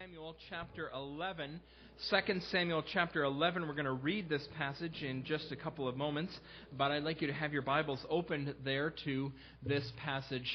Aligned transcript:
Samuel 0.00 0.36
chapter 0.48 0.90
11. 0.94 1.60
2 2.08 2.40
Samuel 2.52 2.84
chapter 2.92 3.24
11. 3.24 3.66
We're 3.66 3.72
going 3.74 3.84
to 3.84 3.90
read 3.90 4.28
this 4.28 4.46
passage 4.56 5.02
in 5.02 5.24
just 5.24 5.50
a 5.50 5.56
couple 5.56 5.88
of 5.88 5.96
moments, 5.96 6.32
but 6.76 6.92
I'd 6.92 7.02
like 7.02 7.20
you 7.20 7.26
to 7.26 7.32
have 7.32 7.52
your 7.52 7.62
Bibles 7.62 7.98
opened 8.08 8.54
there 8.64 8.94
to 9.04 9.32
this 9.66 9.82
passage, 10.04 10.48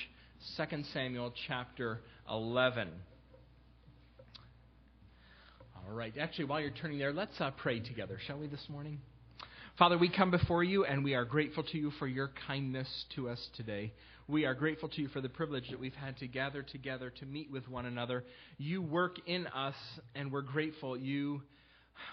2 0.55 0.83
Samuel 0.93 1.33
chapter 1.45 1.99
11. 2.29 2.87
All 5.75 5.93
right. 5.93 6.13
Actually, 6.17 6.45
while 6.45 6.61
you're 6.61 6.71
turning 6.71 6.97
there, 6.97 7.11
let's 7.11 7.41
uh, 7.41 7.51
pray 7.51 7.81
together, 7.81 8.19
shall 8.25 8.39
we, 8.39 8.47
this 8.47 8.65
morning? 8.69 8.99
Father, 9.77 9.97
we 9.97 10.07
come 10.07 10.31
before 10.31 10.63
you 10.63 10.85
and 10.85 11.03
we 11.03 11.15
are 11.15 11.25
grateful 11.25 11.63
to 11.63 11.77
you 11.77 11.91
for 11.99 12.07
your 12.07 12.31
kindness 12.47 12.87
to 13.15 13.27
us 13.27 13.45
today. 13.57 13.91
We 14.27 14.45
are 14.45 14.53
grateful 14.53 14.87
to 14.87 15.01
you 15.01 15.09
for 15.09 15.19
the 15.19 15.27
privilege 15.27 15.69
that 15.69 15.79
we've 15.79 15.93
had 15.95 16.17
to 16.19 16.27
gather 16.27 16.63
together 16.63 17.09
to 17.19 17.25
meet 17.25 17.51
with 17.51 17.67
one 17.67 17.85
another. 17.85 18.23
You 18.57 18.81
work 18.81 19.17
in 19.25 19.47
us 19.47 19.75
and 20.15 20.31
we're 20.31 20.41
grateful. 20.41 20.97
You 20.97 21.41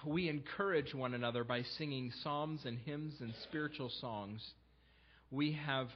we 0.05 0.29
encourage 0.29 0.93
one 0.93 1.15
another 1.15 1.45
by 1.45 1.63
singing 1.79 2.13
psalms 2.23 2.63
and 2.65 2.79
hymns 2.79 3.15
and 3.21 3.33
spiritual 3.45 3.93
songs. 4.01 4.45
We 5.31 5.53
have 5.65 5.87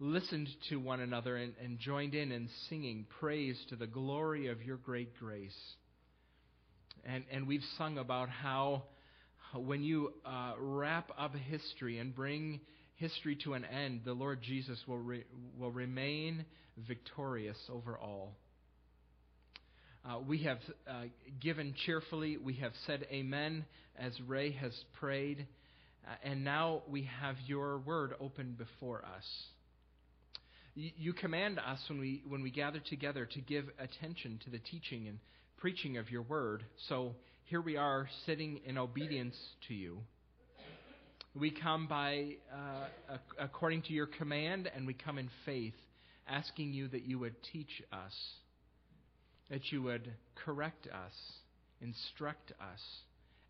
listened 0.00 0.48
to 0.70 0.76
one 0.76 1.00
another 1.00 1.36
and, 1.36 1.52
and 1.62 1.78
joined 1.78 2.14
in 2.14 2.32
in 2.32 2.48
singing 2.70 3.04
praise 3.20 3.58
to 3.68 3.76
the 3.76 3.86
glory 3.86 4.46
of 4.46 4.62
your 4.62 4.78
great 4.78 5.18
grace. 5.18 5.58
And, 7.04 7.24
and 7.30 7.46
we've 7.46 7.64
sung 7.76 7.98
about 7.98 8.30
how 8.30 8.84
when 9.54 9.82
you 9.82 10.14
uh, 10.24 10.54
wrap 10.58 11.10
up 11.18 11.34
history 11.34 11.98
and 11.98 12.14
bring 12.14 12.60
history 12.98 13.36
to 13.44 13.54
an 13.54 13.64
end, 13.64 14.02
the 14.04 14.12
Lord 14.12 14.42
Jesus 14.42 14.78
will, 14.86 14.98
re- 14.98 15.24
will 15.58 15.70
remain 15.70 16.44
victorious 16.86 17.56
over 17.72 17.96
all. 17.96 18.34
Uh, 20.08 20.18
we 20.26 20.42
have 20.44 20.58
uh, 20.88 21.04
given 21.40 21.74
cheerfully. 21.86 22.36
We 22.36 22.54
have 22.54 22.72
said 22.86 23.06
amen 23.10 23.64
as 23.98 24.12
Ray 24.26 24.52
has 24.52 24.72
prayed. 24.98 25.46
Uh, 26.06 26.14
and 26.22 26.44
now 26.44 26.82
we 26.88 27.08
have 27.20 27.36
your 27.46 27.78
word 27.78 28.14
open 28.20 28.56
before 28.56 29.04
us. 29.04 29.24
You, 30.74 30.90
you 30.96 31.12
command 31.12 31.58
us 31.58 31.78
when 31.88 32.00
we, 32.00 32.22
when 32.26 32.42
we 32.42 32.50
gather 32.50 32.80
together 32.80 33.26
to 33.26 33.40
give 33.40 33.66
attention 33.78 34.40
to 34.44 34.50
the 34.50 34.58
teaching 34.58 35.08
and 35.08 35.18
preaching 35.56 35.98
of 35.98 36.10
your 36.10 36.22
word. 36.22 36.64
So 36.88 37.14
here 37.44 37.60
we 37.60 37.76
are 37.76 38.08
sitting 38.26 38.60
in 38.64 38.78
obedience 38.78 39.36
to 39.68 39.74
you. 39.74 39.98
We 41.38 41.52
come 41.52 41.86
by 41.86 42.36
uh, 42.52 43.16
according 43.38 43.82
to 43.82 43.92
your 43.92 44.06
command, 44.06 44.68
and 44.74 44.88
we 44.88 44.94
come 44.94 45.18
in 45.18 45.30
faith, 45.44 45.74
asking 46.26 46.72
you 46.72 46.88
that 46.88 47.04
you 47.04 47.20
would 47.20 47.36
teach 47.52 47.80
us, 47.92 48.12
that 49.48 49.70
you 49.70 49.80
would 49.82 50.10
correct 50.44 50.88
us, 50.88 51.12
instruct 51.80 52.50
us, 52.60 52.80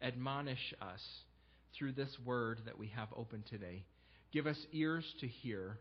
admonish 0.02 0.74
us 0.82 1.00
through 1.78 1.92
this 1.92 2.14
word 2.26 2.60
that 2.66 2.78
we 2.78 2.88
have 2.88 3.08
open 3.16 3.42
today. 3.48 3.84
Give 4.32 4.46
us 4.46 4.58
ears 4.72 5.04
to 5.20 5.26
hear. 5.26 5.78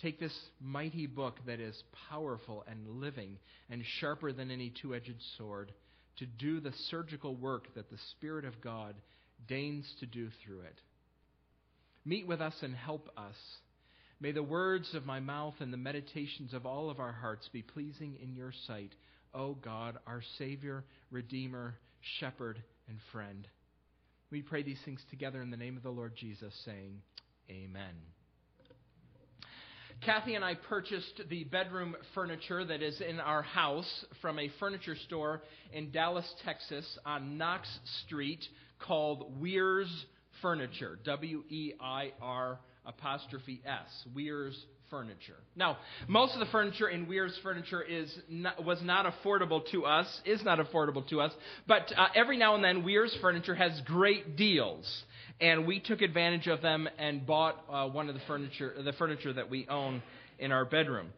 Take 0.00 0.20
this 0.20 0.38
mighty 0.60 1.06
book 1.06 1.40
that 1.46 1.58
is 1.58 1.82
powerful 2.08 2.64
and 2.68 3.00
living 3.00 3.38
and 3.68 3.82
sharper 3.98 4.32
than 4.32 4.52
any 4.52 4.72
two 4.80 4.94
edged 4.94 5.20
sword 5.38 5.72
to 6.18 6.26
do 6.26 6.60
the 6.60 6.72
surgical 6.88 7.34
work 7.34 7.74
that 7.74 7.90
the 7.90 7.98
Spirit 8.12 8.44
of 8.44 8.60
God 8.60 8.94
deigns 9.46 9.86
to 10.00 10.06
do 10.06 10.28
through 10.44 10.60
it. 10.60 10.78
Meet 12.04 12.26
with 12.26 12.40
us 12.40 12.54
and 12.62 12.74
help 12.74 13.08
us. 13.16 13.36
May 14.20 14.32
the 14.32 14.42
words 14.42 14.94
of 14.94 15.06
my 15.06 15.20
mouth 15.20 15.54
and 15.60 15.72
the 15.72 15.78
meditations 15.78 16.54
of 16.54 16.66
all 16.66 16.90
of 16.90 17.00
our 17.00 17.12
hearts 17.12 17.48
be 17.52 17.62
pleasing 17.62 18.16
in 18.22 18.34
your 18.34 18.52
sight, 18.66 18.92
O 19.34 19.54
God, 19.54 19.98
our 20.06 20.22
Savior, 20.38 20.84
Redeemer, 21.10 21.74
Shepherd, 22.20 22.62
and 22.88 22.98
Friend. 23.12 23.46
We 24.30 24.42
pray 24.42 24.62
these 24.62 24.80
things 24.84 25.00
together 25.10 25.42
in 25.42 25.50
the 25.50 25.56
name 25.56 25.76
of 25.76 25.82
the 25.82 25.90
Lord 25.90 26.14
Jesus, 26.16 26.54
saying, 26.64 27.00
Amen. 27.50 27.94
Kathy 30.04 30.34
and 30.34 30.44
I 30.44 30.54
purchased 30.54 31.22
the 31.30 31.44
bedroom 31.44 31.96
furniture 32.14 32.64
that 32.64 32.82
is 32.82 33.00
in 33.00 33.20
our 33.20 33.42
house 33.42 34.04
from 34.20 34.38
a 34.38 34.50
furniture 34.60 34.96
store 35.06 35.42
in 35.72 35.90
Dallas, 35.92 36.30
Texas, 36.44 36.86
on 37.06 37.38
Knox 37.38 37.68
Street 38.04 38.44
called 38.78 39.40
Weir's 39.40 40.06
Furniture. 40.42 40.98
W 41.04 41.44
E 41.48 41.72
I 41.80 42.12
R 42.20 42.58
apostrophe 42.86 43.62
S. 43.64 43.88
Weir's 44.14 44.58
Furniture. 44.90 45.36
Now, 45.56 45.78
most 46.06 46.34
of 46.34 46.40
the 46.40 46.46
furniture 46.46 46.88
in 46.88 47.08
Weir's 47.08 47.36
Furniture 47.42 47.82
is 47.82 48.16
not, 48.28 48.64
was 48.64 48.80
not 48.82 49.06
affordable 49.06 49.62
to 49.72 49.86
us, 49.86 50.06
is 50.24 50.44
not 50.44 50.58
affordable 50.58 51.08
to 51.08 51.20
us, 51.20 51.32
but 51.66 51.90
uh, 51.96 52.08
every 52.14 52.36
now 52.36 52.54
and 52.54 52.62
then 52.62 52.84
Weir's 52.84 53.16
Furniture 53.20 53.54
has 53.54 53.80
great 53.86 54.36
deals 54.36 55.04
and 55.40 55.66
we 55.66 55.80
took 55.80 56.02
advantage 56.02 56.46
of 56.46 56.62
them 56.62 56.88
and 56.98 57.26
bought 57.26 57.64
uh, 57.68 57.88
one 57.88 58.08
of 58.08 58.14
the 58.14 58.20
furniture, 58.26 58.74
the 58.84 58.92
furniture 58.92 59.32
that 59.32 59.50
we 59.50 59.66
own 59.68 60.02
in 60.38 60.52
our 60.52 60.64
bedroom. 60.64 61.08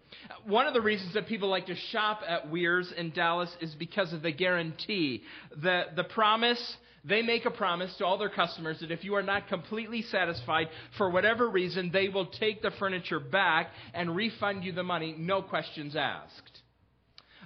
One 0.45 0.67
of 0.67 0.75
the 0.75 0.81
reasons 0.81 1.15
that 1.15 1.27
people 1.27 1.49
like 1.49 1.67
to 1.67 1.77
shop 1.91 2.21
at 2.27 2.51
Weir's 2.51 2.93
in 2.97 3.11
Dallas 3.11 3.51
is 3.61 3.75
because 3.75 4.13
of 4.13 4.23
the 4.23 4.33
guarantee, 4.33 5.23
the 5.51 5.85
the 5.95 6.05
promise. 6.05 6.77
They 7.09 7.23
make 7.23 7.45
a 7.45 7.51
promise 7.51 7.95
to 7.99 8.05
all 8.05 8.19
their 8.19 8.29
customers 8.29 8.81
that 8.81 8.91
if 8.91 9.05
you 9.05 9.15
are 9.15 9.23
not 9.23 9.49
completely 9.49 10.03
satisfied 10.03 10.69
for 10.99 11.09
whatever 11.09 11.49
reason, 11.49 11.91
they 11.93 12.09
will 12.09 12.27
take 12.27 12.63
the 12.63 12.73
furniture 12.79 13.21
back 13.21 13.71
and 13.95 14.17
refund 14.17 14.65
you 14.65 14.73
the 14.73 14.83
money, 14.83 15.15
no 15.17 15.41
questions 15.41 15.95
asked. 15.95 16.63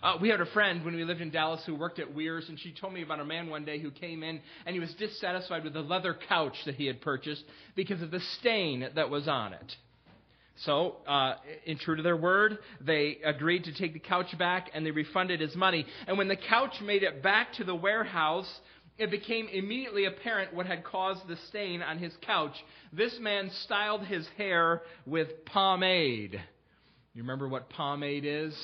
Uh, 0.03 0.16
we 0.19 0.31
had 0.31 0.41
a 0.41 0.47
friend 0.47 0.82
when 0.82 0.97
we 0.97 1.04
lived 1.04 1.21
in 1.21 1.31
Dallas 1.31 1.62
who 1.66 1.75
worked 1.75 1.98
at 1.98 2.15
Weir's, 2.15 2.48
and 2.48 2.59
she 2.59 2.72
told 2.72 2.94
me 2.94 3.03
about 3.03 3.21
a 3.21 3.25
man 3.25 3.50
one 3.50 3.66
day 3.66 3.78
who 3.78 3.91
came 3.91 4.22
in 4.22 4.41
and 4.65 4.72
he 4.72 4.81
was 4.81 4.94
dissatisfied 4.94 5.62
with 5.62 5.75
the 5.75 5.81
leather 5.81 6.16
couch 6.27 6.54
that 6.65 6.77
he 6.77 6.87
had 6.87 7.03
purchased 7.03 7.44
because 7.77 8.00
of 8.00 8.10
the 8.10 8.21
stain 8.38 8.88
that 8.94 9.10
was 9.10 9.28
on 9.28 9.53
it. 9.53 9.77
So, 10.65 10.97
uh, 11.06 11.34
in 11.65 11.78
true 11.78 11.97
to 11.97 12.03
their 12.03 12.16
word, 12.16 12.59
they 12.81 13.19
agreed 13.25 13.65
to 13.65 13.75
take 13.75 13.94
the 13.94 13.98
couch 13.98 14.37
back 14.38 14.71
and 14.75 14.84
they 14.84 14.91
refunded 14.91 15.41
his 15.41 15.56
money. 15.56 15.87
And 16.06 16.19
when 16.19 16.28
the 16.28 16.37
couch 16.37 16.75
made 16.82 17.03
it 17.03 17.22
back 17.22 17.54
to 17.54 17.65
the 17.65 17.75
warehouse, 17.75 18.50
it 19.00 19.11
became 19.11 19.49
immediately 19.49 20.05
apparent 20.05 20.55
what 20.55 20.66
had 20.66 20.84
caused 20.84 21.27
the 21.27 21.37
stain 21.49 21.83
on 21.83 21.99
his 21.99 22.12
couch. 22.22 22.55
This 22.93 23.19
man 23.21 23.50
styled 23.65 24.05
his 24.05 24.27
hair 24.37 24.83
with 25.06 25.44
pomade. 25.47 26.41
You 27.15 27.22
remember 27.22 27.49
what 27.49 27.71
pomade 27.71 28.25
is? 28.25 28.55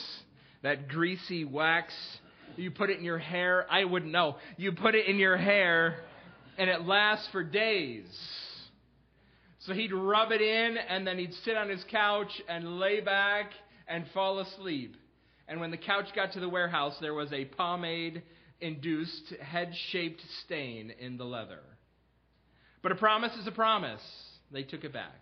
that 0.66 0.88
greasy 0.88 1.44
wax. 1.44 1.94
You 2.56 2.72
put 2.72 2.90
it 2.90 2.98
in 2.98 3.04
your 3.04 3.18
hair. 3.18 3.66
I 3.70 3.84
wouldn't 3.84 4.10
know. 4.10 4.36
You 4.56 4.72
put 4.72 4.96
it 4.96 5.06
in 5.06 5.16
your 5.16 5.36
hair, 5.36 5.98
and 6.58 6.68
it 6.68 6.82
lasts 6.82 7.28
for 7.30 7.44
days. 7.44 8.06
So 9.60 9.72
he'd 9.72 9.92
rub 9.92 10.32
it 10.32 10.40
in, 10.40 10.76
and 10.76 11.06
then 11.06 11.18
he'd 11.18 11.34
sit 11.44 11.56
on 11.56 11.68
his 11.68 11.84
couch 11.88 12.30
and 12.48 12.80
lay 12.80 13.00
back 13.00 13.52
and 13.86 14.04
fall 14.12 14.40
asleep. 14.40 14.96
And 15.46 15.60
when 15.60 15.70
the 15.70 15.76
couch 15.76 16.06
got 16.16 16.32
to 16.32 16.40
the 16.40 16.48
warehouse, 16.48 16.96
there 17.00 17.14
was 17.14 17.32
a 17.32 17.44
pomade 17.44 18.22
induced 18.60 19.32
head 19.40 19.72
shaped 19.90 20.22
stain 20.44 20.92
in 20.98 21.16
the 21.16 21.24
leather. 21.24 21.60
But 22.82 22.92
a 22.92 22.96
promise 22.96 23.34
is 23.36 23.46
a 23.46 23.52
promise. 23.52 24.02
They 24.52 24.62
took 24.62 24.84
it 24.84 24.92
back. 24.92 25.12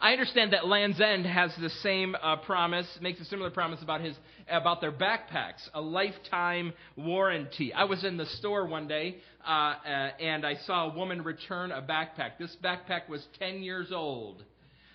I 0.00 0.10
understand 0.12 0.52
that 0.52 0.66
Land's 0.66 1.00
End 1.00 1.24
has 1.26 1.54
the 1.60 1.70
same 1.70 2.16
uh, 2.20 2.34
promise, 2.36 2.88
makes 3.00 3.20
a 3.20 3.24
similar 3.24 3.50
promise 3.50 3.80
about 3.82 4.00
his 4.00 4.16
about 4.50 4.80
their 4.80 4.90
backpacks, 4.90 5.68
a 5.74 5.80
lifetime 5.80 6.72
warranty. 6.96 7.72
I 7.72 7.84
was 7.84 8.02
in 8.04 8.16
the 8.16 8.26
store 8.26 8.66
one 8.66 8.88
day 8.88 9.18
uh, 9.46 9.50
uh, 9.50 10.10
and 10.18 10.44
I 10.44 10.56
saw 10.66 10.90
a 10.90 10.96
woman 10.96 11.22
return 11.22 11.70
a 11.70 11.80
backpack. 11.80 12.32
This 12.36 12.56
backpack 12.64 13.08
was 13.08 13.24
10 13.38 13.62
years 13.62 13.92
old 13.92 14.42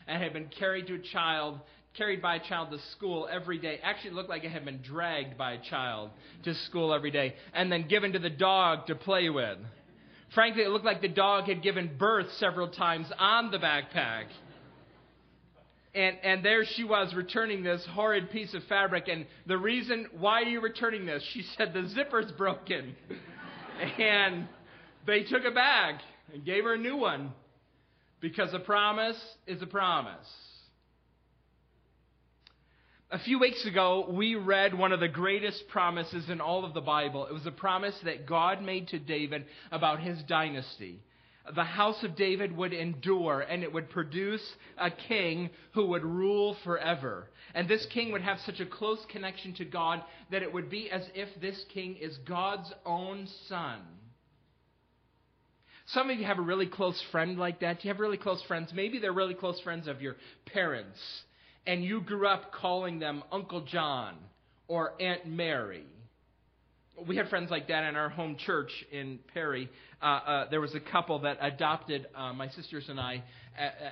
and 0.07 0.21
had 0.21 0.33
been 0.33 0.49
carried 0.59 0.87
to 0.87 0.95
a 0.95 0.99
child 1.13 1.61
carried 1.97 2.21
by 2.21 2.35
a 2.35 2.39
child 2.39 2.71
to 2.71 2.79
school 2.91 3.27
every 3.31 3.57
day. 3.57 3.79
Actually, 3.83 4.11
looked 4.11 4.29
like 4.29 4.43
it 4.43 4.51
had 4.51 4.65
been 4.65 4.81
dragged 4.81 5.37
by 5.37 5.53
a 5.53 5.63
child 5.69 6.11
to 6.43 6.53
school 6.53 6.93
every 6.93 7.11
day 7.11 7.35
and 7.53 7.71
then 7.71 7.87
given 7.87 8.13
to 8.13 8.19
the 8.19 8.29
dog 8.29 8.87
to 8.87 8.95
play 8.95 9.29
with. 9.29 9.57
Frankly, 10.33 10.63
it 10.63 10.69
looked 10.69 10.85
like 10.85 11.01
the 11.01 11.07
dog 11.07 11.45
had 11.45 11.63
given 11.63 11.97
birth 11.97 12.27
several 12.33 12.67
times 12.67 13.07
on 13.17 13.49
the 13.51 13.57
backpack 13.57 14.25
and, 15.97 16.15
and 16.21 16.45
there 16.45 16.63
she 16.63 16.83
was 16.83 17.13
returning 17.15 17.63
this 17.63 17.83
horrid 17.89 18.29
piece 18.29 18.53
of 18.53 18.63
fabric. 18.65 19.07
And 19.07 19.25
the 19.47 19.57
reason, 19.57 20.07
why 20.19 20.43
are 20.43 20.45
you 20.45 20.61
returning 20.61 21.07
this? 21.07 21.23
She 21.33 21.43
said, 21.57 21.73
the 21.73 21.89
zipper's 21.89 22.31
broken. 22.33 22.95
and 23.99 24.47
they 25.07 25.23
took 25.23 25.43
it 25.43 25.55
back 25.55 26.01
and 26.31 26.45
gave 26.45 26.65
her 26.65 26.75
a 26.75 26.77
new 26.77 26.97
one 26.97 27.33
because 28.21 28.53
a 28.53 28.59
promise 28.59 29.19
is 29.47 29.59
a 29.63 29.65
promise. 29.65 30.27
A 33.09 33.19
few 33.19 33.39
weeks 33.39 33.65
ago, 33.65 34.05
we 34.09 34.35
read 34.35 34.73
one 34.73 34.91
of 34.91 34.99
the 34.99 35.07
greatest 35.07 35.67
promises 35.69 36.29
in 36.29 36.41
all 36.41 36.65
of 36.65 36.73
the 36.73 36.81
Bible. 36.81 37.25
It 37.25 37.33
was 37.33 37.45
a 37.45 37.51
promise 37.51 37.97
that 38.03 38.25
God 38.25 38.61
made 38.61 38.89
to 38.89 38.99
David 38.99 39.45
about 39.71 40.01
his 40.01 40.21
dynasty 40.23 41.01
the 41.55 41.63
house 41.63 42.03
of 42.03 42.15
David 42.15 42.55
would 42.55 42.73
endure 42.73 43.41
and 43.41 43.63
it 43.63 43.71
would 43.71 43.89
produce 43.89 44.43
a 44.77 44.91
king 44.91 45.49
who 45.73 45.87
would 45.87 46.03
rule 46.03 46.57
forever. 46.63 47.29
And 47.53 47.67
this 47.67 47.85
king 47.93 48.11
would 48.11 48.21
have 48.21 48.39
such 48.45 48.59
a 48.59 48.65
close 48.65 49.03
connection 49.09 49.53
to 49.55 49.65
God 49.65 50.03
that 50.31 50.43
it 50.43 50.51
would 50.51 50.69
be 50.69 50.89
as 50.91 51.07
if 51.13 51.29
this 51.39 51.63
king 51.73 51.95
is 51.97 52.17
God's 52.27 52.71
own 52.85 53.27
son. 53.47 53.79
Some 55.87 56.09
of 56.09 56.19
you 56.19 56.25
have 56.25 56.39
a 56.39 56.41
really 56.41 56.67
close 56.67 57.01
friend 57.11 57.37
like 57.37 57.61
that. 57.61 57.79
Do 57.79 57.87
you 57.87 57.93
have 57.93 58.01
really 58.01 58.17
close 58.17 58.43
friends. 58.43 58.71
Maybe 58.73 58.99
they're 58.99 59.13
really 59.13 59.33
close 59.33 59.59
friends 59.61 59.87
of 59.87 60.01
your 60.01 60.17
parents, 60.45 60.99
and 61.67 61.83
you 61.83 62.01
grew 62.01 62.27
up 62.27 62.51
calling 62.51 62.97
them 62.97 63.23
Uncle 63.31 63.61
John 63.61 64.15
or 64.67 64.99
Aunt 64.99 65.27
Mary 65.27 65.85
we 67.05 67.15
had 67.15 67.29
friends 67.29 67.51
like 67.51 67.67
that 67.67 67.83
in 67.83 67.95
our 67.95 68.09
home 68.09 68.37
church 68.45 68.71
in 68.91 69.19
Perry. 69.33 69.69
Uh, 70.01 70.05
uh, 70.05 70.49
there 70.49 70.61
was 70.61 70.73
a 70.73 70.79
couple 70.79 71.19
that 71.19 71.37
adopted 71.41 72.07
uh, 72.15 72.33
my 72.33 72.49
sisters 72.49 72.85
and 72.89 72.99
I 72.99 73.23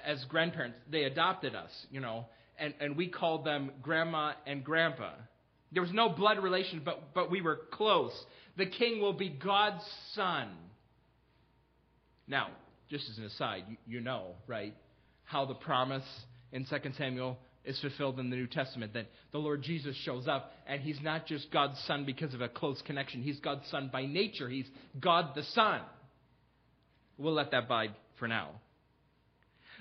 as 0.05 0.23
grandparents. 0.25 0.77
They 0.91 1.03
adopted 1.03 1.55
us, 1.55 1.71
you 1.91 1.99
know, 1.99 2.25
and, 2.57 2.73
and 2.79 2.95
we 2.95 3.07
called 3.07 3.45
them 3.45 3.71
Grandma 3.81 4.33
and 4.47 4.63
Grandpa. 4.63 5.11
There 5.71 5.81
was 5.81 5.91
no 5.91 6.09
blood 6.09 6.41
relation, 6.41 6.81
but, 6.83 7.13
but 7.13 7.29
we 7.29 7.41
were 7.41 7.59
close. 7.71 8.13
The 8.57 8.65
king 8.65 9.01
will 9.01 9.13
be 9.13 9.29
God's 9.29 9.83
son. 10.13 10.49
Now, 12.27 12.49
just 12.89 13.09
as 13.09 13.17
an 13.17 13.25
aside, 13.25 13.63
you, 13.69 13.77
you 13.87 14.01
know, 14.01 14.31
right, 14.47 14.73
how 15.25 15.45
the 15.45 15.53
promise 15.53 16.05
in 16.51 16.65
2 16.65 16.75
Samuel 16.97 17.37
is 17.65 17.79
fulfilled 17.79 18.19
in 18.19 18.29
the 18.29 18.35
New 18.35 18.47
Testament 18.47 18.93
that 18.93 19.07
the 19.31 19.37
Lord 19.37 19.61
Jesus 19.61 19.95
shows 19.97 20.27
up 20.27 20.51
and 20.67 20.81
he's 20.81 21.01
not 21.01 21.25
just 21.25 21.51
God's 21.51 21.79
son 21.85 22.05
because 22.05 22.33
of 22.33 22.41
a 22.41 22.49
close 22.49 22.81
connection. 22.85 23.21
He's 23.21 23.39
God's 23.39 23.67
son 23.69 23.89
by 23.91 24.05
nature. 24.05 24.49
He's 24.49 24.67
God 24.99 25.35
the 25.35 25.43
Son. 25.43 25.81
We'll 27.17 27.33
let 27.33 27.51
that 27.51 27.67
bide 27.67 27.95
for 28.19 28.27
now. 28.27 28.49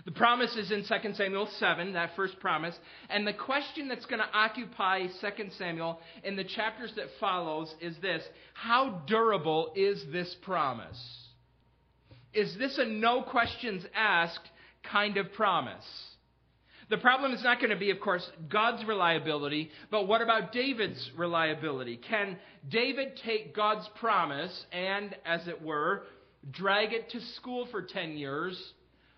The 0.05 0.13
promise 0.13 0.55
is 0.57 0.71
in 0.71 0.85
2 0.85 1.15
Samuel 1.15 1.49
7, 1.59 1.93
that 1.93 2.11
first 2.17 2.39
promise. 2.41 2.75
And 3.09 3.27
the 3.27 3.33
question 3.33 3.89
that's 3.89 4.07
going 4.07 4.21
to 4.21 4.37
occupy 4.37 5.07
2 5.07 5.51
Samuel 5.57 6.01
in 6.25 6.37
the 6.37 6.45
chapters 6.45 6.93
that 6.97 7.07
follows 7.21 7.73
is 7.81 7.97
this. 8.03 8.23
How 8.55 9.03
durable 9.07 9.73
is 9.77 10.05
this 10.13 10.35
promise? 10.43 11.01
Is 12.35 12.57
this 12.59 12.77
a 12.79 12.85
no 12.85 13.23
questions 13.23 13.85
asked 13.95 14.49
kind 14.91 15.17
of 15.17 15.33
promise? 15.33 15.85
The 16.91 16.99
problem 16.99 17.33
is 17.33 17.43
not 17.43 17.59
going 17.59 17.71
to 17.71 17.77
be, 17.77 17.91
of 17.91 18.01
course, 18.01 18.29
God's 18.49 18.85
reliability, 18.85 19.71
but 19.91 20.07
what 20.07 20.21
about 20.21 20.53
David's 20.53 21.11
reliability? 21.17 21.97
Can 21.97 22.37
David 22.69 23.21
take 23.25 23.55
God's 23.55 23.89
promise 23.99 24.65
and, 24.73 25.15
as 25.25 25.49
it 25.49 25.63
were, 25.63 26.03
drag 26.51 26.93
it 26.93 27.11
to 27.11 27.21
school 27.37 27.67
for 27.71 27.83
10 27.83 28.19
years, 28.19 28.73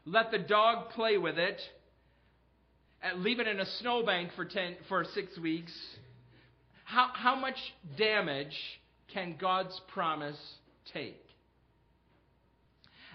let 0.04 0.30
the 0.30 0.38
dog 0.38 0.90
play 0.90 1.18
with 1.18 1.38
it, 1.38 1.60
uh, 3.02 3.16
leave 3.16 3.40
it 3.40 3.48
in 3.48 3.58
a 3.58 3.66
snowbank 3.80 4.30
for, 4.36 4.44
10, 4.44 4.76
for 4.88 5.04
six 5.14 5.36
weeks? 5.38 5.72
How, 6.84 7.10
how 7.12 7.34
much 7.34 7.56
damage 7.98 8.56
can 9.12 9.36
God's 9.40 9.78
promise 9.92 10.38
take? 10.92 11.25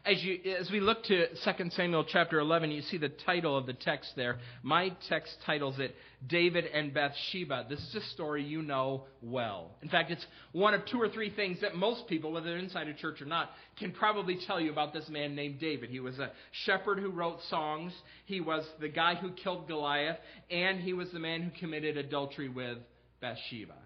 As, 0.03 0.24
you, 0.24 0.39
as 0.59 0.71
we 0.71 0.80
look 0.80 1.03
to 1.03 1.27
2 1.27 1.36
Samuel 1.71 2.03
chapter 2.07 2.39
11, 2.39 2.71
you 2.71 2.81
see 2.81 2.98
the 2.98 3.09
title 3.09 3.56
of 3.56 3.68
the 3.68 3.74
text 3.74 4.13
there. 4.15 4.39
My 4.63 4.92
text 5.07 5.31
titles 5.45 5.77
it 5.77 5.95
David 6.27 6.65
and 6.65 6.92
Bathsheba. 6.92 7.68
This 7.69 7.80
is 7.80 7.95
a 7.95 8.01
story 8.07 8.44
you 8.44 8.63
know 8.63 9.03
well. 9.21 9.75
In 9.83 9.89
fact, 9.89 10.09
it's 10.09 10.25
one 10.53 10.74
of 10.74 10.81
two 10.88 11.00
or 11.00 11.07
three 11.07 11.30
things 11.30 11.62
that 11.62 11.75
most 11.75 12.07
people, 12.07 12.31
whether 12.31 12.48
they're 12.48 12.57
inside 12.57 12.88
a 12.88 12.95
church 12.95 13.21
or 13.21 13.25
not, 13.25 13.51
can 13.77 13.92
probably 13.92 14.39
tell 14.48 14.59
you 14.59 14.71
about 14.71 14.92
this 14.92 15.07
man 15.07 15.36
named 15.36 15.59
David. 15.59 15.92
He 15.92 16.00
was 16.00 16.18
a 16.18 16.31
shepherd 16.65 16.98
who 16.98 17.12
wrote 17.12 17.38
songs, 17.51 17.94
he 18.25 18.42
was 18.42 18.65
the 18.80 18.89
guy 18.89 19.13
who 19.13 19.31
killed 19.31 19.68
Goliath, 19.68 20.18
and 20.50 20.80
he 20.80 20.94
was 20.94 21.12
the 21.12 21.19
man 21.19 21.44
who 21.44 21.51
committed 21.59 21.98
adultery 21.98 22.50
with 22.50 22.80
Bathsheba. 23.19 23.77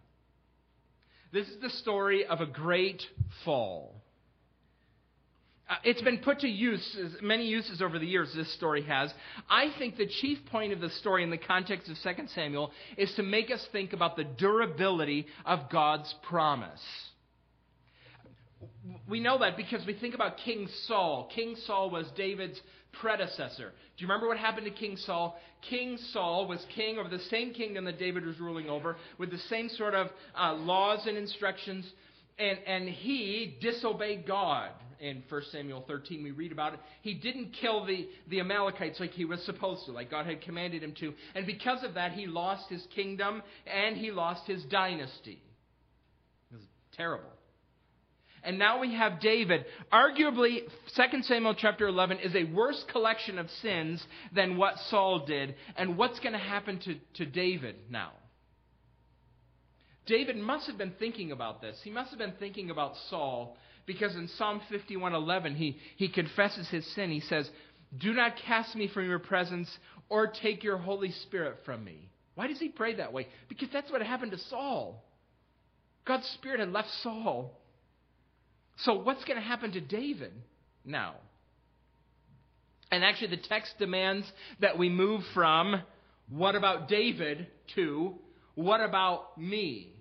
This 1.34 1.48
is 1.50 1.60
the 1.62 1.72
story 1.72 2.26
of 2.26 2.40
a 2.40 2.46
great 2.46 3.04
fall. 3.44 4.02
Uh, 5.68 5.76
it's 5.84 6.02
been 6.02 6.20
put 6.20 6.40
to 6.40 6.48
use, 6.48 6.96
many 7.22 7.48
uses 7.48 7.82
over 7.82 7.98
the 7.98 8.06
years, 8.06 8.32
this 8.36 8.54
story 8.54 8.84
has. 8.84 9.12
I 9.50 9.74
think 9.80 9.98
the 9.98 10.08
chief 10.22 10.38
point 10.52 10.72
of 10.74 10.80
the 10.80 10.92
story 10.92 11.24
in 11.24 11.32
the 11.32 11.40
context 11.40 11.90
of 11.90 11.98
2 12.04 12.28
Samuel 12.36 12.72
is 12.98 13.12
to 13.16 13.24
make 13.24 13.50
us 13.50 13.66
think 13.72 13.92
about 13.92 14.16
the 14.16 14.26
durability 14.26 15.26
of 15.44 15.72
God's 15.72 16.14
promise. 16.30 16.82
We 19.10 19.20
know 19.20 19.40
that 19.40 19.58
because 19.58 19.84
we 19.88 19.96
think 19.96 20.14
about 20.14 20.38
King 20.38 20.68
Saul. 20.86 21.32
King 21.34 21.56
Saul 21.66 21.90
was 21.90 22.06
David's 22.16 22.62
predecessor. 23.02 23.70
Do 23.98 24.04
you 24.04 24.08
remember 24.08 24.28
what 24.28 24.38
happened 24.38 24.68
to 24.68 24.72
King 24.72 24.98
Saul? 24.98 25.36
King 25.68 25.98
Saul 26.12 26.48
was 26.48 26.64
king 26.76 27.00
over 27.00 27.10
the 27.10 27.24
same 27.32 27.56
kingdom 27.56 27.86
that 27.86 27.98
David 27.98 28.24
was 28.24 28.40
ruling 28.40 28.70
over, 28.70 28.98
with 29.18 29.32
the 29.32 29.40
same 29.50 29.70
sort 29.70 29.96
of 29.96 30.10
uh, 30.40 30.54
laws 30.54 31.08
and 31.08 31.18
instructions, 31.18 31.90
and, 32.38 32.60
and 32.68 32.88
he 32.88 33.58
disobeyed 33.62 34.28
God 34.28 34.70
in 35.00 35.24
1 35.28 35.42
Samuel 35.52 35.84
13, 35.88 36.24
we 36.24 36.32
read 36.32 36.52
about 36.52 36.74
it. 36.74 36.80
He 37.02 37.14
didn't 37.14 37.52
kill 37.60 37.86
the, 37.86 38.08
the 38.30 38.40
Amalekites 38.40 39.00
like 39.00 39.12
he 39.12 39.26
was 39.26 39.44
supposed 39.46 39.86
to, 39.86 39.92
like 39.92 40.12
God 40.12 40.26
had 40.26 40.42
commanded 40.42 40.84
him 40.84 40.94
to. 41.00 41.14
And 41.34 41.46
because 41.46 41.84
of 41.84 41.96
that, 41.96 42.14
he 42.14 42.28
lost 42.28 42.70
his 42.70 42.86
kingdom 42.96 43.42
and 43.66 43.98
he 43.98 44.12
lost 44.12 44.48
his 44.48 44.64
dynasty. 44.66 45.42
It 46.52 46.56
was 46.56 46.64
terrible. 46.96 47.30
And 48.46 48.60
now 48.60 48.80
we 48.80 48.94
have 48.94 49.20
David. 49.20 49.66
Arguably, 49.92 50.60
2 50.96 51.24
Samuel 51.24 51.56
chapter 51.58 51.88
11 51.88 52.20
is 52.20 52.36
a 52.36 52.44
worse 52.54 52.84
collection 52.92 53.40
of 53.40 53.50
sins 53.62 54.04
than 54.34 54.58
what 54.58 54.76
Saul 54.90 55.26
did. 55.26 55.56
And 55.76 55.98
what's 55.98 56.20
going 56.20 56.34
to 56.34 56.40
happen 56.40 56.80
to, 56.82 56.96
to 57.16 57.26
David 57.26 57.76
now? 57.90 58.12
David 60.06 60.38
must 60.38 60.68
have 60.68 60.78
been 60.78 60.94
thinking 61.00 61.32
about 61.32 61.62
this. 61.62 61.80
He 61.84 61.90
must 61.90 62.12
have 62.12 62.20
been 62.20 62.34
thinking 62.40 62.70
about 62.70 62.94
Saul 63.10 63.58
because 63.86 64.16
in 64.16 64.28
Psalm 64.28 64.62
51:11 64.70 65.56
he 65.56 65.78
he 65.96 66.08
confesses 66.08 66.68
his 66.70 66.86
sin. 66.94 67.12
He 67.12 67.20
says, 67.20 67.50
"Do 67.98 68.14
not 68.14 68.38
cast 68.38 68.76
me 68.76 68.88
from 68.88 69.08
your 69.08 69.20
presence 69.20 69.78
or 70.10 70.28
take 70.28 70.64
your 70.64 70.78
Holy 70.78 71.12
Spirit 71.12 71.60
from 71.66 71.84
me." 71.84 72.10
Why 72.36 72.48
does 72.48 72.60
he 72.60 72.70
pray 72.70 72.96
that 72.96 73.14
way? 73.14 73.28
Because 73.48 73.70
that's 73.70 73.92
what 73.92 74.02
happened 74.02 74.32
to 74.32 74.38
Saul. 74.38 75.04
God's 76.06 76.28
Spirit 76.30 76.60
had 76.60 76.72
left 76.72 76.90
Saul. 77.02 77.58
So 78.78 78.96
what's 78.96 79.24
going 79.24 79.40
to 79.40 79.46
happen 79.46 79.72
to 79.72 79.82
David 79.82 80.34
now? 80.84 81.16
And 82.92 83.04
actually, 83.04 83.30
the 83.30 83.38
text 83.38 83.78
demands 83.80 84.32
that 84.60 84.78
we 84.78 84.90
move 84.90 85.24
from 85.34 85.82
what 86.30 86.56
about 86.56 86.88
David 86.88 87.48
to 87.76 88.16
what 88.56 88.82
about 88.82 89.38
me? 89.38 89.95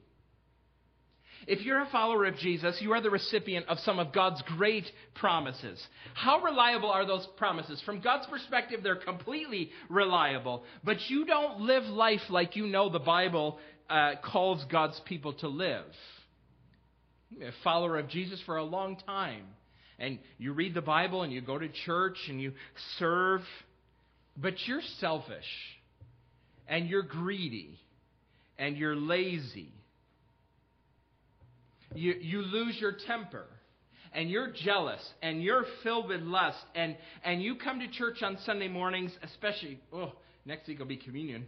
If 1.46 1.64
you're 1.64 1.82
a 1.82 1.88
follower 1.90 2.24
of 2.26 2.36
Jesus, 2.36 2.78
you 2.80 2.92
are 2.92 3.00
the 3.00 3.10
recipient 3.10 3.66
of 3.68 3.78
some 3.80 3.98
of 3.98 4.12
God's 4.12 4.42
great 4.56 4.84
promises. 5.14 5.84
How 6.14 6.40
reliable 6.40 6.90
are 6.90 7.06
those 7.06 7.26
promises? 7.36 7.82
From 7.84 8.00
God's 8.00 8.26
perspective, 8.26 8.80
they're 8.82 8.96
completely 8.96 9.70
reliable. 9.88 10.64
But 10.82 10.96
you 11.08 11.26
don't 11.26 11.60
live 11.60 11.84
life 11.84 12.22
like 12.30 12.56
you 12.56 12.66
know 12.66 12.88
the 12.88 12.98
Bible 12.98 13.58
uh, 13.90 14.12
calls 14.24 14.64
God's 14.70 15.00
people 15.04 15.34
to 15.34 15.48
live. 15.48 15.84
A 17.42 17.50
follower 17.62 17.98
of 17.98 18.08
Jesus 18.08 18.40
for 18.46 18.56
a 18.56 18.64
long 18.64 18.96
time. 19.06 19.44
And 19.98 20.18
you 20.38 20.52
read 20.52 20.74
the 20.74 20.82
Bible 20.82 21.22
and 21.22 21.32
you 21.32 21.40
go 21.40 21.58
to 21.58 21.68
church 21.84 22.16
and 22.28 22.40
you 22.40 22.52
serve. 22.98 23.42
But 24.36 24.54
you're 24.66 24.82
selfish. 24.98 25.44
And 26.68 26.88
you're 26.88 27.02
greedy. 27.02 27.78
And 28.58 28.76
you're 28.76 28.96
lazy 28.96 29.72
you, 31.94 32.14
you 32.20 32.42
lose 32.42 32.76
your 32.80 32.92
temper 33.06 33.46
and 34.12 34.30
you're 34.30 34.50
jealous 34.52 35.00
and 35.22 35.42
you're 35.42 35.64
filled 35.82 36.08
with 36.08 36.20
lust 36.22 36.64
and, 36.74 36.96
and 37.24 37.42
you 37.42 37.56
come 37.56 37.80
to 37.80 37.88
church 37.88 38.22
on 38.22 38.38
Sunday 38.44 38.68
mornings, 38.68 39.12
especially, 39.22 39.80
oh, 39.92 40.12
next 40.44 40.68
week 40.68 40.78
will 40.78 40.86
be 40.86 40.96
communion. 40.96 41.46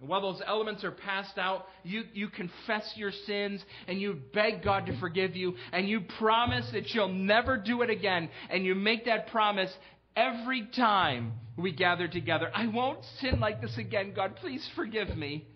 And 0.00 0.08
while 0.08 0.22
those 0.22 0.40
elements 0.46 0.82
are 0.82 0.92
passed 0.92 1.36
out, 1.36 1.66
you, 1.82 2.04
you 2.14 2.28
confess 2.28 2.90
your 2.96 3.12
sins 3.26 3.62
and 3.86 4.00
you 4.00 4.18
beg 4.32 4.62
God 4.62 4.86
to 4.86 4.98
forgive 4.98 5.36
you 5.36 5.56
and 5.72 5.88
you 5.88 6.00
promise 6.18 6.68
that 6.72 6.94
you'll 6.94 7.08
never 7.08 7.58
do 7.58 7.82
it 7.82 7.90
again. 7.90 8.30
And 8.48 8.64
you 8.64 8.74
make 8.74 9.04
that 9.04 9.26
promise 9.26 9.70
every 10.16 10.68
time 10.74 11.32
we 11.56 11.72
gather 11.72 12.08
together. 12.08 12.50
I 12.54 12.66
won't 12.66 13.04
sin 13.20 13.40
like 13.40 13.60
this 13.60 13.76
again. 13.76 14.12
God, 14.14 14.36
please 14.36 14.66
forgive 14.74 15.14
me. 15.16 15.46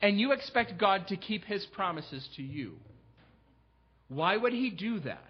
And 0.00 0.20
you 0.20 0.32
expect 0.32 0.78
God 0.78 1.08
to 1.08 1.16
keep 1.16 1.44
his 1.44 1.66
promises 1.66 2.28
to 2.36 2.42
you. 2.42 2.74
Why 4.08 4.36
would 4.36 4.52
he 4.52 4.70
do 4.70 5.00
that? 5.00 5.24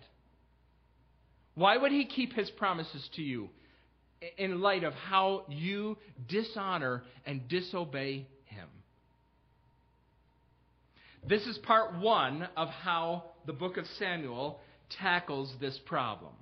Why 1.55 1.77
would 1.77 1.93
he 1.93 2.05
keep 2.05 2.35
his 2.35 2.51
promises 2.51 3.09
to 3.17 3.23
you 3.23 3.49
in 4.37 4.61
light 4.61 4.85
of 4.85 4.93
how 4.93 5.45
you 5.49 5.97
dishonor 6.29 7.03
and 7.25 7.49
disobey 7.49 8.27
him? 8.45 8.69
This 11.27 11.47
is 11.47 11.57
part 11.59 11.99
one 11.99 12.47
of 12.57 12.69
how 12.69 13.25
the 13.47 13.55
book 13.55 13.79
of 13.79 13.87
Samuel 13.99 14.61
tackles 15.01 15.53
this 15.61 15.79
problem. 15.87 16.33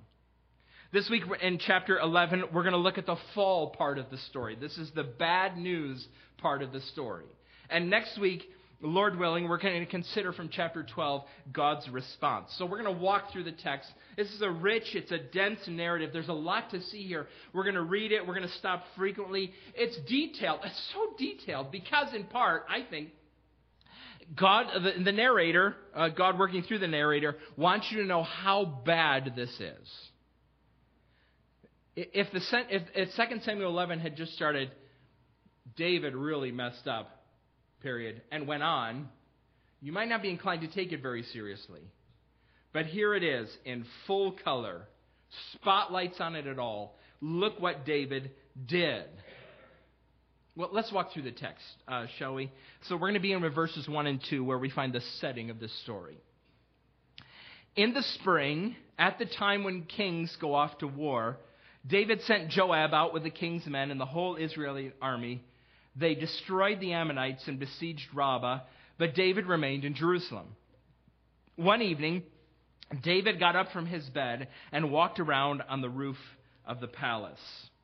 This 0.91 1.09
week 1.09 1.23
in 1.41 1.57
chapter 1.57 1.97
11, 1.97 2.45
we're 2.53 2.63
going 2.63 2.73
to 2.73 2.77
look 2.77 2.97
at 2.97 3.05
the 3.05 3.17
fall 3.33 3.71
part 3.71 3.97
of 3.97 4.09
the 4.11 4.17
story. 4.17 4.55
This 4.55 4.77
is 4.77 4.91
the 4.91 5.03
bad 5.03 5.57
news 5.57 6.05
part 6.37 6.61
of 6.61 6.71
the 6.71 6.81
story. 6.81 7.25
And 7.69 7.89
next 7.89 8.19
week, 8.19 8.43
Lord 8.81 9.17
willing, 9.17 9.47
we're 9.47 9.57
going 9.57 9.79
to 9.79 9.89
consider 9.89 10.33
from 10.33 10.49
chapter 10.49 10.83
12 10.83 11.23
God's 11.51 11.87
response. 11.89 12.53
So 12.57 12.65
we're 12.65 12.81
going 12.81 12.93
to 12.93 13.01
walk 13.01 13.31
through 13.31 13.45
the 13.45 13.51
text. 13.51 13.89
This 14.17 14.27
is 14.27 14.41
a 14.41 14.49
rich, 14.49 14.95
it's 14.95 15.11
a 15.11 15.17
dense 15.17 15.59
narrative. 15.67 16.09
There's 16.11 16.27
a 16.27 16.33
lot 16.33 16.71
to 16.71 16.81
see 16.81 17.03
here. 17.03 17.27
We're 17.53 17.63
going 17.63 17.75
to 17.75 17.83
read 17.83 18.11
it. 18.11 18.25
We're 18.25 18.35
going 18.35 18.47
to 18.47 18.55
stop 18.55 18.83
frequently. 18.97 19.53
It's 19.75 19.97
detailed. 20.09 20.59
It's 20.63 20.93
so 20.93 21.15
detailed 21.17 21.71
because, 21.71 22.13
in 22.13 22.25
part, 22.25 22.65
I 22.69 22.85
think, 22.89 23.09
God, 24.35 24.67
the, 24.73 25.03
the 25.03 25.11
narrator, 25.11 25.75
uh, 25.93 26.09
God 26.09 26.37
working 26.37 26.63
through 26.63 26.79
the 26.79 26.87
narrator, 26.87 27.35
wants 27.55 27.87
you 27.91 28.01
to 28.01 28.05
know 28.05 28.23
how 28.23 28.65
bad 28.85 29.33
this 29.35 29.51
is. 29.59 29.87
If, 31.95 32.31
the, 32.33 32.41
if, 32.69 32.81
if 32.93 33.09
2 33.15 33.39
Samuel 33.43 33.69
11 33.69 33.99
had 33.99 34.17
just 34.17 34.33
started, 34.33 34.71
David 35.77 36.13
really 36.13 36.51
messed 36.51 36.87
up 36.87 37.14
period, 37.85 38.19
and 38.31 38.47
went 38.47 38.63
on, 38.63 39.07
you 39.79 39.91
might 39.91 40.09
not 40.09 40.23
be 40.23 40.31
inclined 40.31 40.61
to 40.61 40.67
take 40.67 40.91
it 40.91 41.03
very 41.03 41.21
seriously. 41.21 41.81
But 42.73 42.87
here 42.87 43.13
it 43.13 43.23
is 43.23 43.47
in 43.63 43.85
full 44.07 44.35
color, 44.43 44.87
spotlights 45.53 46.19
on 46.19 46.35
it 46.35 46.47
at 46.47 46.57
all. 46.57 46.97
Look 47.21 47.61
what 47.61 47.85
David 47.85 48.31
did. 48.65 49.05
Well, 50.55 50.69
let's 50.73 50.91
walk 50.91 51.13
through 51.13 51.23
the 51.23 51.31
text, 51.31 51.63
uh, 51.87 52.07
shall 52.17 52.33
we? 52.33 52.51
So 52.87 52.95
we're 52.95 53.01
going 53.01 53.13
to 53.13 53.19
be 53.19 53.33
in 53.33 53.47
verses 53.53 53.87
1 53.87 54.07
and 54.07 54.19
2 54.31 54.43
where 54.43 54.57
we 54.57 54.71
find 54.71 54.91
the 54.91 55.01
setting 55.19 55.51
of 55.51 55.59
this 55.59 55.71
story. 55.83 56.17
In 57.75 57.93
the 57.93 58.01
spring, 58.19 58.75
at 58.97 59.19
the 59.19 59.27
time 59.27 59.63
when 59.63 59.83
kings 59.83 60.35
go 60.41 60.55
off 60.55 60.79
to 60.79 60.87
war, 60.87 61.37
David 61.85 62.21
sent 62.23 62.49
Joab 62.49 62.95
out 62.95 63.13
with 63.13 63.21
the 63.21 63.29
king's 63.29 63.67
men 63.67 63.91
and 63.91 64.01
the 64.01 64.05
whole 64.05 64.37
Israeli 64.37 64.91
army 64.99 65.43
they 65.95 66.15
destroyed 66.15 66.79
the 66.79 66.93
Ammonites 66.93 67.47
and 67.47 67.59
besieged 67.59 68.07
Rabbah, 68.13 68.61
but 68.97 69.15
David 69.15 69.45
remained 69.45 69.85
in 69.85 69.95
Jerusalem. 69.95 70.47
One 71.55 71.81
evening, 71.81 72.23
David 73.03 73.39
got 73.39 73.55
up 73.55 73.71
from 73.71 73.85
his 73.85 74.05
bed 74.09 74.49
and 74.71 74.91
walked 74.91 75.19
around 75.19 75.63
on 75.69 75.81
the 75.81 75.89
roof 75.89 76.17
of 76.65 76.81
the 76.81 76.87
palace. 76.87 77.39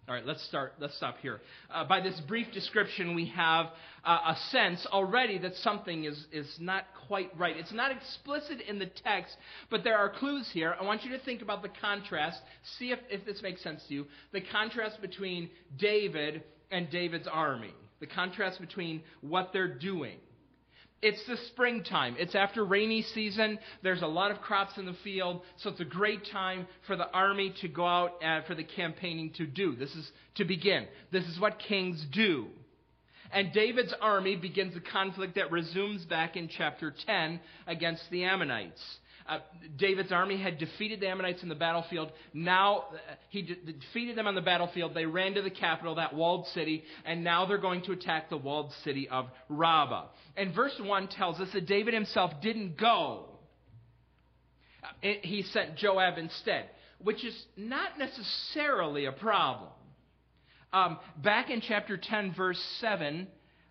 All 0.09 0.15
right, 0.15 0.25
let's 0.25 0.43
start. 0.45 0.73
Let's 0.79 0.97
stop 0.97 1.19
here. 1.21 1.39
Uh, 1.73 1.85
by 1.85 2.01
this 2.01 2.19
brief 2.27 2.51
description, 2.51 3.15
we 3.15 3.27
have 3.27 3.67
uh, 4.03 4.17
a 4.27 4.35
sense 4.49 4.85
already 4.91 5.37
that 5.37 5.55
something 5.57 6.03
is 6.03 6.25
is 6.33 6.53
not 6.59 6.85
quite 7.07 7.29
right. 7.37 7.55
It's 7.55 7.71
not 7.71 7.91
explicit 7.91 8.61
in 8.67 8.77
the 8.77 8.87
text, 8.87 9.37
but 9.69 9.83
there 9.83 9.97
are 9.97 10.09
clues 10.09 10.49
here. 10.51 10.75
I 10.77 10.83
want 10.83 11.05
you 11.05 11.11
to 11.11 11.19
think 11.19 11.41
about 11.41 11.61
the 11.61 11.69
contrast. 11.69 12.41
See 12.77 12.91
if, 12.91 12.99
if 13.09 13.25
this 13.25 13.41
makes 13.41 13.63
sense 13.63 13.83
to 13.87 13.93
you. 13.93 14.07
The 14.33 14.41
contrast 14.41 15.01
between 15.01 15.49
David 15.77 16.43
and 16.71 16.89
David's 16.89 17.27
army 17.31 17.73
the 18.01 18.07
contrast 18.07 18.59
between 18.59 19.01
what 19.21 19.51
they're 19.53 19.77
doing. 19.79 20.17
It's 21.01 21.23
the 21.25 21.37
springtime. 21.47 22.15
It's 22.19 22.35
after 22.35 22.63
rainy 22.63 23.01
season. 23.01 23.57
There's 23.81 24.03
a 24.03 24.07
lot 24.07 24.29
of 24.29 24.39
crops 24.41 24.77
in 24.77 24.85
the 24.85 24.95
field, 25.03 25.41
so 25.57 25.69
it's 25.69 25.79
a 25.79 25.85
great 25.85 26.27
time 26.31 26.67
for 26.85 26.95
the 26.95 27.09
army 27.09 27.55
to 27.61 27.67
go 27.67 27.85
out 27.85 28.11
and 28.21 28.45
for 28.45 28.53
the 28.53 28.63
campaigning 28.63 29.31
to 29.37 29.47
do. 29.47 29.75
This 29.75 29.89
is 29.95 30.11
to 30.35 30.45
begin. 30.45 30.85
This 31.11 31.23
is 31.25 31.39
what 31.39 31.57
kings 31.57 32.05
do. 32.11 32.47
And 33.33 33.51
David's 33.53 33.93
army 33.99 34.35
begins 34.35 34.75
a 34.75 34.81
conflict 34.81 35.35
that 35.35 35.51
resumes 35.51 36.05
back 36.05 36.35
in 36.35 36.49
chapter 36.49 36.93
10 37.05 37.39
against 37.65 38.03
the 38.11 38.25
Ammonites. 38.25 38.81
Uh, 39.27 39.39
David's 39.77 40.11
army 40.11 40.41
had 40.41 40.57
defeated 40.57 40.99
the 40.99 41.07
Ammonites 41.07 41.43
in 41.43 41.49
the 41.49 41.55
battlefield. 41.55 42.11
Now 42.33 42.85
uh, 42.93 42.97
he 43.29 43.41
de- 43.43 43.55
defeated 43.55 44.17
them 44.17 44.27
on 44.27 44.35
the 44.35 44.41
battlefield. 44.41 44.93
They 44.93 45.05
ran 45.05 45.33
to 45.35 45.41
the 45.41 45.49
capital, 45.49 45.95
that 45.95 46.13
walled 46.13 46.47
city, 46.47 46.83
and 47.05 47.23
now 47.23 47.45
they're 47.45 47.57
going 47.57 47.83
to 47.83 47.91
attack 47.91 48.29
the 48.29 48.37
walled 48.37 48.71
city 48.83 49.07
of 49.09 49.27
Rabbah. 49.49 50.05
And 50.35 50.53
verse 50.53 50.79
1 50.79 51.07
tells 51.09 51.39
us 51.39 51.49
that 51.53 51.65
David 51.67 51.93
himself 51.93 52.31
didn't 52.41 52.77
go. 52.77 53.25
Uh, 54.83 55.07
he 55.21 55.43
sent 55.43 55.75
Joab 55.77 56.17
instead, 56.17 56.69
which 56.99 57.23
is 57.23 57.39
not 57.55 57.97
necessarily 57.97 59.05
a 59.05 59.11
problem. 59.11 59.69
Um, 60.73 60.99
back 61.21 61.49
in 61.49 61.61
chapter 61.61 61.97
10, 61.97 62.33
verse 62.35 62.61
7, 62.79 63.27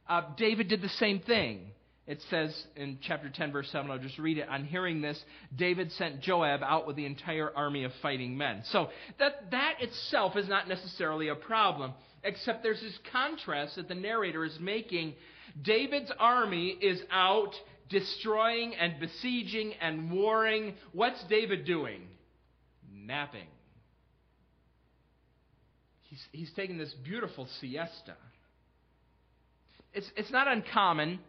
uh, 0.08 0.22
David 0.36 0.68
did 0.68 0.82
the 0.82 0.88
same 0.88 1.20
thing. 1.20 1.70
It 2.06 2.20
says 2.28 2.50
in 2.76 2.98
chapter 3.02 3.28
10, 3.28 3.52
verse 3.52 3.68
7, 3.70 3.90
I'll 3.90 3.98
just 3.98 4.18
read 4.18 4.38
it. 4.38 4.48
On 4.48 4.64
hearing 4.64 5.00
this, 5.00 5.22
David 5.54 5.92
sent 5.92 6.20
Joab 6.20 6.60
out 6.62 6.86
with 6.86 6.96
the 6.96 7.06
entire 7.06 7.50
army 7.54 7.84
of 7.84 7.92
fighting 8.02 8.36
men. 8.36 8.62
So 8.72 8.88
that, 9.18 9.50
that 9.50 9.74
itself 9.80 10.36
is 10.36 10.48
not 10.48 10.66
necessarily 10.66 11.28
a 11.28 11.34
problem, 11.34 11.92
except 12.24 12.62
there's 12.62 12.80
this 12.80 12.98
contrast 13.12 13.76
that 13.76 13.88
the 13.88 13.94
narrator 13.94 14.44
is 14.44 14.56
making. 14.60 15.14
David's 15.62 16.10
army 16.18 16.68
is 16.68 17.00
out 17.10 17.52
destroying 17.90 18.74
and 18.74 18.94
besieging 18.98 19.74
and 19.80 20.10
warring. 20.10 20.74
What's 20.92 21.22
David 21.28 21.64
doing? 21.64 22.02
Napping. 22.92 23.46
He's, 26.08 26.24
he's 26.32 26.50
taking 26.56 26.78
this 26.78 26.92
beautiful 27.04 27.46
siesta. 27.60 28.16
It's, 29.92 30.10
it's 30.16 30.30
not 30.30 30.48
uncommon 30.48 31.20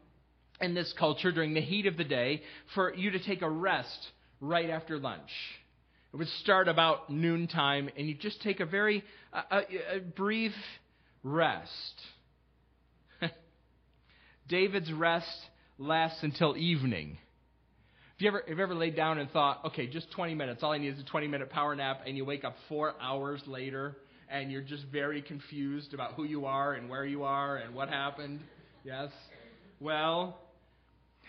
in 0.62 0.74
this 0.74 0.94
culture 0.98 1.32
during 1.32 1.54
the 1.54 1.62
heat 1.62 1.86
of 1.86 1.98
the 1.98 2.04
day 2.04 2.42
for 2.76 2.94
you 2.94 3.12
to 3.12 3.20
take 3.20 3.42
a 3.42 3.50
rest 3.50 4.08
right 4.40 4.70
after 4.70 4.98
lunch. 4.98 5.30
It 6.14 6.18
would 6.18 6.28
start 6.42 6.68
about 6.68 7.10
noontime, 7.10 7.90
and 7.98 8.08
you 8.08 8.16
just 8.16 8.42
take 8.42 8.60
a 8.60 8.66
very 8.66 9.04
a, 9.34 9.62
a 9.96 10.00
brief 10.00 10.52
rest. 11.24 12.02
David's 14.50 14.92
rest 14.92 15.28
lasts 15.78 16.22
until 16.22 16.58
evening. 16.58 17.18
Have 18.18 18.26
you, 18.26 18.28
ever, 18.28 18.44
have 18.48 18.58
you 18.58 18.64
ever 18.64 18.76
laid 18.76 18.96
down 18.96 19.18
and 19.18 19.32
thought, 19.32 19.62
okay, 19.66 19.88
just 19.88 20.12
20 20.12 20.36
minutes, 20.36 20.62
all 20.62 20.74
I 20.74 20.78
need 20.78 20.94
is 20.94 21.00
a 21.00 21.06
20 21.06 21.28
minute 21.28 21.50
power 21.50 21.76
nap, 21.76 22.02
and 22.06 22.18
you 22.18 22.26
wake 22.26 22.44
up 22.44 22.56
four 22.68 22.94
hours 23.02 23.42
later, 23.48 23.96
and 24.30 24.52
you're 24.52 24.62
just 24.62 24.84
very 24.92 25.22
confused 25.22 25.94
about 25.94 26.14
who 26.14 26.24
you 26.24 26.46
are 26.46 26.74
and 26.74 26.90
where 26.90 27.06
you 27.06 27.24
are 27.24 27.58
and 27.58 27.74
what 27.74 27.90
happened? 27.90 28.42
Yes? 28.84 29.10
Well, 29.80 30.38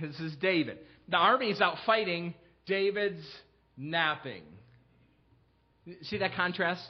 this 0.09 0.21
is 0.21 0.37
David. 0.37 0.79
The 1.09 1.17
army 1.17 1.51
is 1.51 1.61
out 1.61 1.77
fighting, 1.87 2.35
David's 2.67 3.25
napping. 3.77 4.43
See 6.03 6.19
that 6.19 6.35
contrast? 6.35 6.83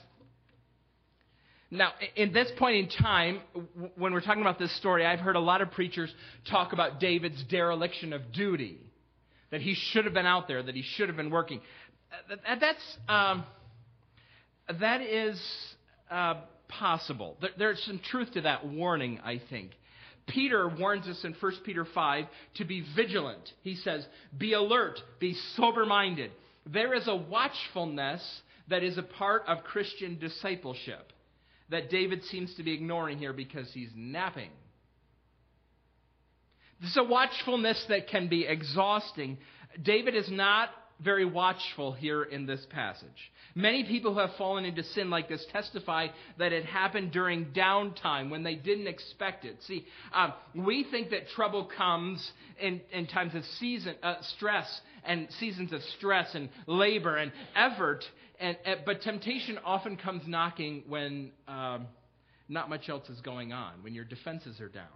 Now, 1.71 1.93
in 2.17 2.33
this 2.35 2.51
point 2.59 2.77
in 2.77 2.89
time, 3.03 3.41
when 3.97 4.13
we're 4.13 4.21
talking 4.21 4.43
about 4.43 4.59
this 4.59 4.77
story, 4.77 5.07
I've 5.07 5.21
heard 5.21 5.37
a 5.37 5.41
lot 5.41 5.63
of 5.63 5.71
preachers 5.71 6.13
talk 6.51 6.75
about 6.75 7.01
David's 7.01 7.43
dereliction 7.45 8.13
of 8.13 8.31
duty, 8.33 8.79
that 9.51 9.63
he 9.63 9.75
should 9.75 10.05
have 10.05 10.13
been 10.13 10.27
out 10.27 10.49
there, 10.49 10.63
that 10.63 10.75
he 10.75 10.83
should 10.83 11.09
have 11.09 11.17
been 11.17 11.31
working. 11.31 11.63
That's 12.29 12.97
um, 13.09 13.45
that 14.81 15.01
is 15.01 15.43
uh, 16.11 16.43
possible. 16.69 17.39
There's 17.59 17.83
some 17.85 18.01
truth 18.11 18.33
to 18.35 18.43
that 18.43 18.67
warning, 18.67 19.21
I 19.25 19.41
think. 19.49 19.71
Peter 20.27 20.69
warns 20.69 21.07
us 21.09 21.25
in 21.25 21.35
1 21.39 21.53
Peter 21.65 21.85
5 21.85 22.25
to 22.57 22.65
be 22.65 22.85
vigilant. 22.95 23.53
He 23.63 23.77
says, 23.77 24.07
Be 24.37 24.53
alert, 24.53 25.01
be 25.19 25.35
sober 25.57 25.85
minded. 25.85 26.31
There 26.67 26.95
is 26.95 27.09
a 27.09 27.17
watchfulness 27.17 28.23
that 28.69 28.83
is 28.83 28.99
a 28.99 29.03
part 29.03 29.43
of 29.49 29.65
Christian 29.65 30.19
discipleship 30.19 31.13
that 31.71 31.91
David 31.91 32.23
seems 32.25 32.55
to 32.55 32.63
be 32.63 32.73
ignoring 32.73 33.19
here 33.19 33.33
because 33.33 33.71
he's 33.73 33.91
napping. 33.97 34.51
This 36.81 36.91
is 36.91 36.97
a 36.97 37.05
watchfulness 37.05 37.85
that 37.89 38.09
can 38.09 38.29
be 38.29 38.45
exhausting. 38.47 39.39
David 39.83 40.15
is 40.15 40.31
not 40.31 40.71
very 41.03 41.25
watchful 41.25 41.93
here 41.93 42.23
in 42.23 42.47
this 42.47 42.65
passage. 42.71 43.09
Many 43.55 43.85
people 43.85 44.15
who 44.15 44.21
have 44.21 44.35
fallen 44.39 44.65
into 44.65 44.83
sin 44.83 45.11
like 45.11 45.29
this 45.29 45.45
testify 45.53 46.09
that 46.39 46.53
it 46.53 46.65
happened 46.65 47.13
during 47.13 47.47
downtime 47.47 48.31
when 48.31 48.43
they 48.43 48.55
didn't 48.55 48.87
expect 48.87 49.45
it. 49.45 49.57
See, 49.67 49.85
um, 50.15 50.33
we 50.55 50.87
think 50.91 51.11
that 51.11 51.29
trouble 51.35 51.69
comes 51.77 52.31
in, 52.61 52.81
in 52.93 53.07
times 53.07 53.35
of 53.35 53.45
season 53.59 53.97
uh, 54.03 54.17
stress 54.37 54.81
and 55.05 55.29
seasons 55.39 55.73
of 55.73 55.83
stress 55.99 56.35
and 56.35 56.49
labor 56.67 57.17
and 57.17 57.33
effort, 57.55 58.05
and, 58.41 58.57
but 58.87 59.03
temptation 59.03 59.59
often 59.65 59.97
comes 59.97 60.23
knocking 60.27 60.85
when 60.89 61.33
um, 61.47 61.87
not 62.49 62.71
much 62.71 62.89
else 62.89 63.09
is 63.09 63.21
going 63.21 63.53
on, 63.53 63.83
when 63.83 63.95
your 63.95 64.05
defenses 64.05 64.61
are 64.61 64.69
down. 64.69 64.87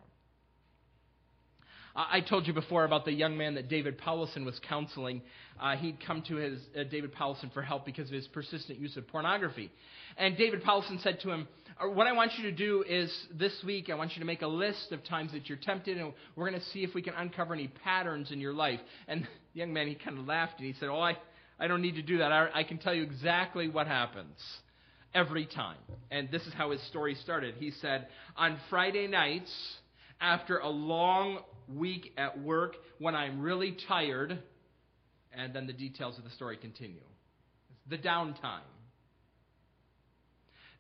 I 1.97 2.21
told 2.21 2.47
you 2.47 2.53
before 2.53 2.85
about 2.85 3.07
the 3.07 3.13
young 3.13 3.39
man 3.39 3.55
that 3.55 3.69
David 3.71 3.99
Powlison 3.99 4.45
was 4.45 4.61
counseling. 4.69 5.23
Uh, 5.59 5.77
he'd 5.77 6.05
come 6.07 6.23
to 6.29 6.37
his 6.37 6.61
uh, 6.79 6.85
David 6.85 7.15
Powlison 7.15 7.51
for 7.55 7.63
help 7.63 7.87
because 7.87 8.09
of 8.09 8.15
his 8.15 8.27
persistent 8.29 8.79
use 8.79 8.99
of 8.99 9.09
pornography. 9.09 9.71
And 10.19 10.37
David 10.37 10.63
Powlison 10.63 11.03
said 11.03 11.21
to 11.21 11.31
him, 11.31 11.49
uh, 11.83 11.89
What 11.89 12.07
I 12.07 12.13
want 12.13 12.33
you 12.37 12.45
to 12.51 12.53
do 12.53 12.85
is 12.87 13.11
this 13.33 13.53
week, 13.65 13.89
I 13.89 13.95
want 13.95 14.15
you 14.15 14.21
to 14.21 14.27
make 14.27 14.43
a 14.43 14.47
list 14.47 14.93
of 14.93 15.03
times 15.05 15.33
that 15.33 15.49
you're 15.49 15.57
tempted, 15.57 15.97
and 15.97 16.13
we're 16.35 16.51
going 16.51 16.61
to 16.61 16.67
see 16.67 16.85
if 16.85 16.95
we 16.95 17.01
can 17.01 17.15
uncover 17.15 17.55
any 17.55 17.69
patterns 17.69 18.31
in 18.31 18.41
your 18.41 18.53
life. 18.53 18.81
And 19.09 19.23
the 19.23 19.29
young 19.55 19.73
man, 19.73 19.89
he 19.89 19.95
kind 19.95 20.19
of 20.19 20.27
laughed 20.27 20.59
and 20.59 20.67
he 20.67 20.75
said, 20.79 20.91
Oh, 20.91 21.01
I, 21.01 21.17
I 21.59 21.67
don't 21.67 21.81
need 21.81 21.95
to 21.95 22.03
do 22.03 22.19
that. 22.19 22.31
I, 22.31 22.51
I 22.53 22.65
can 22.65 22.77
tell 22.77 22.93
you 22.93 23.05
exactly 23.05 23.69
what 23.69 23.87
happens. 23.87 24.37
every 25.15 25.47
time. 25.47 25.79
And 26.11 26.31
this 26.31 26.43
is 26.43 26.53
how 26.53 26.73
his 26.73 26.87
story 26.89 27.15
started. 27.23 27.55
He 27.59 27.71
said, 27.81 28.09
On 28.37 28.59
Friday 28.69 29.07
nights, 29.07 29.51
after 30.21 30.59
a 30.59 30.69
long 30.69 31.41
week 31.69 32.13
at 32.17 32.43
work, 32.43 32.77
when 32.99 33.15
I'm 33.15 33.41
really 33.41 33.77
tired, 33.89 34.39
and 35.33 35.55
then 35.55 35.67
the 35.67 35.73
details 35.73 36.19
of 36.19 36.25
the 36.25 36.31
story 36.31 36.57
continue. 36.57 37.01
The 37.89 37.99
downtime. 37.99 38.61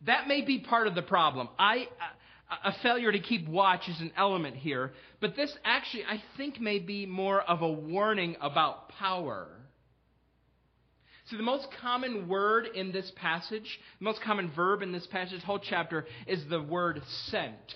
That 0.06 0.28
may 0.28 0.42
be 0.42 0.58
part 0.58 0.86
of 0.86 0.94
the 0.94 1.02
problem. 1.02 1.48
I, 1.58 1.88
a 2.64 2.72
failure 2.82 3.10
to 3.10 3.18
keep 3.18 3.48
watch 3.48 3.88
is 3.88 4.00
an 4.00 4.12
element 4.16 4.56
here, 4.56 4.92
but 5.20 5.36
this 5.36 5.52
actually, 5.64 6.04
I 6.04 6.22
think, 6.36 6.60
may 6.60 6.78
be 6.78 7.06
more 7.06 7.40
of 7.40 7.62
a 7.62 7.70
warning 7.70 8.36
about 8.40 8.90
power. 8.90 9.48
So, 11.30 11.36
the 11.36 11.42
most 11.42 11.66
common 11.82 12.28
word 12.28 12.66
in 12.72 12.92
this 12.92 13.10
passage, 13.16 13.80
the 13.98 14.04
most 14.04 14.22
common 14.22 14.52
verb 14.54 14.82
in 14.82 14.92
this 14.92 15.06
passage, 15.08 15.42
whole 15.42 15.58
chapter, 15.58 16.06
is 16.28 16.40
the 16.48 16.62
word 16.62 17.02
sent. 17.26 17.74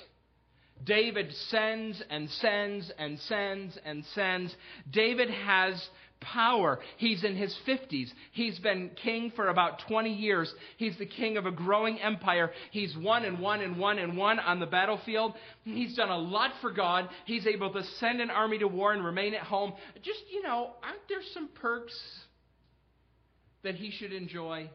David 0.85 1.33
sends 1.49 2.03
and 2.11 2.29
sends 2.31 2.91
and 2.99 3.19
sends 3.21 3.79
and 3.85 4.05
sends. 4.15 4.55
David 4.91 5.31
has 5.31 5.89
power. 6.21 6.79
He's 6.99 7.25
in 7.25 7.35
his 7.37 7.55
50s. 7.67 8.09
He's 8.33 8.59
been 8.59 8.91
king 9.03 9.33
for 9.35 9.49
about 9.49 9.83
20 9.89 10.13
years. 10.13 10.53
He's 10.77 10.97
the 10.99 11.07
king 11.07 11.37
of 11.37 11.47
a 11.47 11.51
growing 11.51 12.01
empire. 12.01 12.51
He's 12.71 12.95
won 12.97 13.25
and 13.25 13.41
won 13.41 13.61
and 13.61 13.79
won 13.79 13.99
and 13.99 14.17
won 14.17 14.39
on 14.39 14.61
the 14.61 14.67
battlefield. 14.67 15.35
He's 15.65 15.97
done 15.97 16.11
a 16.11 16.19
lot 16.19 16.53
for 16.61 16.71
God. 16.71 17.09
He's 17.25 17.47
able 17.47 17.73
to 17.73 17.83
send 17.99 18.21
an 18.21 18.31
army 18.31 18.59
to 18.59 18.69
war 18.69 18.93
and 18.93 19.05
remain 19.05 19.35
at 19.35 19.43
home. 19.43 19.73
Just, 20.03 20.21
you 20.31 20.43
know, 20.43 20.73
aren't 20.83 21.09
there 21.09 21.23
some 21.35 21.49
perks 21.55 21.99
that 23.63 23.75
he 23.75 23.91
should 23.91 24.13
enjoy? 24.13 24.71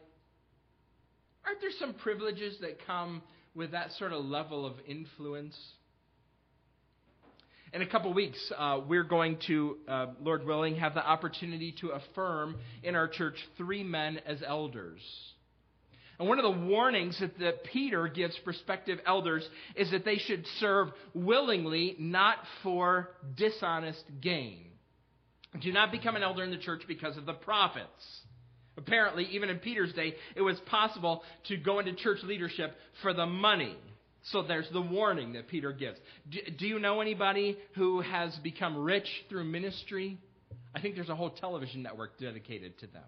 Aren't 1.45 1.61
there 1.61 1.71
some 1.79 1.93
privileges 1.93 2.57
that 2.61 2.85
come 2.85 3.21
with 3.53 3.71
that 3.71 3.91
sort 3.93 4.13
of 4.13 4.25
level 4.25 4.65
of 4.65 4.73
influence? 4.87 5.55
In 7.75 7.81
a 7.81 7.85
couple 7.85 8.13
weeks, 8.13 8.39
uh, 8.57 8.79
we're 8.87 9.03
going 9.03 9.37
to, 9.47 9.75
uh, 9.85 10.05
Lord 10.21 10.45
willing, 10.45 10.77
have 10.77 10.93
the 10.93 11.05
opportunity 11.05 11.75
to 11.81 11.89
affirm 11.89 12.55
in 12.83 12.95
our 12.95 13.09
church 13.09 13.35
three 13.57 13.83
men 13.83 14.17
as 14.25 14.41
elders. 14.47 15.01
And 16.17 16.29
one 16.29 16.39
of 16.39 16.43
the 16.43 16.67
warnings 16.67 17.19
that, 17.19 17.37
that 17.39 17.65
Peter 17.65 18.07
gives 18.07 18.37
prospective 18.45 18.99
elders 19.05 19.45
is 19.75 19.91
that 19.91 20.05
they 20.05 20.19
should 20.19 20.45
serve 20.61 20.87
willingly, 21.13 21.97
not 21.99 22.37
for 22.63 23.09
dishonest 23.35 24.05
gain. 24.21 24.67
Do 25.61 25.73
not 25.73 25.91
become 25.91 26.15
an 26.15 26.23
elder 26.23 26.45
in 26.45 26.51
the 26.51 26.57
church 26.57 26.83
because 26.87 27.17
of 27.17 27.25
the 27.25 27.33
profits. 27.33 27.89
Apparently, 28.77 29.25
even 29.31 29.49
in 29.49 29.59
Peter's 29.59 29.91
day, 29.91 30.15
it 30.37 30.41
was 30.41 30.57
possible 30.67 31.23
to 31.49 31.57
go 31.57 31.79
into 31.79 31.93
church 31.93 32.19
leadership 32.23 32.73
for 33.01 33.13
the 33.13 33.25
money. 33.25 33.75
So 34.31 34.41
there's 34.41 34.67
the 34.73 34.81
warning 34.81 35.33
that 35.33 35.47
Peter 35.47 35.71
gives. 35.71 35.99
Do, 36.29 36.39
do, 36.57 36.65
you 36.65 36.79
know 36.79 36.99
anybody 37.01 37.57
who 37.75 38.01
has 38.01 38.35
become 38.43 38.77
rich 38.77 39.07
through 39.29 39.43
ministry? 39.43 40.17
I 40.73 40.81
think 40.81 40.95
there's 40.95 41.09
a 41.09 41.15
whole 41.15 41.29
television 41.29 41.83
network 41.83 42.19
dedicated 42.19 42.79
to 42.79 42.87
them. 42.87 43.03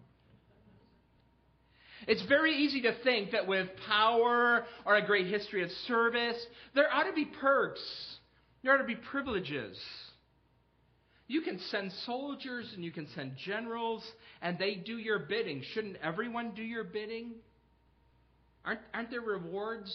It's 2.08 2.24
very 2.28 2.56
easy 2.56 2.82
to 2.84 2.94
think 3.04 3.32
that 3.32 3.48
with 3.48 3.68
power 3.88 4.66
or 4.86 4.96
a 4.96 5.06
great 5.06 5.26
history 5.26 5.64
of 5.64 5.72
service, 5.88 6.38
there 6.76 6.86
ought 6.94 7.04
to 7.04 7.14
be 7.14 7.26
perks, 7.26 7.82
there 8.64 8.74
ought 8.74 8.78
to 8.78 8.84
be 8.84 8.96
privileges. 8.96 9.78
You 11.28 11.42
can 11.42 11.60
send 11.72 11.92
soldiers 12.06 12.72
and 12.76 12.86
you 12.86 12.92
can 12.92 13.08
send 13.16 13.34
generals, 13.44 14.04
and 14.42 14.60
they 14.60 14.76
do 14.76 14.98
your 14.98 15.20
bidding. 15.20 15.64
Shouldn't 15.74 15.98
everyone 16.04 16.52
do 16.52 16.62
your 16.62 16.84
bidding? 16.84 17.32
Aren't, 18.64 18.80
aren't 18.94 19.10
there 19.10 19.22
rewards? 19.22 19.94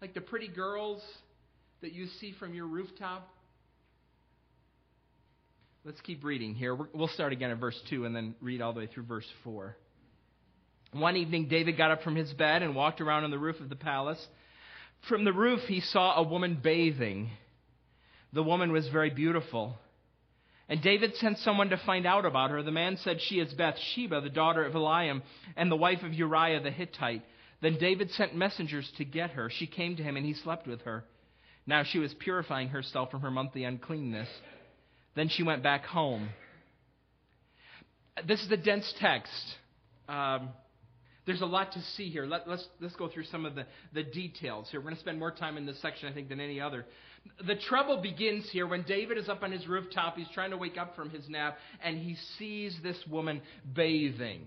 Like 0.00 0.14
the 0.14 0.20
pretty 0.20 0.48
girls 0.48 1.02
that 1.80 1.92
you 1.92 2.06
see 2.20 2.34
from 2.38 2.54
your 2.54 2.66
rooftop? 2.66 3.28
Let's 5.84 6.00
keep 6.00 6.24
reading 6.24 6.54
here. 6.54 6.74
We'll 6.74 7.08
start 7.08 7.32
again 7.32 7.50
at 7.50 7.58
verse 7.58 7.80
2 7.88 8.04
and 8.04 8.14
then 8.14 8.34
read 8.40 8.60
all 8.60 8.72
the 8.72 8.80
way 8.80 8.88
through 8.88 9.04
verse 9.04 9.28
4. 9.44 9.76
One 10.92 11.16
evening, 11.16 11.48
David 11.48 11.76
got 11.76 11.90
up 11.90 12.02
from 12.02 12.16
his 12.16 12.32
bed 12.32 12.62
and 12.62 12.74
walked 12.74 13.00
around 13.00 13.24
on 13.24 13.30
the 13.30 13.38
roof 13.38 13.60
of 13.60 13.68
the 13.68 13.76
palace. 13.76 14.24
From 15.08 15.24
the 15.24 15.32
roof, 15.32 15.60
he 15.68 15.80
saw 15.80 16.16
a 16.16 16.22
woman 16.22 16.58
bathing. 16.62 17.30
The 18.32 18.42
woman 18.42 18.72
was 18.72 18.88
very 18.88 19.10
beautiful. 19.10 19.76
And 20.68 20.82
David 20.82 21.14
sent 21.16 21.38
someone 21.38 21.70
to 21.70 21.80
find 21.86 22.06
out 22.06 22.24
about 22.24 22.50
her. 22.50 22.62
The 22.62 22.72
man 22.72 22.96
said, 22.98 23.20
She 23.20 23.36
is 23.36 23.54
Bathsheba, 23.54 24.20
the 24.20 24.28
daughter 24.28 24.64
of 24.64 24.72
Eliam, 24.74 25.22
and 25.56 25.70
the 25.70 25.76
wife 25.76 26.02
of 26.02 26.12
Uriah 26.12 26.60
the 26.60 26.70
Hittite. 26.70 27.22
Then 27.62 27.78
David 27.78 28.10
sent 28.12 28.36
messengers 28.36 28.90
to 28.98 29.04
get 29.04 29.30
her. 29.30 29.50
She 29.50 29.66
came 29.66 29.96
to 29.96 30.02
him, 30.02 30.16
and 30.16 30.26
he 30.26 30.34
slept 30.34 30.66
with 30.66 30.82
her. 30.82 31.04
Now 31.66 31.82
she 31.82 31.98
was 31.98 32.14
purifying 32.14 32.68
herself 32.68 33.10
from 33.10 33.22
her 33.22 33.30
monthly 33.30 33.64
uncleanness. 33.64 34.28
Then 35.14 35.28
she 35.28 35.42
went 35.42 35.62
back 35.62 35.84
home. 35.84 36.28
This 38.26 38.42
is 38.42 38.50
a 38.50 38.56
dense 38.56 38.92
text. 39.00 39.32
Um, 40.08 40.50
there's 41.26 41.40
a 41.40 41.46
lot 41.46 41.72
to 41.72 41.82
see 41.96 42.08
here. 42.08 42.24
Let, 42.24 42.42
us 42.42 42.46
let's, 42.46 42.68
let's 42.80 42.96
go 42.96 43.08
through 43.08 43.24
some 43.24 43.44
of 43.44 43.56
the, 43.56 43.66
the 43.92 44.04
details 44.04 44.68
here. 44.70 44.78
We're 44.78 44.84
going 44.84 44.94
to 44.94 45.00
spend 45.00 45.18
more 45.18 45.32
time 45.32 45.56
in 45.56 45.66
this 45.66 45.80
section, 45.82 46.08
I 46.08 46.12
think, 46.12 46.28
than 46.28 46.38
any 46.38 46.60
other. 46.60 46.86
The 47.44 47.56
trouble 47.56 48.00
begins 48.00 48.48
here 48.50 48.68
when 48.68 48.82
David 48.82 49.18
is 49.18 49.28
up 49.28 49.42
on 49.42 49.50
his 49.50 49.66
rooftop. 49.66 50.16
He's 50.16 50.28
trying 50.32 50.52
to 50.52 50.56
wake 50.56 50.78
up 50.78 50.94
from 50.94 51.10
his 51.10 51.28
nap, 51.28 51.58
and 51.82 51.98
he 51.98 52.16
sees 52.38 52.78
this 52.82 52.96
woman 53.10 53.42
bathing. 53.74 54.44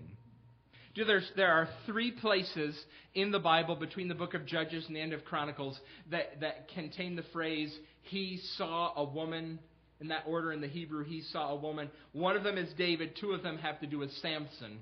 There's, 0.96 1.30
there 1.36 1.52
are 1.52 1.68
three 1.86 2.10
places 2.10 2.76
in 3.14 3.30
the 3.30 3.38
Bible 3.38 3.76
between 3.76 4.08
the 4.08 4.14
book 4.14 4.34
of 4.34 4.44
Judges 4.44 4.84
and 4.86 4.96
the 4.96 5.00
end 5.00 5.12
of 5.12 5.24
Chronicles 5.24 5.78
that, 6.10 6.40
that 6.40 6.68
contain 6.74 7.14
the 7.14 7.24
phrase, 7.32 7.72
he 8.02 8.40
saw 8.56 8.92
a 8.96 9.04
woman. 9.04 9.60
In 10.00 10.08
that 10.08 10.24
order 10.26 10.50
in 10.50 10.62
the 10.62 10.66
Hebrew, 10.66 11.04
he 11.04 11.20
saw 11.20 11.50
a 11.50 11.56
woman. 11.56 11.90
One 12.12 12.34
of 12.34 12.42
them 12.42 12.56
is 12.56 12.72
David. 12.78 13.16
Two 13.20 13.32
of 13.32 13.42
them 13.42 13.58
have 13.58 13.80
to 13.80 13.86
do 13.86 13.98
with 13.98 14.10
Samson. 14.22 14.80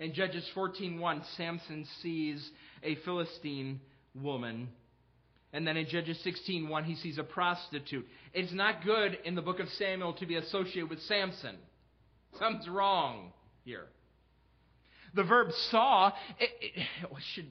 In 0.00 0.12
Judges 0.14 0.44
14.1, 0.54 1.22
Samson 1.36 1.86
sees 2.02 2.50
a 2.82 2.96
Philistine 3.04 3.80
woman. 4.20 4.68
And 5.52 5.66
then 5.66 5.76
in 5.76 5.86
Judges 5.86 6.18
16.1, 6.26 6.84
he 6.84 6.96
sees 6.96 7.18
a 7.18 7.22
prostitute. 7.22 8.06
It's 8.34 8.52
not 8.52 8.84
good 8.84 9.18
in 9.24 9.34
the 9.34 9.42
book 9.42 9.60
of 9.60 9.68
Samuel 9.78 10.14
to 10.14 10.26
be 10.26 10.36
associated 10.36 10.90
with 10.90 11.00
Samson. 11.02 11.56
Something's 12.38 12.68
wrong 12.68 13.32
here. 13.64 13.86
The 15.14 15.24
verb 15.24 15.48
saw, 15.70 16.12
it, 16.38 16.50
it, 16.60 16.86
should, 17.34 17.46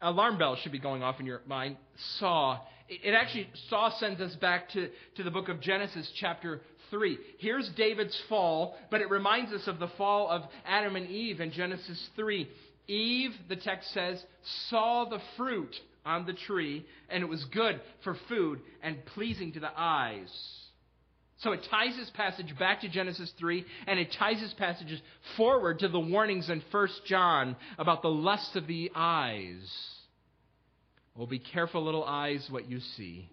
alarm 0.00 0.38
bells 0.38 0.58
should 0.60 0.72
be 0.72 0.78
going 0.78 1.02
off 1.02 1.20
in 1.20 1.26
your 1.26 1.40
mind. 1.46 1.76
Saw. 2.18 2.60
It, 2.88 3.14
actually, 3.14 3.48
saw 3.68 3.90
sends 3.98 4.20
us 4.20 4.34
back 4.36 4.70
to, 4.70 4.90
to 5.16 5.22
the 5.22 5.30
book 5.30 5.48
of 5.48 5.60
Genesis, 5.60 6.10
chapter 6.16 6.60
3. 6.90 7.18
Here's 7.38 7.68
David's 7.70 8.18
fall, 8.28 8.76
but 8.90 9.00
it 9.00 9.10
reminds 9.10 9.52
us 9.52 9.66
of 9.66 9.78
the 9.78 9.88
fall 9.96 10.28
of 10.28 10.42
Adam 10.66 10.96
and 10.96 11.08
Eve 11.08 11.40
in 11.40 11.50
Genesis 11.50 12.08
3. 12.16 12.48
Eve, 12.86 13.30
the 13.48 13.56
text 13.56 13.92
says, 13.92 14.22
saw 14.68 15.06
the 15.08 15.20
fruit 15.36 15.74
on 16.04 16.26
the 16.26 16.34
tree, 16.34 16.84
and 17.08 17.22
it 17.22 17.28
was 17.28 17.44
good 17.46 17.80
for 18.02 18.16
food 18.28 18.60
and 18.82 19.04
pleasing 19.06 19.52
to 19.52 19.60
the 19.60 19.70
eyes. 19.74 20.30
So 21.38 21.52
it 21.52 21.66
ties 21.70 21.96
this 21.96 22.10
passage 22.10 22.56
back 22.58 22.80
to 22.82 22.88
Genesis 22.88 23.32
3, 23.38 23.64
and 23.86 23.98
it 23.98 24.12
ties 24.18 24.40
this 24.40 24.54
passage 24.54 25.02
forward 25.36 25.80
to 25.80 25.88
the 25.88 26.00
warnings 26.00 26.48
in 26.48 26.62
1 26.70 26.88
John 27.06 27.56
about 27.76 28.02
the 28.02 28.08
lust 28.08 28.54
of 28.56 28.66
the 28.66 28.90
eyes. 28.94 29.68
Well, 31.16 31.26
be 31.26 31.40
careful, 31.40 31.84
little 31.84 32.04
eyes, 32.04 32.46
what 32.50 32.68
you 32.68 32.80
see. 32.96 33.28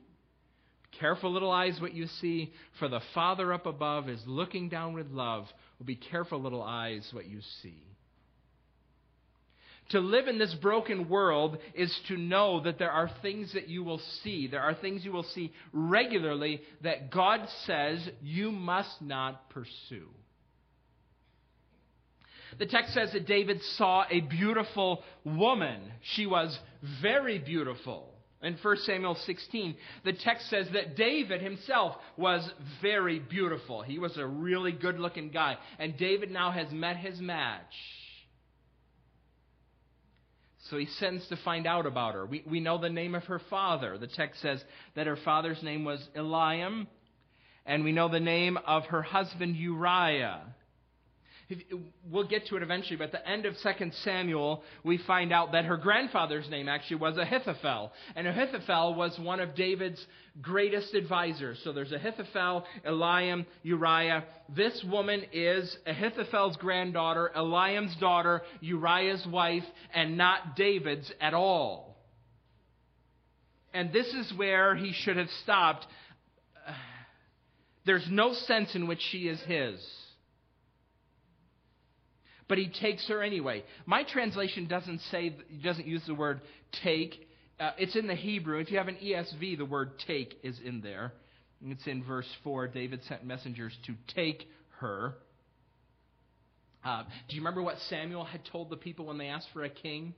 Careful, 1.00 1.32
little 1.32 1.52
eyes, 1.52 1.80
what 1.80 1.94
you 1.94 2.08
see, 2.08 2.52
for 2.80 2.88
the 2.88 3.02
Father 3.14 3.54
up 3.54 3.66
above 3.66 4.10
is 4.10 4.22
looking 4.26 4.68
down 4.68 4.94
with 4.94 5.10
love. 5.12 5.46
Well, 5.80 5.86
be 5.86 5.96
careful, 5.96 6.42
little 6.42 6.62
eyes, 6.62 7.08
what 7.14 7.28
you 7.28 7.40
see. 7.62 7.91
To 9.92 10.00
live 10.00 10.28
in 10.28 10.38
this 10.38 10.54
broken 10.56 11.10
world 11.10 11.58
is 11.74 11.94
to 12.08 12.18
know 12.18 12.62
that 12.64 12.80
there 12.80 12.92
are 12.92 13.10
things 13.22 13.54
that 13.54 13.68
you 13.68 13.84
will 13.84 14.02
see. 14.24 14.48
There 14.48 14.62
are 14.62 14.74
things 14.74 15.04
you 15.04 15.12
will 15.12 15.24
see 15.24 15.52
regularly 15.74 16.62
that 16.82 17.12
God 17.12 17.42
says 17.66 18.00
you 18.22 18.52
must 18.52 19.02
not 19.02 19.50
pursue. 19.50 20.08
The 22.58 22.66
text 22.66 22.94
says 22.94 23.12
that 23.14 23.28
David 23.28 23.62
saw 23.78 24.06
a 24.10 24.22
beautiful 24.22 25.04
woman. 25.26 25.80
She 26.16 26.26
was 26.26 26.58
very 27.02 27.40
beautiful. 27.40 28.14
In 28.42 28.58
1 28.62 28.78
Samuel 28.86 29.16
16, 29.16 29.76
the 30.04 30.14
text 30.14 30.50
says 30.50 30.68
that 30.74 30.96
David 30.96 31.42
himself 31.42 31.96
was 32.18 32.50
very 32.82 33.20
beautiful. 33.20 33.84
He 33.84 34.00
was 34.00 34.18
a 34.18 34.26
really 34.26 34.72
good 34.72 35.00
looking 35.00 35.30
guy. 35.30 35.58
And 35.80 35.98
David 35.98 36.32
now 36.32 36.52
has 36.52 36.72
met 36.72 36.98
his 36.98 37.20
match. 37.20 37.74
So 40.72 40.78
he 40.78 40.86
sends 40.86 41.28
to 41.28 41.36
find 41.36 41.68
out 41.68 41.86
about 41.86 42.14
her. 42.14 42.26
We, 42.26 42.44
we 42.50 42.62
know 42.62 42.78
the 42.78 42.90
name 42.90 43.14
of 43.14 43.26
her 43.26 43.42
father. 43.50 43.98
The 43.98 44.08
text 44.08 44.42
says 44.42 44.64
that 44.96 45.06
her 45.06 45.18
father's 45.18 45.62
name 45.62 45.84
was 45.84 46.00
Eliam, 46.16 46.88
and 47.66 47.84
we 47.84 47.92
know 47.92 48.08
the 48.08 48.22
name 48.22 48.58
of 48.66 48.86
her 48.86 49.02
husband 49.02 49.58
Uriah. 49.58 50.40
We'll 52.10 52.28
get 52.28 52.48
to 52.48 52.58
it 52.58 52.64
eventually, 52.64 52.98
but 52.98 53.06
at 53.06 53.12
the 53.12 53.28
end 53.28 53.46
of 53.46 53.56
2 53.58 53.92
Samuel, 54.04 54.64
we 54.84 54.98
find 55.00 55.34
out 55.34 55.52
that 55.54 55.66
her 55.66 55.78
grandfather's 55.78 56.50
name 56.50 56.70
actually 56.70 56.98
was 56.98 57.18
Ahithophel. 57.18 57.92
And 58.16 58.28
Ahithophel 58.28 58.96
was 58.96 59.18
one 59.20 59.40
of 59.40 59.56
David's 59.56 60.06
greatest 60.42 60.94
advisors. 60.94 61.60
So 61.64 61.74
there's 61.74 61.92
Ahithophel, 61.92 62.66
Eliam, 62.86 63.46
Uriah. 63.64 64.26
This 64.56 64.84
woman 64.90 65.24
is 65.34 65.76
Ahithophel's 65.86 66.58
granddaughter, 66.58 67.32
Eliam's 67.36 67.96
daughter, 67.98 68.42
Uriah's 68.62 69.26
wife, 69.28 69.66
and 69.94 70.18
not 70.18 70.56
David's 70.56 71.12
at 71.20 71.34
all. 71.34 71.98
And 73.74 73.92
this 73.92 74.08
is 74.08 74.34
where 74.38 74.76
he 74.76 74.94
should 74.94 75.18
have 75.18 75.30
stopped. 75.44 75.86
There's 77.86 78.08
no 78.10 78.34
sense 78.34 78.76
in 78.76 78.88
which 78.88 79.02
she 79.12 79.28
is 79.28 79.42
his 79.42 79.80
but 82.52 82.58
he 82.58 82.68
takes 82.68 83.08
her 83.08 83.24
anyway. 83.24 83.64
My 83.86 84.04
translation 84.04 84.68
doesn't 84.68 85.00
say, 85.10 85.34
doesn't 85.64 85.88
use 85.88 86.02
the 86.06 86.14
word 86.14 86.42
take. 86.84 87.16
Uh, 87.58 87.72
it's 87.78 87.96
in 87.96 88.08
the 88.08 88.14
Hebrew. 88.14 88.60
If 88.60 88.70
you 88.70 88.78
have 88.78 88.90
an 88.90 88.98
ESV, 89.02 89.58
the 89.58 89.64
word 89.64 89.92
take 90.06 90.38
is 90.44 90.60
in 90.62 90.82
there. 90.82 91.14
It's 91.66 91.88
in 91.88 92.04
verse 92.04 92.28
4. 92.44 92.68
David 92.68 93.00
sent 93.08 93.24
messengers 93.24 93.72
to 93.86 93.96
take 94.14 94.50
her. 94.80 95.14
Uh, 96.84 97.04
do 97.30 97.36
you 97.38 97.40
remember 97.40 97.62
what 97.62 97.78
Samuel 97.90 98.26
had 98.26 98.42
told 98.52 98.70
the 98.70 98.76
people 98.76 99.06
when 99.06 99.18
they 99.18 99.28
asked 99.28 99.48
for 99.54 99.64
a 99.64 99.70
king? 99.70 100.14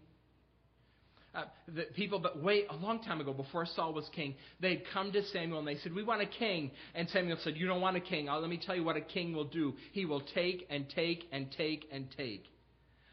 Uh, 1.35 1.45
the 1.67 1.83
people, 1.95 2.19
but 2.19 2.43
wait, 2.43 2.67
a 2.69 2.75
long 2.75 3.01
time 3.01 3.19
ago, 3.19 3.33
before 3.33 3.65
Saul 3.65 3.91
was 3.91 4.07
king, 4.15 4.35
they'd 4.59 4.83
come 4.93 5.11
to 5.13 5.23
Samuel 5.27 5.59
and 5.59 5.67
they 5.67 5.77
said, 5.77 5.93
We 5.93 6.03
want 6.03 6.21
a 6.21 6.27
king. 6.27 6.69
And 6.93 7.09
Samuel 7.09 7.37
said, 7.43 7.57
You 7.57 7.65
don't 7.65 7.81
want 7.81 7.97
a 7.97 8.01
king. 8.01 8.29
I'll, 8.29 8.39
let 8.39 8.51
me 8.51 8.59
tell 8.63 8.75
you 8.75 8.83
what 8.83 8.97
a 8.97 9.01
king 9.01 9.33
will 9.33 9.45
do. 9.45 9.73
He 9.93 10.05
will 10.05 10.21
take 10.21 10.67
and 10.69 10.87
take 10.89 11.23
and 11.31 11.51
take 11.51 11.85
and 11.91 12.07
take. 12.15 12.45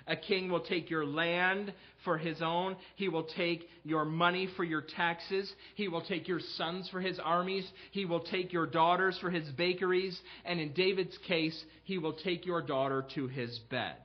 A 0.06 0.16
king 0.16 0.50
will 0.50 0.60
take 0.60 0.90
your 0.90 1.06
land 1.06 1.72
for 2.04 2.18
his 2.18 2.42
own. 2.42 2.76
He 2.96 3.08
will 3.08 3.28
take 3.36 3.68
your 3.84 4.04
money 4.04 4.48
for 4.56 4.64
your 4.64 4.82
taxes. 4.82 5.50
He 5.76 5.88
will 5.88 6.02
take 6.02 6.28
your 6.28 6.40
sons 6.56 6.88
for 6.90 7.00
his 7.00 7.18
armies. 7.18 7.66
He 7.92 8.04
will 8.04 8.20
take 8.20 8.52
your 8.52 8.66
daughters 8.66 9.16
for 9.20 9.30
his 9.30 9.48
bakeries. 9.52 10.18
And 10.44 10.60
in 10.60 10.72
David's 10.72 11.16
case, 11.26 11.58
he 11.84 11.96
will 11.96 12.14
take 12.14 12.44
your 12.44 12.60
daughter 12.60 13.06
to 13.14 13.28
his 13.28 13.58
bed. 13.70 13.96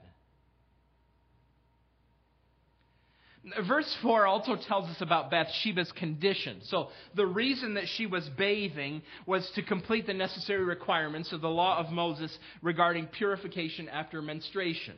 Verse 3.68 3.96
4 4.02 4.26
also 4.26 4.56
tells 4.56 4.90
us 4.90 5.02
about 5.02 5.30
Bathsheba's 5.30 5.92
condition. 5.92 6.62
So, 6.64 6.90
the 7.14 7.28
reason 7.28 7.76
that 7.76 7.88
she 7.88 8.08
was 8.08 8.28
bathing 8.38 9.04
was 9.28 9.48
to 9.54 9.62
complete 9.62 10.08
the 10.08 10.16
necessary 10.16 10.64
requirements 10.64 11.32
of 11.32 11.42
the 11.42 11.50
law 11.50 11.78
of 11.78 11.92
Moses 11.92 12.36
regarding 12.64 13.06
purification 13.06 13.88
after 13.88 14.20
menstruation. 14.22 14.98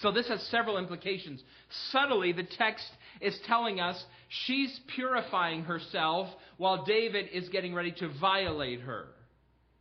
So, 0.00 0.10
this 0.10 0.28
has 0.28 0.42
several 0.44 0.78
implications. 0.78 1.42
Subtly, 1.90 2.32
the 2.32 2.44
text 2.56 2.86
is 3.20 3.38
telling 3.46 3.78
us 3.78 4.02
she's 4.46 4.80
purifying 4.94 5.64
herself 5.64 6.28
while 6.56 6.84
David 6.86 7.28
is 7.30 7.50
getting 7.50 7.74
ready 7.74 7.92
to 7.92 8.08
violate 8.20 8.80
her. 8.80 9.08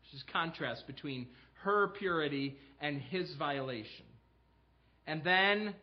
This 0.04 0.20
is 0.20 0.26
contrast 0.34 0.86
between 0.86 1.28
her 1.64 1.94
purity 1.98 2.58
and 2.82 3.02
his 3.02 3.34
violation. 3.36 4.06
And 5.08 5.24
then 5.24 5.76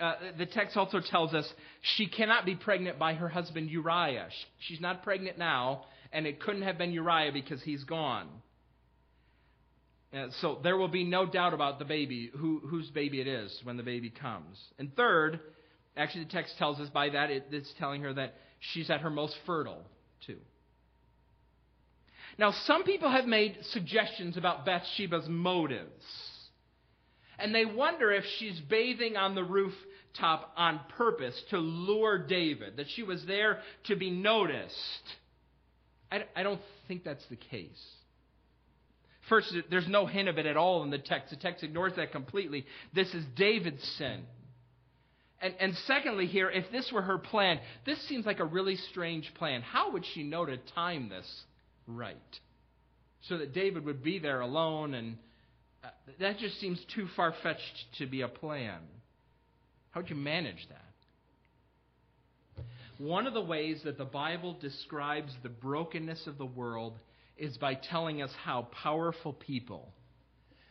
uh, 0.00 0.14
the 0.38 0.46
text 0.46 0.76
also 0.76 1.00
tells 1.00 1.34
us 1.34 1.48
she 1.96 2.06
cannot 2.08 2.44
be 2.44 2.54
pregnant 2.54 2.98
by 2.98 3.14
her 3.14 3.28
husband 3.28 3.70
Uriah. 3.70 4.28
She's 4.60 4.80
not 4.80 5.02
pregnant 5.02 5.38
now, 5.38 5.84
and 6.12 6.26
it 6.26 6.40
couldn't 6.40 6.62
have 6.62 6.78
been 6.78 6.92
Uriah 6.92 7.32
because 7.32 7.62
he's 7.62 7.84
gone. 7.84 8.28
Uh, 10.12 10.26
so 10.40 10.58
there 10.62 10.76
will 10.76 10.88
be 10.88 11.04
no 11.04 11.24
doubt 11.24 11.54
about 11.54 11.78
the 11.78 11.84
baby, 11.84 12.30
who, 12.36 12.60
whose 12.66 12.90
baby 12.90 13.20
it 13.20 13.26
is 13.26 13.60
when 13.64 13.76
the 13.76 13.82
baby 13.82 14.10
comes. 14.10 14.58
And 14.78 14.94
third, 14.94 15.40
actually, 15.96 16.24
the 16.24 16.30
text 16.30 16.54
tells 16.58 16.80
us 16.80 16.88
by 16.90 17.10
that 17.10 17.30
it, 17.30 17.46
it's 17.50 17.72
telling 17.78 18.02
her 18.02 18.12
that 18.12 18.34
she's 18.72 18.90
at 18.90 19.00
her 19.00 19.10
most 19.10 19.34
fertile, 19.46 19.82
too. 20.26 20.36
Now, 22.38 22.52
some 22.66 22.84
people 22.84 23.10
have 23.10 23.26
made 23.26 23.56
suggestions 23.70 24.36
about 24.36 24.66
Bathsheba's 24.66 25.28
motives. 25.28 26.04
And 27.38 27.54
they 27.54 27.64
wonder 27.64 28.12
if 28.12 28.24
she's 28.38 28.58
bathing 28.60 29.16
on 29.16 29.34
the 29.34 29.44
rooftop 29.44 30.52
on 30.56 30.80
purpose 30.96 31.40
to 31.50 31.58
lure 31.58 32.18
David, 32.18 32.76
that 32.76 32.86
she 32.90 33.02
was 33.02 33.24
there 33.26 33.60
to 33.84 33.96
be 33.96 34.10
noticed. 34.10 35.02
I, 36.10 36.24
I 36.36 36.42
don't 36.42 36.60
think 36.88 37.04
that's 37.04 37.24
the 37.26 37.36
case. 37.36 37.82
First, 39.28 39.54
there's 39.70 39.88
no 39.88 40.06
hint 40.06 40.28
of 40.28 40.38
it 40.38 40.46
at 40.46 40.56
all 40.56 40.82
in 40.82 40.90
the 40.90 40.98
text. 40.98 41.30
The 41.30 41.36
text 41.36 41.62
ignores 41.62 41.94
that 41.96 42.12
completely. 42.12 42.66
This 42.92 43.12
is 43.14 43.24
David's 43.36 43.82
sin. 43.96 44.24
And, 45.40 45.54
and 45.58 45.76
secondly, 45.86 46.26
here, 46.26 46.50
if 46.50 46.70
this 46.70 46.90
were 46.92 47.02
her 47.02 47.18
plan, 47.18 47.58
this 47.84 48.00
seems 48.08 48.26
like 48.26 48.40
a 48.40 48.44
really 48.44 48.76
strange 48.76 49.32
plan. 49.34 49.62
How 49.62 49.92
would 49.92 50.04
she 50.14 50.22
know 50.22 50.44
to 50.44 50.56
time 50.74 51.08
this 51.08 51.26
right? 51.86 52.16
So 53.22 53.38
that 53.38 53.52
David 53.52 53.84
would 53.84 54.02
be 54.02 54.18
there 54.18 54.40
alone, 54.40 54.94
and 54.94 55.16
Uh, 55.82 55.88
that 56.20 56.38
just 56.38 56.60
seems 56.60 56.84
too 56.94 57.08
far 57.16 57.34
fetched 57.42 57.86
to 57.98 58.06
be 58.06 58.22
a 58.22 58.28
plan. 58.28 58.80
How'd 59.90 60.08
you 60.08 60.16
manage 60.16 60.68
that? 60.68 60.78
One 62.98 63.26
of 63.26 63.34
the 63.34 63.40
ways 63.40 63.80
that 63.84 63.98
the 63.98 64.04
Bible 64.04 64.56
describes 64.60 65.32
the 65.42 65.48
brokenness 65.48 66.26
of 66.26 66.38
the 66.38 66.46
world 66.46 66.98
is 67.36 67.56
by 67.56 67.74
telling 67.74 68.22
us 68.22 68.30
how 68.44 68.68
powerful 68.82 69.32
people, 69.32 69.92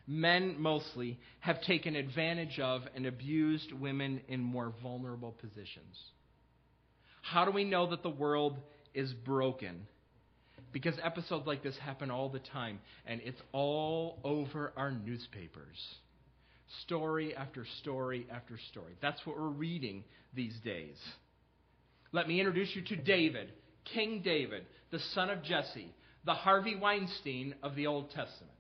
men 0.08 0.56
mostly, 0.58 1.20
have 1.40 1.62
taken 1.64 1.96
advantage 1.96 2.60
of 2.60 2.84
and 2.96 3.06
abused 3.06 3.74
women 3.74 4.22
in 4.30 4.40
more 4.40 4.74
vulnerable 4.82 5.36
positions. 5.42 6.00
How 7.22 7.44
do 7.44 7.52
we 7.52 7.66
know 7.66 7.90
that 7.90 8.04
the 8.04 8.10
world 8.10 8.58
is 8.94 9.12
broken? 9.14 9.88
Because 10.72 10.96
episodes 11.04 11.46
like 11.46 11.64
this 11.64 11.78
happen 11.78 12.12
all 12.12 12.30
the 12.30 12.40
time, 12.40 12.80
and 13.06 13.22
it's 13.24 13.42
all 13.52 14.20
over 14.24 14.74
our 14.78 14.92
newspapers 14.92 15.78
story 16.84 17.36
after 17.36 17.66
story 17.82 18.26
after 18.32 18.58
story. 18.70 18.94
That's 19.02 19.26
what 19.26 19.38
we're 19.38 19.48
reading 19.48 20.04
these 20.34 20.56
days. 20.64 20.96
Let 22.12 22.28
me 22.28 22.40
introduce 22.40 22.76
you 22.76 22.82
to 22.84 22.96
David, 22.96 23.52
King 23.94 24.22
David, 24.24 24.66
the 24.92 25.00
son 25.14 25.30
of 25.30 25.44
Jesse, 25.44 25.94
the 26.26 26.34
Harvey 26.34 26.76
Weinstein 26.76 27.56
of 27.64 27.76
the 27.76 27.88
Old 27.88 28.10
Testament. 28.12 28.52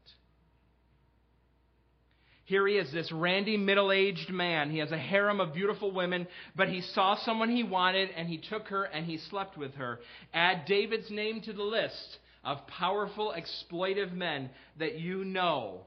Here 2.45 2.67
he 2.67 2.75
is, 2.75 2.91
this 2.91 3.11
randy 3.11 3.55
middle 3.55 3.91
aged 3.91 4.29
man. 4.29 4.71
He 4.71 4.79
has 4.79 4.91
a 4.91 4.97
harem 4.97 5.39
of 5.39 5.53
beautiful 5.53 5.91
women, 5.91 6.27
but 6.55 6.69
he 6.69 6.81
saw 6.81 7.15
someone 7.15 7.49
he 7.49 7.63
wanted 7.63 8.09
and 8.15 8.27
he 8.27 8.37
took 8.37 8.67
her 8.67 8.83
and 8.83 9.05
he 9.05 9.17
slept 9.17 9.57
with 9.57 9.75
her. 9.75 9.99
Add 10.33 10.65
David's 10.65 11.09
name 11.11 11.41
to 11.41 11.53
the 11.53 11.63
list 11.63 12.17
of 12.43 12.65
powerful, 12.67 13.33
exploitive 13.37 14.11
men 14.11 14.49
that 14.79 14.99
you 14.99 15.23
know 15.23 15.81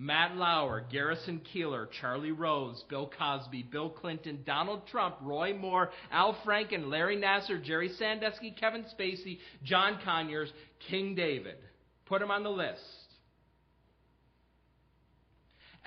Matt 0.00 0.36
Lauer, 0.36 0.84
Garrison 0.90 1.40
Keillor, 1.52 1.88
Charlie 2.00 2.30
Rose, 2.30 2.84
Bill 2.88 3.10
Cosby, 3.18 3.64
Bill 3.64 3.90
Clinton, 3.90 4.40
Donald 4.46 4.86
Trump, 4.86 5.16
Roy 5.20 5.54
Moore, 5.54 5.90
Al 6.12 6.34
Franken, 6.46 6.88
Larry 6.88 7.16
Nassar, 7.16 7.62
Jerry 7.62 7.88
Sandusky, 7.98 8.52
Kevin 8.52 8.84
Spacey, 8.84 9.40
John 9.64 9.98
Conyers, 10.04 10.52
King 10.88 11.16
David. 11.16 11.56
Put 12.06 12.22
him 12.22 12.30
on 12.30 12.44
the 12.44 12.50
list. 12.50 12.80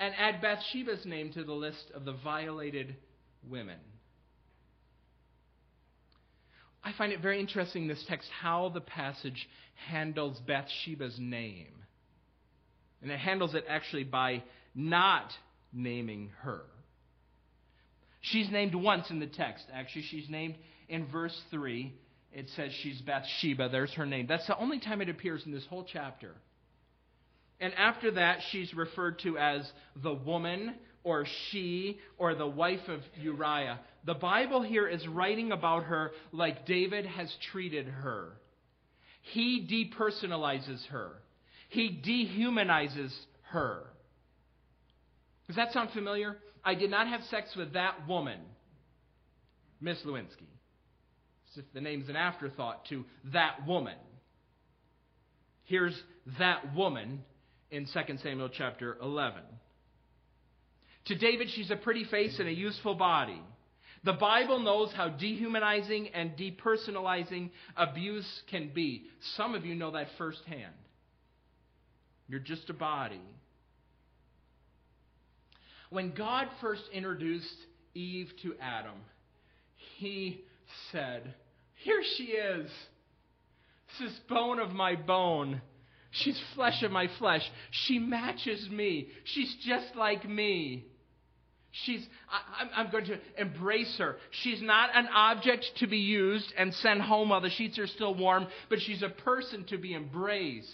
And 0.02 0.16
add 0.18 0.42
Bathsheba's 0.42 1.06
name 1.06 1.32
to 1.34 1.44
the 1.44 1.52
list 1.52 1.92
of 1.94 2.04
the 2.04 2.12
violated 2.24 2.96
women. 3.48 3.78
I 6.82 6.92
find 6.98 7.12
it 7.12 7.20
very 7.20 7.38
interesting, 7.38 7.86
this 7.86 8.04
text, 8.08 8.28
how 8.40 8.70
the 8.70 8.80
passage 8.80 9.48
handles 9.88 10.40
Bathsheba's 10.44 11.14
name. 11.20 11.68
And 13.00 13.12
it 13.12 13.18
handles 13.20 13.54
it 13.54 13.64
actually 13.68 14.02
by 14.02 14.42
not 14.74 15.30
naming 15.72 16.30
her. 16.40 16.62
She's 18.22 18.50
named 18.50 18.74
once 18.74 19.08
in 19.08 19.20
the 19.20 19.28
text. 19.28 19.66
Actually, 19.72 20.06
she's 20.10 20.28
named 20.28 20.56
in 20.88 21.06
verse 21.12 21.40
3. 21.52 21.94
It 22.32 22.46
says 22.56 22.72
she's 22.82 23.00
Bathsheba. 23.02 23.68
There's 23.68 23.92
her 23.92 24.06
name. 24.06 24.26
That's 24.26 24.48
the 24.48 24.58
only 24.58 24.80
time 24.80 25.00
it 25.00 25.08
appears 25.08 25.44
in 25.46 25.52
this 25.52 25.66
whole 25.70 25.86
chapter. 25.92 26.34
And 27.62 27.72
after 27.74 28.10
that, 28.12 28.40
she's 28.50 28.74
referred 28.74 29.20
to 29.20 29.38
as 29.38 29.62
the 30.02 30.12
woman 30.12 30.74
or 31.02 31.24
she 31.50 31.98
or 32.18 32.34
the 32.34 32.46
wife 32.46 32.86
of 32.88 33.00
Uriah. 33.20 33.80
The 34.04 34.14
Bible 34.14 34.60
here 34.62 34.86
is 34.86 35.06
writing 35.08 35.52
about 35.52 35.84
her 35.84 36.10
like 36.32 36.66
David 36.66 37.06
has 37.06 37.34
treated 37.50 37.86
her. 37.86 38.32
He 39.22 39.66
depersonalizes 39.66 40.84
her 40.88 41.22
he 41.72 41.88
dehumanizes 41.88 43.12
her. 43.50 43.84
Does 45.46 45.56
that 45.56 45.72
sound 45.72 45.90
familiar? 45.92 46.36
I 46.62 46.74
did 46.74 46.90
not 46.90 47.08
have 47.08 47.22
sex 47.30 47.56
with 47.56 47.72
that 47.72 48.06
woman, 48.06 48.38
Miss 49.80 49.96
Lewinsky. 50.04 50.50
As 51.50 51.58
if 51.58 51.64
the 51.72 51.80
name's 51.80 52.10
an 52.10 52.16
afterthought 52.16 52.84
to 52.90 53.04
that 53.32 53.66
woman. 53.66 53.96
Here's 55.64 55.98
that 56.38 56.74
woman 56.74 57.22
in 57.72 57.86
2 57.86 58.18
Samuel 58.22 58.50
chapter 58.50 58.98
11. 59.02 59.40
To 61.06 61.14
David, 61.16 61.48
she's 61.50 61.70
a 61.70 61.76
pretty 61.76 62.04
face 62.04 62.38
and 62.38 62.46
a 62.46 62.52
useful 62.52 62.94
body. 62.94 63.42
The 64.04 64.12
Bible 64.12 64.60
knows 64.60 64.92
how 64.94 65.08
dehumanizing 65.08 66.08
and 66.08 66.32
depersonalizing 66.36 67.50
abuse 67.76 68.42
can 68.50 68.70
be. 68.74 69.04
Some 69.36 69.54
of 69.54 69.64
you 69.64 69.74
know 69.74 69.92
that 69.92 70.08
firsthand. 70.18 70.74
You're 72.28 72.40
just 72.40 72.68
a 72.68 72.74
body. 72.74 73.20
When 75.90 76.12
God 76.14 76.48
first 76.60 76.82
introduced 76.92 77.56
Eve 77.94 78.30
to 78.42 78.54
Adam, 78.60 78.96
he 79.96 80.42
said, 80.90 81.34
Here 81.84 82.02
she 82.16 82.24
is. 82.24 82.70
This 83.98 84.10
is 84.10 84.20
bone 84.28 84.58
of 84.58 84.72
my 84.72 84.94
bone. 84.94 85.60
She's 86.12 86.40
flesh 86.54 86.82
of 86.82 86.92
my 86.92 87.08
flesh. 87.18 87.42
She 87.70 87.98
matches 87.98 88.68
me. 88.70 89.08
She's 89.24 89.54
just 89.64 89.96
like 89.96 90.28
me. 90.28 90.86
She's, 91.70 92.06
I, 92.30 92.82
am 92.82 92.90
going 92.90 93.06
to 93.06 93.18
embrace 93.38 93.96
her. 93.98 94.16
She's 94.42 94.60
not 94.60 94.90
an 94.94 95.08
object 95.08 95.64
to 95.78 95.86
be 95.86 95.96
used 95.96 96.52
and 96.58 96.72
sent 96.74 97.00
home 97.00 97.30
while 97.30 97.40
the 97.40 97.48
sheets 97.48 97.78
are 97.78 97.86
still 97.86 98.14
warm, 98.14 98.46
but 98.68 98.78
she's 98.80 99.02
a 99.02 99.08
person 99.08 99.64
to 99.70 99.78
be 99.78 99.94
embraced. 99.94 100.68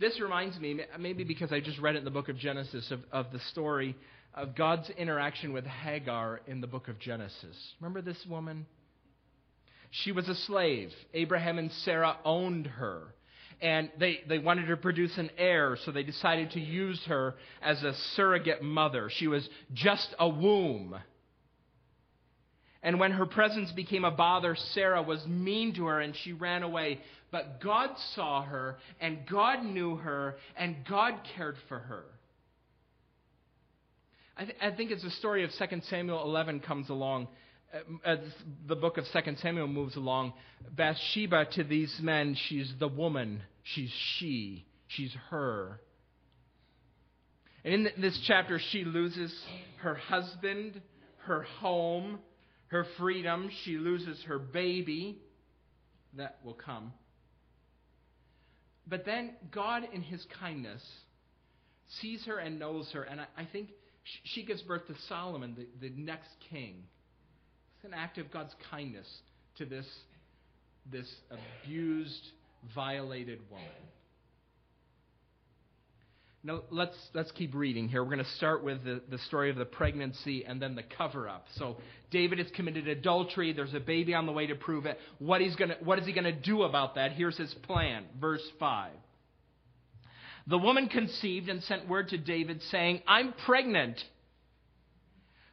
This 0.00 0.20
reminds 0.20 0.58
me, 0.58 0.80
maybe 0.98 1.22
because 1.22 1.52
I 1.52 1.60
just 1.60 1.78
read 1.78 1.94
it 1.94 1.98
in 1.98 2.04
the 2.04 2.10
book 2.10 2.28
of 2.28 2.36
Genesis, 2.36 2.90
of, 2.90 3.00
of 3.12 3.30
the 3.32 3.38
story 3.52 3.96
of 4.34 4.56
God's 4.56 4.90
interaction 4.90 5.52
with 5.52 5.64
Hagar 5.64 6.40
in 6.48 6.60
the 6.60 6.66
book 6.66 6.88
of 6.88 6.98
Genesis. 6.98 7.56
Remember 7.80 8.02
this 8.02 8.18
woman? 8.28 8.66
She 9.90 10.12
was 10.12 10.28
a 10.28 10.34
slave. 10.34 10.92
Abraham 11.14 11.58
and 11.58 11.70
Sarah 11.72 12.16
owned 12.24 12.66
her 12.66 13.14
and 13.60 13.90
they, 13.98 14.20
they 14.28 14.38
wanted 14.38 14.66
to 14.66 14.76
produce 14.76 15.16
an 15.16 15.30
heir, 15.38 15.78
so 15.84 15.90
they 15.90 16.02
decided 16.02 16.50
to 16.52 16.60
use 16.60 17.02
her 17.06 17.34
as 17.62 17.82
a 17.82 17.94
surrogate 18.14 18.62
mother. 18.62 19.08
She 19.10 19.28
was 19.28 19.48
just 19.72 20.14
a 20.18 20.28
womb. 20.28 20.94
And 22.82 23.00
when 23.00 23.12
her 23.12 23.26
presence 23.26 23.72
became 23.72 24.04
a 24.04 24.10
bother, 24.10 24.56
Sarah 24.72 25.02
was 25.02 25.24
mean 25.26 25.74
to 25.74 25.86
her 25.86 26.00
and 26.00 26.14
she 26.14 26.32
ran 26.32 26.62
away. 26.62 27.00
But 27.32 27.60
God 27.60 27.90
saw 28.14 28.42
her, 28.42 28.76
and 29.00 29.26
God 29.26 29.64
knew 29.64 29.96
her, 29.96 30.36
and 30.56 30.76
God 30.88 31.14
cared 31.34 31.56
for 31.68 31.78
her. 31.78 32.04
I, 34.36 34.44
th- 34.44 34.56
I 34.60 34.70
think 34.70 34.92
as 34.92 35.02
the 35.02 35.10
story 35.10 35.42
of 35.42 35.50
2 35.50 35.80
Samuel 35.88 36.22
11 36.22 36.60
comes 36.60 36.88
along, 36.88 37.28
as 38.04 38.18
the 38.66 38.76
book 38.76 38.98
of 38.98 39.04
2 39.12 39.36
Samuel 39.42 39.66
moves 39.66 39.96
along, 39.96 40.32
Bathsheba 40.74 41.46
to 41.52 41.64
these 41.64 41.98
men, 42.00 42.36
she's 42.48 42.72
the 42.78 42.88
woman, 42.88 43.42
she's 43.62 43.92
she, 44.18 44.66
she's 44.88 45.14
her. 45.30 45.80
And 47.64 47.86
in 47.86 48.00
this 48.00 48.18
chapter, 48.26 48.60
she 48.70 48.84
loses 48.84 49.34
her 49.78 49.96
husband, 49.96 50.80
her 51.24 51.42
home, 51.42 52.20
her 52.68 52.86
freedom. 52.96 53.50
She 53.64 53.76
loses 53.76 54.22
her 54.24 54.38
baby. 54.38 55.18
That 56.16 56.38
will 56.44 56.54
come. 56.54 56.92
But 58.86 59.04
then 59.04 59.34
God, 59.50 59.82
in 59.92 60.02
his 60.02 60.24
kindness, 60.38 60.82
sees 62.00 62.24
her 62.26 62.38
and 62.38 62.58
knows 62.60 62.88
her. 62.92 63.02
And 63.02 63.20
I, 63.20 63.26
I 63.36 63.44
think 63.44 63.70
she 64.22 64.44
gives 64.44 64.62
birth 64.62 64.86
to 64.86 64.94
Solomon, 65.08 65.56
the, 65.56 65.88
the 65.88 65.94
next 65.96 66.30
king 66.50 66.84
an 67.86 67.94
act 67.94 68.18
of 68.18 68.30
God's 68.30 68.54
kindness 68.70 69.06
to 69.58 69.64
this, 69.64 69.86
this 70.90 71.12
abused, 71.64 72.30
violated 72.74 73.40
woman. 73.50 73.66
Now, 76.42 76.62
let's, 76.70 76.96
let's 77.12 77.32
keep 77.32 77.54
reading 77.54 77.88
here. 77.88 78.04
We're 78.04 78.10
going 78.10 78.24
to 78.24 78.30
start 78.32 78.62
with 78.62 78.84
the, 78.84 79.02
the 79.10 79.18
story 79.18 79.50
of 79.50 79.56
the 79.56 79.64
pregnancy 79.64 80.44
and 80.44 80.62
then 80.62 80.76
the 80.76 80.84
cover 80.96 81.28
up. 81.28 81.46
So, 81.56 81.76
David 82.10 82.38
has 82.38 82.46
committed 82.54 82.86
adultery. 82.86 83.52
There's 83.52 83.74
a 83.74 83.80
baby 83.80 84.14
on 84.14 84.26
the 84.26 84.32
way 84.32 84.46
to 84.46 84.54
prove 84.54 84.86
it. 84.86 84.98
What, 85.18 85.40
he's 85.40 85.56
gonna, 85.56 85.76
what 85.82 85.98
is 85.98 86.06
he 86.06 86.12
going 86.12 86.24
to 86.24 86.32
do 86.32 86.62
about 86.62 86.94
that? 86.94 87.12
Here's 87.12 87.36
his 87.36 87.52
plan. 87.54 88.04
Verse 88.20 88.46
5. 88.60 88.92
The 90.46 90.58
woman 90.58 90.88
conceived 90.88 91.48
and 91.48 91.62
sent 91.64 91.88
word 91.88 92.10
to 92.10 92.18
David, 92.18 92.62
saying, 92.70 93.02
I'm 93.08 93.34
pregnant. 93.44 94.00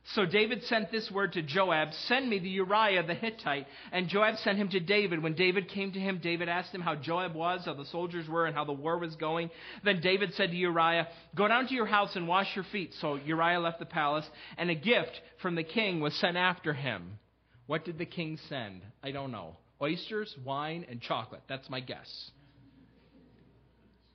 So 0.08 0.26
David 0.26 0.64
sent 0.64 0.92
this 0.92 1.10
word 1.10 1.34
to 1.34 1.42
Joab 1.42 1.94
Send 2.08 2.30
me 2.30 2.38
the 2.38 2.50
Uriah 2.50 3.04
the 3.04 3.14
Hittite. 3.14 3.68
And 3.92 4.10
Joab 4.10 4.38
sent 4.38 4.58
him 4.58 4.70
to 4.70 4.80
David. 4.80 5.24
When 5.24 5.34
David 5.34 5.70
came 5.70 5.94
to 5.94 6.00
him, 6.00 6.20
David 6.22 6.50
asked 6.50 6.74
him 6.74 6.82
how 6.82 6.96
Joab 6.96 7.34
was, 7.34 7.62
how 7.66 7.74
the 7.74 7.86
soldiers 7.86 8.28
were, 8.28 8.46
and 8.46 8.56
how 8.56 8.66
the 8.66 8.74
war 8.74 8.98
was 8.98 9.16
going. 9.16 9.50
Then 9.84 10.02
David 10.02 10.34
said 10.34 10.52
to 10.52 10.58
Uriah, 10.58 11.08
Go 11.36 11.48
down 11.48 11.68
to 11.68 11.74
your 11.74 11.86
house 11.86 12.16
and 12.16 12.28
wash 12.28 12.54
your 12.54 12.66
feet. 12.66 12.94
So 13.00 13.16
Uriah 13.16 13.60
left 13.60 13.80
the 13.80 13.86
palace, 13.86 14.30
and 14.58 14.70
a 14.70 14.76
gift 14.76 15.22
from 15.42 15.56
the 15.56 15.64
king 15.64 16.02
was 16.02 16.14
sent 16.16 16.36
after 16.36 16.74
him. 16.74 17.20
What 17.68 17.86
did 17.86 17.98
the 17.98 18.06
king 18.06 18.38
send? 18.50 18.82
I 19.02 19.12
don't 19.12 19.32
know. 19.32 19.56
Oysters, 19.82 20.36
wine, 20.44 20.86
and 20.90 21.02
chocolate. 21.02 21.44
That's 21.48 21.70
my 21.70 21.80
guess. 21.80 22.32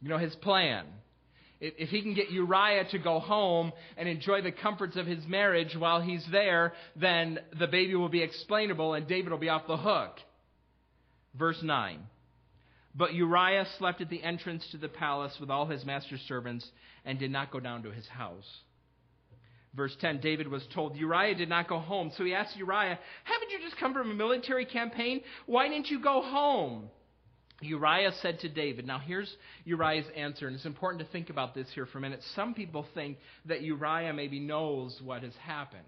You 0.01 0.11
know 0.11 0.19
his 0.19 0.35
plan. 0.37 0.85
If 1.61 1.89
he 1.89 2.03
can 2.03 2.15
get 2.15 2.31
Uriah 2.31 2.85
to 2.91 2.99
go 2.99 3.19
home 3.19 3.73
and 3.97 4.09
enjoy 4.09 4.43
the 4.43 4.53
comforts 4.53 4.97
of 4.97 5.07
his 5.07 5.27
marriage 5.27 5.77
while 5.77 6.01
he's 6.01 6.25
there, 6.31 6.73
then 6.95 7.41
the 7.59 7.67
baby 7.67 7.97
will 7.97 8.09
be 8.09 8.23
explainable 8.23 8.95
and 8.95 9.09
David 9.09 9.33
will 9.33 9.39
be 9.39 9.49
off 9.49 9.67
the 9.67 9.77
hook. 9.77 10.21
Verse 11.35 11.61
9. 11.63 11.99
But 12.95 13.15
Uriah 13.15 13.67
slept 13.79 14.01
at 14.01 14.09
the 14.09 14.23
entrance 14.23 14.67
to 14.71 14.77
the 14.77 14.89
palace 14.89 15.37
with 15.41 15.51
all 15.51 15.67
his 15.67 15.85
master's 15.85 16.21
servants 16.23 16.69
and 17.05 17.19
did 17.19 17.31
not 17.31 17.51
go 17.51 17.59
down 17.59 17.83
to 17.83 17.91
his 17.91 18.07
house. 18.07 18.47
Verse 19.75 19.97
10 20.01 20.21
David 20.21 20.49
was 20.49 20.67
told 20.75 20.97
Uriah 20.97 21.35
did 21.35 21.49
not 21.49 21.69
go 21.69 21.79
home. 21.79 22.11
So 22.17 22.25
he 22.25 22.35
asked 22.35 22.57
Uriah, 22.57 22.99
Haven't 23.25 23.51
you 23.51 23.59
just 23.61 23.79
come 23.79 23.95
from 23.95 24.11
a 24.11 24.15
military 24.15 24.65
campaign? 24.65 25.23
Why 25.47 25.69
didn't 25.69 25.91
you 25.91 26.01
go 26.01 26.23
home? 26.23 26.91
Uriah 27.61 28.13
said 28.23 28.39
to 28.41 28.49
David, 28.49 28.87
now 28.87 29.01
here's 29.01 29.33
Uriah's 29.65 30.07
answer, 30.17 30.47
and 30.47 30.55
it's 30.55 30.65
important 30.65 31.05
to 31.05 31.11
think 31.11 31.29
about 31.29 31.55
this 31.55 31.67
here 31.75 31.87
for 31.87 31.99
a 31.99 32.01
minute. 32.01 32.21
Some 32.37 32.55
people 32.55 32.87
think 32.95 33.19
that 33.47 33.63
Uriah 33.63 34.13
maybe 34.13 34.39
knows 34.39 34.99
what 35.03 35.23
has 35.25 35.33
happened. 35.43 35.83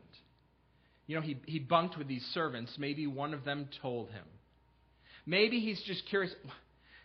You 1.06 1.16
know, 1.16 1.22
he, 1.22 1.38
he 1.46 1.58
bunked 1.60 1.96
with 1.96 2.08
these 2.08 2.24
servants. 2.34 2.74
Maybe 2.78 3.06
one 3.06 3.34
of 3.34 3.44
them 3.44 3.68
told 3.82 4.10
him. 4.10 4.24
Maybe 5.26 5.60
he's 5.60 5.80
just 5.86 6.02
curious. 6.08 6.34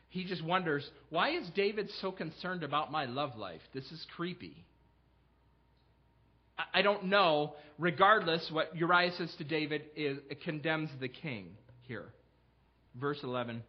He 0.09 0.23
just 0.23 0.43
wonders, 0.43 0.87
why 1.09 1.31
is 1.31 1.47
David 1.55 1.89
so 2.01 2.11
concerned 2.11 2.63
about 2.63 2.91
my 2.91 3.05
love 3.05 3.37
life? 3.37 3.61
This 3.73 3.83
is 3.91 4.03
creepy. 4.15 4.65
I, 6.57 6.79
I 6.79 6.81
don't 6.81 7.05
know. 7.05 7.53
Regardless, 7.77 8.47
what 8.51 8.75
Uriah 8.75 9.11
says 9.17 9.33
to 9.37 9.43
David 9.43 9.83
is, 9.95 10.17
condemns 10.43 10.89
the 10.99 11.09
king 11.09 11.49
here. 11.87 12.05
Verse 12.99 13.19
11. 13.23 13.61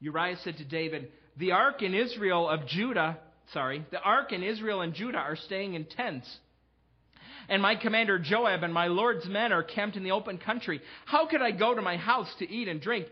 Uriah 0.00 0.36
said 0.44 0.58
to 0.58 0.64
David, 0.64 1.10
The 1.36 1.52
ark 1.52 1.82
in 1.82 1.94
Israel 1.94 2.48
of 2.48 2.66
Judah, 2.66 3.18
sorry, 3.52 3.84
the 3.90 4.00
ark 4.00 4.32
in 4.32 4.42
Israel 4.42 4.82
and 4.82 4.94
Judah 4.94 5.18
are 5.18 5.36
staying 5.36 5.74
in 5.74 5.84
tents. 5.84 6.28
And 7.48 7.62
my 7.62 7.76
commander 7.76 8.18
Joab 8.18 8.62
and 8.62 8.74
my 8.74 8.88
Lord's 8.88 9.26
men 9.26 9.52
are 9.52 9.62
camped 9.62 9.96
in 9.96 10.02
the 10.02 10.10
open 10.10 10.38
country. 10.38 10.80
How 11.04 11.26
could 11.26 11.42
I 11.42 11.52
go 11.52 11.74
to 11.74 11.82
my 11.82 11.96
house 11.96 12.32
to 12.40 12.50
eat 12.50 12.66
and 12.68 12.80
drink 12.80 13.06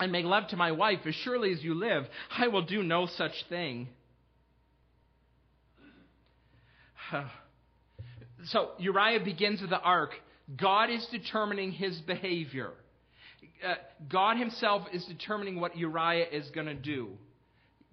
and 0.00 0.10
make 0.10 0.24
love 0.24 0.48
to 0.48 0.56
my 0.56 0.72
wife? 0.72 1.00
As 1.06 1.14
surely 1.14 1.52
as 1.52 1.62
you 1.62 1.74
live, 1.74 2.06
I 2.36 2.48
will 2.48 2.62
do 2.62 2.82
no 2.82 3.06
such 3.06 3.44
thing. 3.48 3.88
So 8.48 8.72
Uriah 8.76 9.24
begins 9.24 9.62
with 9.62 9.70
the 9.70 9.80
ark. 9.80 10.10
God 10.54 10.90
is 10.90 11.06
determining 11.10 11.72
his 11.72 11.98
behavior 12.02 12.72
uh, 13.66 13.74
God 14.08 14.36
himself 14.36 14.86
is 14.92 15.04
determining 15.04 15.60
what 15.60 15.76
Uriah 15.76 16.26
is 16.30 16.50
going 16.50 16.66
to 16.66 16.74
do. 16.74 17.10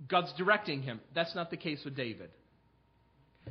God's 0.07 0.33
directing 0.37 0.81
him. 0.81 0.99
That's 1.13 1.35
not 1.35 1.51
the 1.51 1.57
case 1.57 1.81
with 1.85 1.95
David. 1.95 2.29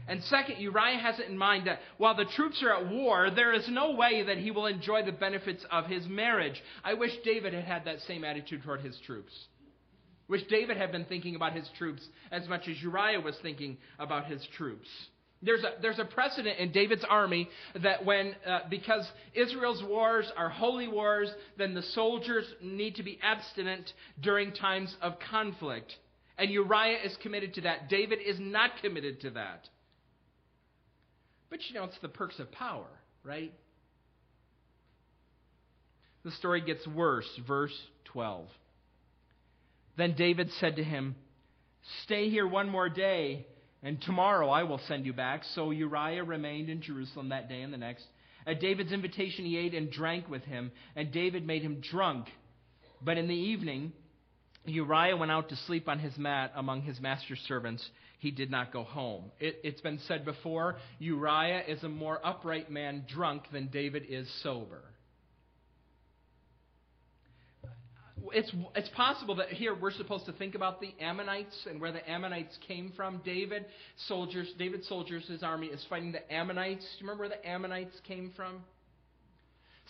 And 0.09 0.23
second, 0.25 0.61
Uriah 0.61 0.99
has 0.99 1.19
it 1.19 1.29
in 1.29 1.37
mind 1.37 1.67
that 1.67 1.81
while 1.99 2.15
the 2.15 2.25
troops 2.25 2.63
are 2.63 2.75
at 2.75 2.91
war, 2.91 3.31
there 3.35 3.53
is 3.53 3.69
no 3.69 3.93
way 3.93 4.23
that 4.23 4.39
he 4.39 4.51
will 4.51 4.67
enjoy 4.67 5.05
the 5.05 5.13
benefits 5.13 5.65
of 5.71 5.87
his 5.87 6.07
marriage. 6.07 6.61
I 6.85 6.95
wish 6.95 7.11
David 7.25 7.53
had 7.55 7.65
had 7.65 7.85
that 7.85 8.01
same 8.07 8.25
attitude 8.25 8.63
toward 8.63 8.81
his 8.81 8.97
troops. 9.05 9.33
Wish 10.29 10.45
David 10.45 10.77
had 10.77 10.93
been 10.93 11.07
thinking 11.07 11.35
about 11.35 11.55
his 11.55 11.69
troops 11.77 12.07
as 12.31 12.49
much 12.49 12.69
as 12.69 12.81
Uriah 12.81 13.21
was 13.21 13.37
thinking 13.43 13.79
about 13.99 14.27
his 14.27 14.47
troops. 14.57 14.89
There's 15.43 15.65
a, 15.65 15.81
there's 15.81 15.99
a 15.99 16.05
precedent 16.05 16.59
in 16.59 16.71
David's 16.71 17.05
army 17.09 17.49
that 17.83 18.05
when, 18.05 18.35
uh, 18.47 18.61
because 18.69 19.09
Israel's 19.35 19.83
wars 19.83 20.31
are 20.37 20.51
holy 20.51 20.87
wars, 20.87 21.31
then 21.57 21.73
the 21.73 21.83
soldiers 21.83 22.45
need 22.63 22.97
to 22.97 23.03
be 23.03 23.19
abstinent 23.23 23.91
during 24.21 24.53
times 24.53 24.95
of 25.01 25.15
conflict. 25.31 25.95
And 26.37 26.51
Uriah 26.51 26.99
is 27.05 27.17
committed 27.23 27.55
to 27.55 27.63
that. 27.63 27.89
David 27.89 28.19
is 28.25 28.37
not 28.39 28.71
committed 28.83 29.23
to 29.23 29.31
that. 29.31 29.67
But 31.49 31.61
you 31.69 31.75
know, 31.75 31.85
it's 31.85 31.99
the 32.03 32.09
perks 32.09 32.39
of 32.39 32.53
power, 32.53 32.87
right? 33.25 33.53
The 36.23 36.31
story 36.33 36.61
gets 36.61 36.87
worse. 36.87 37.29
Verse 37.47 37.77
12. 38.13 38.47
Then 39.97 40.15
David 40.17 40.51
said 40.61 40.77
to 40.77 40.85
him, 40.85 41.17
Stay 42.05 42.29
here 42.29 42.47
one 42.47 42.69
more 42.69 42.91
day 42.91 43.47
and 43.83 44.01
tomorrow 44.03 44.51
I 44.51 44.65
will 44.65 44.81
send 44.89 45.07
you 45.07 45.13
back. 45.13 45.43
So 45.55 45.71
Uriah 45.71 46.25
remained 46.25 46.69
in 46.69 46.83
Jerusalem 46.83 47.31
that 47.31 47.49
day 47.49 47.63
and 47.63 47.73
the 47.73 47.79
next. 47.79 48.05
At 48.47 48.61
David's 48.61 48.93
invitation, 48.93 49.45
he 49.45 49.57
ate 49.57 49.75
and 49.75 49.91
drank 49.91 50.29
with 50.29 50.43
him, 50.45 50.73
and 50.97 51.13
David 51.13 51.47
made 51.47 51.63
him 51.63 51.81
drunk. 51.81 52.27
But 53.03 53.19
in 53.19 53.29
the 53.29 53.35
evening, 53.35 53.93
Uriah 54.65 55.17
went 55.17 55.31
out 55.31 55.49
to 55.51 55.57
sleep 55.57 55.89
on 55.89 55.99
his 55.99 56.17
mat 56.19 56.53
among 56.55 56.83
his 56.83 57.01
master's 57.01 57.41
servants. 57.41 57.87
He 58.19 58.31
did 58.31 58.51
not 58.51 58.73
go 58.73 58.85
home. 58.85 59.31
It, 59.41 59.61
has 59.65 59.81
been 59.81 59.99
said 60.07 60.25
before 60.25 60.77
Uriah 60.99 61.63
is 61.67 61.83
a 61.83 61.89
more 61.89 62.21
upright 62.25 62.71
man 62.71 63.05
drunk 63.09 63.45
than 63.53 63.69
David 63.69 64.05
is 64.09 64.31
sober. 64.43 64.83
It's, 68.33 68.53
it's 68.75 68.89
possible 68.91 69.35
that 69.37 69.49
here 69.49 69.75
we're 69.75 69.91
supposed 69.91 70.27
to 70.27 70.33
think 70.33 70.55
about 70.55 70.81
the 70.81 70.93
Ammonites 71.01 71.67
and 71.69 71.81
where 71.81 71.93
the 71.93 72.09
Ammonites 72.09 72.57
came 72.67 72.93
from. 72.97 73.21
David 73.25 73.67
soldiers, 74.09 74.53
David 74.59 74.85
soldiers, 74.85 75.27
his 75.27 75.43
army 75.43 75.69
is 75.69 75.85
fighting 75.89 76.13
the 76.13 76.33
Ammonites. 76.33 76.83
Do 76.83 77.05
you 77.05 77.11
remember 77.11 77.29
where 77.29 77.29
the 77.31 77.49
Ammonites 77.49 77.99
came 78.07 78.33
from? 78.37 78.63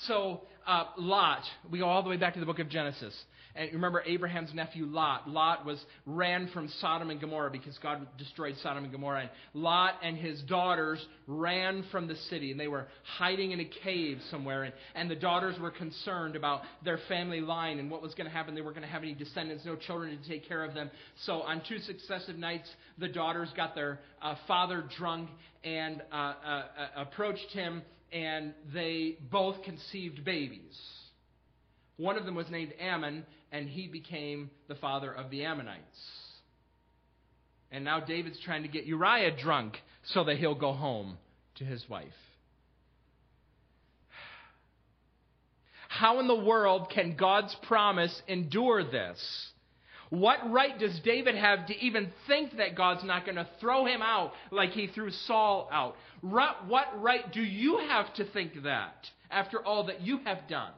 So 0.06 0.42
uh, 0.66 0.84
Lot, 0.96 1.42
we 1.70 1.78
go 1.78 1.86
all 1.86 2.02
the 2.02 2.08
way 2.08 2.16
back 2.16 2.34
to 2.34 2.40
the 2.40 2.46
book 2.46 2.58
of 2.58 2.68
Genesis. 2.68 3.14
And 3.54 3.72
remember 3.72 4.02
Abraham's 4.06 4.54
nephew 4.54 4.86
Lot. 4.86 5.28
Lot 5.28 5.64
was 5.66 5.82
ran 6.06 6.48
from 6.54 6.68
Sodom 6.80 7.10
and 7.10 7.20
Gomorrah 7.20 7.50
because 7.50 7.76
God 7.82 8.06
destroyed 8.16 8.54
Sodom 8.62 8.84
and 8.84 8.92
Gomorrah. 8.92 9.22
And 9.22 9.30
Lot 9.54 9.94
and 10.02 10.16
his 10.16 10.40
daughters 10.42 11.04
ran 11.26 11.84
from 11.90 12.06
the 12.06 12.14
city, 12.28 12.52
and 12.52 12.60
they 12.60 12.68
were 12.68 12.86
hiding 13.18 13.50
in 13.50 13.60
a 13.60 13.70
cave 13.82 14.18
somewhere. 14.30 14.64
And, 14.64 14.74
and 14.94 15.10
the 15.10 15.16
daughters 15.16 15.58
were 15.58 15.70
concerned 15.70 16.36
about 16.36 16.62
their 16.84 16.98
family 17.08 17.40
line 17.40 17.78
and 17.78 17.90
what 17.90 18.02
was 18.02 18.14
going 18.14 18.28
to 18.28 18.32
happen. 18.32 18.54
They 18.54 18.60
weren't 18.60 18.76
going 18.76 18.86
to 18.86 18.92
have 18.92 19.02
any 19.02 19.14
descendants, 19.14 19.64
no 19.64 19.76
children 19.76 20.16
to 20.16 20.28
take 20.28 20.46
care 20.46 20.64
of 20.64 20.74
them. 20.74 20.90
So 21.24 21.42
on 21.42 21.62
two 21.68 21.78
successive 21.78 22.36
nights, 22.36 22.68
the 22.98 23.08
daughters 23.08 23.48
got 23.56 23.74
their 23.74 23.98
uh, 24.22 24.36
father 24.46 24.84
drunk 24.96 25.28
and 25.64 26.02
uh, 26.12 26.14
uh, 26.14 26.62
approached 26.96 27.50
him, 27.52 27.82
and 28.12 28.54
they 28.72 29.18
both 29.30 29.62
conceived 29.64 30.24
babies. 30.24 30.78
One 31.96 32.16
of 32.16 32.24
them 32.24 32.34
was 32.34 32.46
named 32.50 32.72
Ammon, 32.80 33.26
and 33.52 33.68
he 33.68 33.88
became 33.88 34.50
the 34.68 34.74
father 34.76 35.12
of 35.12 35.30
the 35.30 35.44
Ammonites. 35.44 36.00
And 37.72 37.84
now 37.84 38.00
David's 38.00 38.40
trying 38.40 38.62
to 38.62 38.68
get 38.68 38.86
Uriah 38.86 39.36
drunk 39.36 39.76
so 40.04 40.24
that 40.24 40.38
he'll 40.38 40.54
go 40.54 40.72
home 40.72 41.18
to 41.56 41.64
his 41.64 41.88
wife. 41.88 42.06
How 45.88 46.20
in 46.20 46.28
the 46.28 46.34
world 46.34 46.90
can 46.94 47.16
God's 47.16 47.54
promise 47.66 48.22
endure 48.28 48.84
this? 48.84 49.50
What 50.08 50.50
right 50.50 50.76
does 50.78 50.98
David 51.00 51.36
have 51.36 51.66
to 51.66 51.76
even 51.78 52.10
think 52.26 52.56
that 52.56 52.74
God's 52.74 53.04
not 53.04 53.24
going 53.24 53.36
to 53.36 53.48
throw 53.60 53.86
him 53.86 54.02
out 54.02 54.32
like 54.50 54.70
he 54.70 54.88
threw 54.88 55.10
Saul 55.10 55.68
out? 55.70 55.96
What 56.20 57.00
right 57.00 57.32
do 57.32 57.42
you 57.42 57.78
have 57.88 58.12
to 58.14 58.24
think 58.24 58.62
that 58.64 59.06
after 59.30 59.64
all 59.64 59.84
that 59.84 60.00
you 60.00 60.18
have 60.24 60.48
done? 60.48 60.72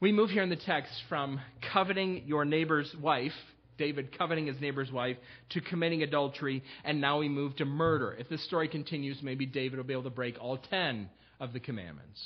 We 0.00 0.12
move 0.12 0.30
here 0.30 0.44
in 0.44 0.48
the 0.48 0.56
text 0.56 0.92
from 1.08 1.40
coveting 1.72 2.22
your 2.26 2.44
neighbor's 2.44 2.94
wife, 3.00 3.32
David 3.78 4.16
coveting 4.16 4.46
his 4.46 4.60
neighbor's 4.60 4.92
wife, 4.92 5.16
to 5.50 5.60
committing 5.60 6.04
adultery, 6.04 6.62
and 6.84 7.00
now 7.00 7.18
we 7.18 7.28
move 7.28 7.56
to 7.56 7.64
murder. 7.64 8.14
If 8.16 8.28
this 8.28 8.44
story 8.44 8.68
continues, 8.68 9.18
maybe 9.22 9.44
David 9.44 9.76
will 9.76 9.84
be 9.84 9.94
able 9.94 10.04
to 10.04 10.10
break 10.10 10.36
all 10.40 10.56
ten 10.56 11.10
of 11.40 11.52
the 11.52 11.58
commandments. 11.58 12.22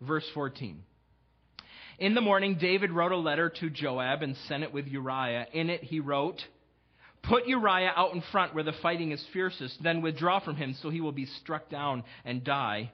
Verse 0.00 0.24
14. 0.32 0.82
In 1.98 2.14
the 2.14 2.22
morning, 2.22 2.56
David 2.58 2.90
wrote 2.90 3.12
a 3.12 3.16
letter 3.16 3.50
to 3.60 3.68
Joab 3.68 4.22
and 4.22 4.34
sent 4.48 4.62
it 4.62 4.72
with 4.72 4.86
Uriah. 4.86 5.46
In 5.52 5.68
it, 5.68 5.82
he 5.84 6.00
wrote, 6.00 6.40
Put 7.22 7.46
Uriah 7.46 7.92
out 7.94 8.14
in 8.14 8.22
front 8.32 8.54
where 8.54 8.64
the 8.64 8.72
fighting 8.80 9.12
is 9.12 9.24
fiercest, 9.34 9.82
then 9.82 10.00
withdraw 10.00 10.40
from 10.40 10.56
him 10.56 10.74
so 10.80 10.88
he 10.88 11.02
will 11.02 11.12
be 11.12 11.26
struck 11.26 11.68
down 11.68 12.02
and 12.24 12.42
die. 12.42 12.90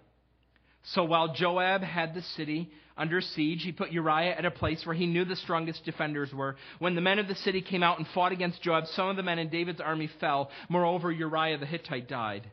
So 0.94 1.04
while 1.04 1.34
Joab 1.34 1.82
had 1.82 2.14
the 2.14 2.22
city 2.22 2.70
under 2.98 3.20
siege, 3.20 3.62
he 3.62 3.72
put 3.72 3.92
Uriah 3.92 4.34
at 4.36 4.44
a 4.44 4.50
place 4.50 4.84
where 4.84 4.94
he 4.94 5.06
knew 5.06 5.24
the 5.24 5.36
strongest 5.36 5.84
defenders 5.84 6.32
were. 6.32 6.56
When 6.78 6.94
the 6.94 7.00
men 7.00 7.18
of 7.18 7.28
the 7.28 7.34
city 7.36 7.62
came 7.62 7.82
out 7.82 7.98
and 7.98 8.06
fought 8.08 8.32
against 8.32 8.62
Joab, 8.62 8.86
some 8.88 9.08
of 9.08 9.16
the 9.16 9.22
men 9.22 9.38
in 9.38 9.48
David's 9.48 9.80
army 9.80 10.10
fell. 10.20 10.50
Moreover, 10.68 11.12
Uriah 11.12 11.58
the 11.58 11.66
Hittite 11.66 12.08
died. 12.08 12.50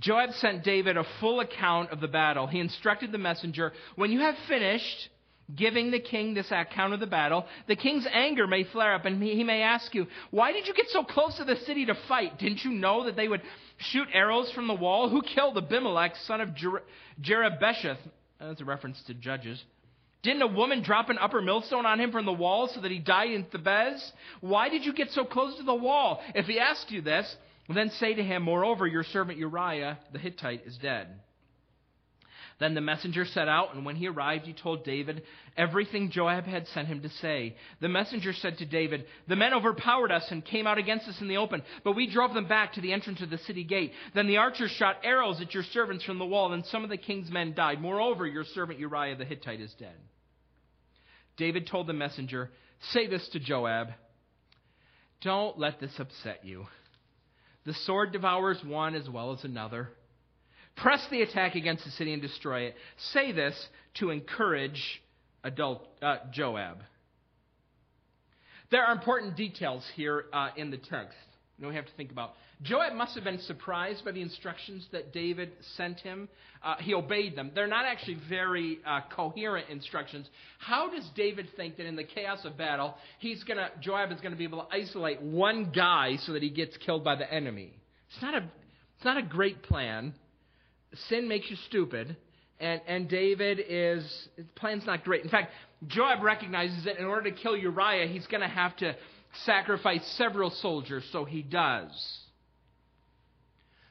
Joab 0.00 0.30
sent 0.34 0.64
David 0.64 0.96
a 0.96 1.04
full 1.20 1.40
account 1.40 1.90
of 1.90 2.00
the 2.00 2.08
battle. 2.08 2.46
He 2.46 2.58
instructed 2.58 3.12
the 3.12 3.18
messenger, 3.18 3.72
When 3.96 4.10
you 4.10 4.20
have 4.20 4.34
finished 4.48 5.10
giving 5.54 5.90
the 5.90 6.00
king 6.00 6.34
this 6.34 6.50
account 6.50 6.94
of 6.94 7.00
the 7.00 7.06
battle, 7.06 7.44
the 7.68 7.76
king's 7.76 8.06
anger 8.10 8.46
may 8.46 8.64
flare 8.64 8.94
up 8.94 9.04
and 9.04 9.22
he 9.22 9.44
may 9.44 9.62
ask 9.62 9.94
you, 9.94 10.06
Why 10.30 10.52
did 10.52 10.66
you 10.66 10.74
get 10.74 10.88
so 10.88 11.04
close 11.04 11.36
to 11.36 11.44
the 11.44 11.56
city 11.66 11.86
to 11.86 11.94
fight? 12.08 12.38
Didn't 12.38 12.64
you 12.64 12.70
know 12.70 13.04
that 13.06 13.16
they 13.16 13.28
would 13.28 13.42
shoot 13.78 14.08
arrows 14.12 14.50
from 14.52 14.68
the 14.68 14.74
wall? 14.74 15.08
Who 15.08 15.22
killed 15.22 15.58
Abimelech, 15.58 16.16
son 16.26 16.40
of 16.40 16.54
Jer-? 16.54 16.82
That's 18.40 18.60
a 18.60 18.64
reference 18.64 19.02
to 19.06 19.14
Judges. 19.14 19.62
Didn't 20.22 20.42
a 20.42 20.46
woman 20.46 20.82
drop 20.82 21.08
an 21.08 21.18
upper 21.18 21.40
millstone 21.40 21.86
on 21.86 22.00
him 22.00 22.12
from 22.12 22.26
the 22.26 22.32
wall 22.32 22.68
so 22.68 22.80
that 22.80 22.90
he 22.90 22.98
died 22.98 23.30
in 23.30 23.44
Thebez? 23.44 24.12
Why 24.40 24.68
did 24.68 24.84
you 24.84 24.92
get 24.92 25.10
so 25.12 25.24
close 25.24 25.56
to 25.56 25.62
the 25.62 25.74
wall? 25.74 26.20
If 26.34 26.46
he 26.46 26.58
asks 26.58 26.90
you 26.90 27.00
this, 27.00 27.36
then 27.68 27.90
say 27.90 28.14
to 28.14 28.22
him, 28.22 28.42
Moreover, 28.42 28.86
your 28.86 29.04
servant 29.04 29.38
Uriah 29.38 29.98
the 30.12 30.18
Hittite 30.18 30.66
is 30.66 30.76
dead. 30.78 31.08
Then 32.60 32.74
the 32.74 32.82
messenger 32.82 33.24
set 33.24 33.48
out, 33.48 33.74
and 33.74 33.86
when 33.86 33.96
he 33.96 34.06
arrived, 34.06 34.44
he 34.44 34.52
told 34.52 34.84
David 34.84 35.22
everything 35.56 36.10
Joab 36.10 36.44
had 36.44 36.68
sent 36.68 36.88
him 36.88 37.00
to 37.00 37.08
say. 37.08 37.56
The 37.80 37.88
messenger 37.88 38.34
said 38.34 38.58
to 38.58 38.66
David, 38.66 39.06
The 39.26 39.34
men 39.34 39.54
overpowered 39.54 40.12
us 40.12 40.30
and 40.30 40.44
came 40.44 40.66
out 40.66 40.76
against 40.76 41.08
us 41.08 41.18
in 41.22 41.28
the 41.28 41.38
open, 41.38 41.62
but 41.84 41.96
we 41.96 42.06
drove 42.06 42.34
them 42.34 42.46
back 42.46 42.74
to 42.74 42.82
the 42.82 42.92
entrance 42.92 43.22
of 43.22 43.30
the 43.30 43.38
city 43.38 43.64
gate. 43.64 43.92
Then 44.14 44.26
the 44.26 44.36
archers 44.36 44.70
shot 44.72 44.98
arrows 45.02 45.40
at 45.40 45.54
your 45.54 45.62
servants 45.62 46.04
from 46.04 46.18
the 46.18 46.26
wall, 46.26 46.52
and 46.52 46.64
some 46.66 46.84
of 46.84 46.90
the 46.90 46.98
king's 46.98 47.30
men 47.30 47.54
died. 47.54 47.80
Moreover, 47.80 48.26
your 48.26 48.44
servant 48.44 48.78
Uriah 48.78 49.16
the 49.16 49.24
Hittite 49.24 49.62
is 49.62 49.72
dead. 49.78 49.96
David 51.38 51.66
told 51.66 51.86
the 51.86 51.94
messenger, 51.94 52.50
Say 52.92 53.06
this 53.06 53.26
to 53.30 53.40
Joab 53.40 53.88
Don't 55.22 55.58
let 55.58 55.80
this 55.80 55.98
upset 55.98 56.44
you. 56.44 56.66
The 57.64 57.72
sword 57.72 58.12
devours 58.12 58.62
one 58.62 58.94
as 58.94 59.08
well 59.08 59.32
as 59.32 59.44
another. 59.44 59.88
Press 60.76 61.04
the 61.10 61.22
attack 61.22 61.54
against 61.54 61.84
the 61.84 61.90
city 61.90 62.12
and 62.12 62.22
destroy 62.22 62.62
it. 62.62 62.74
Say 63.12 63.32
this 63.32 63.54
to 63.94 64.10
encourage 64.10 65.02
adult, 65.44 65.86
uh, 66.00 66.16
Joab. 66.32 66.78
There 68.70 68.84
are 68.84 68.92
important 68.92 69.36
details 69.36 69.84
here 69.96 70.26
uh, 70.32 70.50
in 70.56 70.70
the 70.70 70.78
text 70.78 71.16
we 71.68 71.74
have 71.74 71.86
to 71.86 71.92
think 71.96 72.10
about. 72.10 72.34
Joab 72.62 72.94
must 72.94 73.14
have 73.14 73.24
been 73.24 73.40
surprised 73.40 74.04
by 74.04 74.12
the 74.12 74.22
instructions 74.22 74.86
that 74.92 75.12
David 75.12 75.52
sent 75.76 76.00
him. 76.00 76.28
Uh, 76.62 76.76
he 76.78 76.94
obeyed 76.94 77.36
them. 77.36 77.50
They're 77.54 77.66
not 77.66 77.84
actually 77.84 78.18
very 78.28 78.78
uh, 78.86 79.00
coherent 79.14 79.68
instructions. 79.68 80.28
How 80.58 80.90
does 80.90 81.08
David 81.14 81.48
think 81.56 81.76
that 81.76 81.86
in 81.86 81.96
the 81.96 82.04
chaos 82.04 82.44
of 82.44 82.56
battle, 82.56 82.94
he's 83.18 83.42
gonna, 83.44 83.70
Joab 83.80 84.12
is 84.12 84.20
going 84.20 84.32
to 84.32 84.38
be 84.38 84.44
able 84.44 84.62
to 84.62 84.74
isolate 84.74 85.20
one 85.20 85.70
guy 85.74 86.16
so 86.24 86.32
that 86.32 86.42
he 86.42 86.50
gets 86.50 86.76
killed 86.78 87.04
by 87.04 87.16
the 87.16 87.30
enemy? 87.32 87.72
It's 88.12 88.22
not 88.22 88.34
a, 88.34 88.44
it's 88.96 89.04
not 89.04 89.16
a 89.16 89.22
great 89.22 89.62
plan 89.62 90.14
sin 91.08 91.28
makes 91.28 91.50
you 91.50 91.56
stupid, 91.66 92.16
and, 92.58 92.80
and 92.86 93.08
David 93.08 93.60
is, 93.66 94.02
his 94.36 94.46
plan's 94.54 94.84
not 94.86 95.04
great. 95.04 95.24
In 95.24 95.30
fact, 95.30 95.52
Joab 95.86 96.22
recognizes 96.22 96.84
that 96.84 96.98
in 96.98 97.06
order 97.06 97.30
to 97.30 97.36
kill 97.36 97.56
Uriah, 97.56 98.06
he's 98.06 98.26
going 98.26 98.42
to 98.42 98.48
have 98.48 98.76
to 98.76 98.96
sacrifice 99.44 100.04
several 100.16 100.50
soldiers, 100.50 101.04
so 101.12 101.24
he 101.24 101.42
does. 101.42 101.90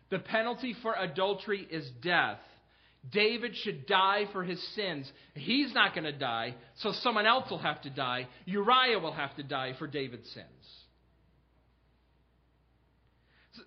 The 0.10 0.20
penalty 0.20 0.76
for 0.82 0.94
adultery 0.94 1.68
is 1.70 1.90
death. 2.02 2.40
David 3.12 3.56
should 3.56 3.86
die 3.86 4.26
for 4.34 4.44
his 4.44 4.62
sins. 4.76 5.10
He's 5.34 5.74
not 5.74 5.94
going 5.94 6.04
to 6.04 6.12
die, 6.12 6.56
so 6.80 6.92
someone 6.92 7.26
else 7.26 7.50
will 7.50 7.60
have 7.60 7.82
to 7.84 7.90
die. 7.90 8.28
Uriah 8.46 9.00
will 9.00 9.14
have 9.14 9.36
to 9.38 9.44
die 9.44 9.74
for 9.80 9.88
David's 9.88 10.30
sins 10.32 10.79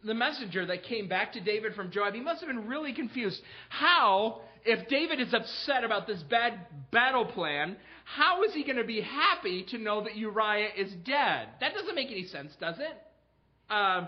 the 0.05 0.15
messenger 0.15 0.67
that 0.67 0.85
came 0.85 1.09
back 1.09 1.33
to 1.33 1.41
David 1.41 1.75
from 1.75 1.91
Joab, 1.91 2.15
he 2.15 2.21
must 2.21 2.41
have 2.41 2.49
been 2.49 2.67
really 2.67 2.93
confused. 2.93 3.41
How, 3.69 4.41
if 4.65 4.89
David 4.89 5.21
is 5.21 5.35
upset 5.35 5.85
about 5.85 6.07
this 6.07 6.23
bad 6.23 6.61
battle 6.91 7.25
plan, 7.25 7.77
how 8.05 8.43
is 8.45 8.55
he 8.55 8.65
going 8.65 8.77
to 8.77 8.85
be 8.85 9.01
happy 9.01 9.65
to 9.71 9.79
know 9.79 10.05
that 10.05 10.17
Uriah 10.17 10.69
is 10.77 10.93
dead? 11.05 11.49
That 11.61 11.75
doesn't 11.75 11.95
make 11.95 12.11
any 12.11 12.27
sense, 12.27 12.53
does 12.61 12.79
it? 12.79 12.97
Uh, 13.71 14.07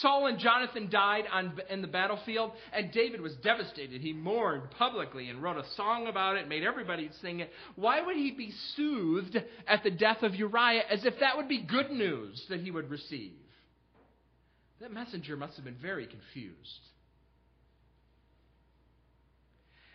Saul 0.00 0.26
and 0.26 0.38
Jonathan 0.38 0.90
died 0.90 1.24
on, 1.32 1.58
in 1.70 1.80
the 1.80 1.88
battlefield, 1.88 2.52
and 2.72 2.92
David 2.92 3.20
was 3.20 3.34
devastated. 3.36 4.02
He 4.02 4.12
mourned 4.12 4.70
publicly 4.72 5.30
and 5.30 5.42
wrote 5.42 5.56
a 5.56 5.64
song 5.76 6.06
about 6.06 6.36
it, 6.36 6.46
made 6.46 6.62
everybody 6.62 7.08
sing 7.22 7.40
it. 7.40 7.50
Why 7.74 8.02
would 8.02 8.16
he 8.16 8.32
be 8.32 8.52
soothed 8.76 9.42
at 9.66 9.82
the 9.82 9.90
death 9.90 10.22
of 10.22 10.34
Uriah 10.34 10.82
as 10.90 11.06
if 11.06 11.18
that 11.20 11.36
would 11.36 11.48
be 11.48 11.62
good 11.62 11.90
news 11.90 12.44
that 12.50 12.60
he 12.60 12.70
would 12.70 12.90
receive? 12.90 13.32
That 14.80 14.92
messenger 14.92 15.36
must 15.36 15.56
have 15.56 15.64
been 15.64 15.78
very 15.80 16.06
confused. 16.06 16.80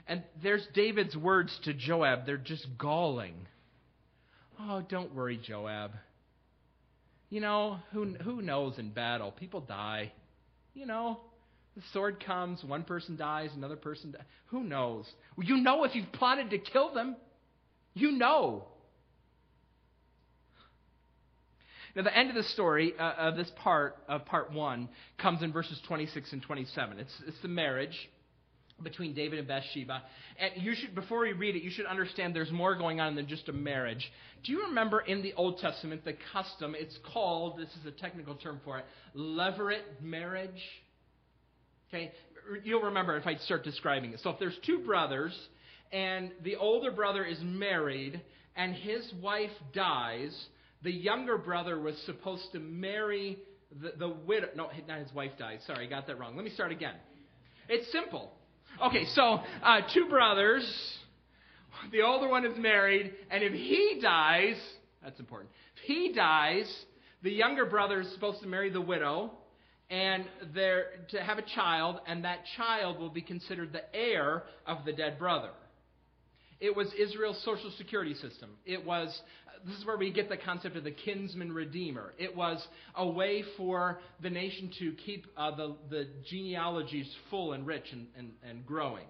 And 0.08 0.24
there's 0.42 0.66
David's 0.74 1.16
words 1.16 1.58
to 1.64 1.74
Joab. 1.74 2.26
They're 2.26 2.38
just 2.38 2.68
galling. 2.78 3.48
Oh, 4.60 4.84
don't 4.88 5.16
worry, 5.16 5.40
Joab. 5.42 5.92
You 7.30 7.40
know, 7.40 7.80
who, 7.94 8.14
who 8.22 8.42
knows 8.42 8.78
in 8.78 8.92
battle? 8.92 9.32
People 9.32 9.62
die. 9.62 10.12
You 10.74 10.86
know, 10.86 11.20
the 11.76 11.82
sword 11.94 12.24
comes, 12.24 12.64
one 12.64 12.84
person 12.84 13.16
dies, 13.16 13.50
another 13.56 13.76
person 13.76 14.12
dies. 14.12 14.22
Who 14.48 14.64
knows? 14.64 15.06
Well, 15.38 15.48
you 15.48 15.58
know 15.58 15.84
if 15.86 15.96
you've 15.96 16.12
plotted 16.12 16.50
to 16.50 16.60
kill 16.60 16.94
them. 16.94 17.16
You 17.94 18.12
know. 18.12 18.66
Now, 21.96 22.04
the 22.04 22.18
end 22.18 22.30
of 22.30 22.36
the 22.36 22.44
story 22.44 22.94
uh, 22.98 23.14
of 23.18 23.36
this 23.36 23.52
part 23.58 23.98
of 24.08 24.26
part 24.26 24.52
one 24.52 24.90
comes 25.20 25.44
in 25.44 25.54
verses 25.54 25.80
26 25.88 26.34
and 26.34 26.42
27. 26.42 27.00
It's, 27.00 27.14
it's 27.28 27.42
the 27.42 27.48
marriage 27.48 28.10
between 28.82 29.14
David 29.14 29.38
and 29.40 29.48
Bathsheba. 29.48 30.02
And 30.40 30.64
you 30.64 30.74
should, 30.76 30.96
before 30.96 31.26
you 31.28 31.36
read 31.36 31.56
it, 31.56 31.62
you 31.62 31.70
should 31.70 31.86
understand 31.86 32.36
there's 32.36 32.52
more 32.52 32.76
going 32.76 33.00
on 33.00 33.16
than 33.16 33.28
just 33.28 33.48
a 33.48 33.54
marriage. 33.54 34.12
Do 34.44 34.52
you 34.52 34.64
remember 34.64 35.02
in 35.02 35.22
the 35.22 35.34
Old 35.34 35.60
Testament 35.60 36.04
the 36.04 36.16
custom? 36.34 36.76
It's 36.78 36.98
called, 37.14 37.60
this 37.60 37.70
is 37.80 37.86
a 37.86 37.92
technical 37.92 38.36
term 38.36 38.60
for 38.66 38.80
it, 38.80 38.86
levirate 39.16 40.02
marriage. 40.02 40.62
Okay, 41.90 42.12
you'll 42.64 42.82
remember 42.82 43.18
if 43.18 43.28
I 43.28 43.36
start 43.36 43.64
describing 43.64 44.14
it. 44.14 44.20
So 44.22 44.32
if 44.32 44.40
there's 44.40 44.58
two 44.66 44.80
brothers, 44.80 45.38
and 45.92 46.32
the 46.44 46.56
older 46.56 46.92
brother 46.92 47.24
is 47.24 47.38
married, 47.42 48.20
and 48.56 48.74
his 48.74 49.14
wife 49.22 49.52
dies, 49.74 50.48
the 50.84 50.92
younger 50.92 51.38
brother 51.38 51.80
was 51.80 51.96
supposed 52.06 52.52
to 52.52 52.60
marry 52.60 53.40
the, 53.82 53.94
the 53.98 54.10
widow. 54.10 54.48
No, 54.56 54.70
not 54.88 55.00
his 55.00 55.14
wife 55.14 55.32
died. 55.38 55.60
Sorry, 55.66 55.86
I 55.88 55.90
got 55.90 56.08
that 56.08 56.20
wrong. 56.20 56.36
Let 56.36 56.46
me 56.46 56.52
start 56.52 56.72
again. 56.72 56.96
It's 57.70 57.92
simple. 57.92 58.32
Okay, 58.86 59.06
so 59.14 59.40
uh, 59.64 59.82
two 59.94 60.08
brothers. 60.10 60.70
The 61.92 62.02
older 62.02 62.28
one 62.28 62.46
is 62.46 62.58
married, 62.58 63.14
and 63.32 63.44
if 63.44 63.54
he 63.54 64.00
dies, 64.02 64.56
that's 65.04 65.20
important. 65.20 65.52
If 65.78 65.84
he 65.84 66.14
dies, 66.14 66.72
the 67.24 67.32
younger 67.32 67.66
brother 67.66 68.02
is 68.02 68.12
supposed 68.14 68.42
to 68.42 68.48
marry 68.48 68.70
the 68.70 68.82
widow, 68.82 69.32
and 69.90 70.26
they're 70.54 70.86
to 71.10 71.22
have 71.22 71.38
a 71.38 71.44
child, 71.56 72.00
and 72.08 72.26
that 72.26 72.40
child 72.58 73.00
will 73.00 73.10
be 73.10 73.22
considered 73.22 73.74
the 73.74 73.84
heir 73.96 74.44
of 74.66 74.86
the 74.86 74.94
dead 74.94 75.18
brother. 75.18 75.50
It 76.60 76.76
was 76.76 76.88
Israel's 76.98 77.42
social 77.44 77.72
security 77.78 78.14
system. 78.14 78.52
It 78.66 78.86
was, 78.86 79.20
this 79.66 79.78
is 79.78 79.86
where 79.86 79.98
we 79.98 80.12
get 80.12 80.30
the 80.30 80.38
concept 80.38 80.76
of 80.76 80.84
the 80.84 80.92
kinsman 80.92 81.52
redeemer. 81.52 82.14
It 82.18 82.36
was 82.36 82.66
a 82.96 83.08
way 83.08 83.44
for 83.58 84.00
the 84.22 84.30
nation 84.30 84.72
to 84.80 84.94
keep 85.06 85.28
uh, 85.38 85.56
the, 85.56 85.76
the 85.90 86.08
genealogies 86.30 87.10
full 87.30 87.54
and 87.54 87.66
rich 87.66 87.86
and, 87.92 88.08
and, 88.18 88.32
and 88.48 88.66
growing. 88.66 89.06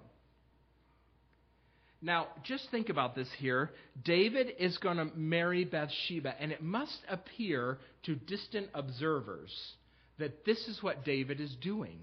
Now, 2.01 2.27
just 2.43 2.69
think 2.69 2.89
about 2.89 3.15
this 3.15 3.29
here. 3.37 3.71
David 4.03 4.47
is 4.59 4.77
going 4.77 4.97
to 4.97 5.05
marry 5.15 5.63
Bathsheba, 5.63 6.35
and 6.37 6.51
it 6.51 6.61
must 6.61 6.99
appear 7.09 7.79
to 8.03 8.15
distant 8.15 8.67
observers 8.73 9.51
that 10.19 10.45
this 10.45 10.57
is 10.67 10.83
what 10.83 11.05
David 11.05 11.39
is 11.39 11.55
doing. 11.61 11.99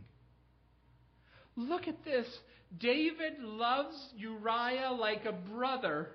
Look 1.55 1.87
at 1.87 2.03
this. 2.03 2.27
David 2.79 3.41
loves 3.41 3.97
Uriah 4.17 4.93
like 4.93 5.27
a 5.27 5.33
brother. 5.33 6.09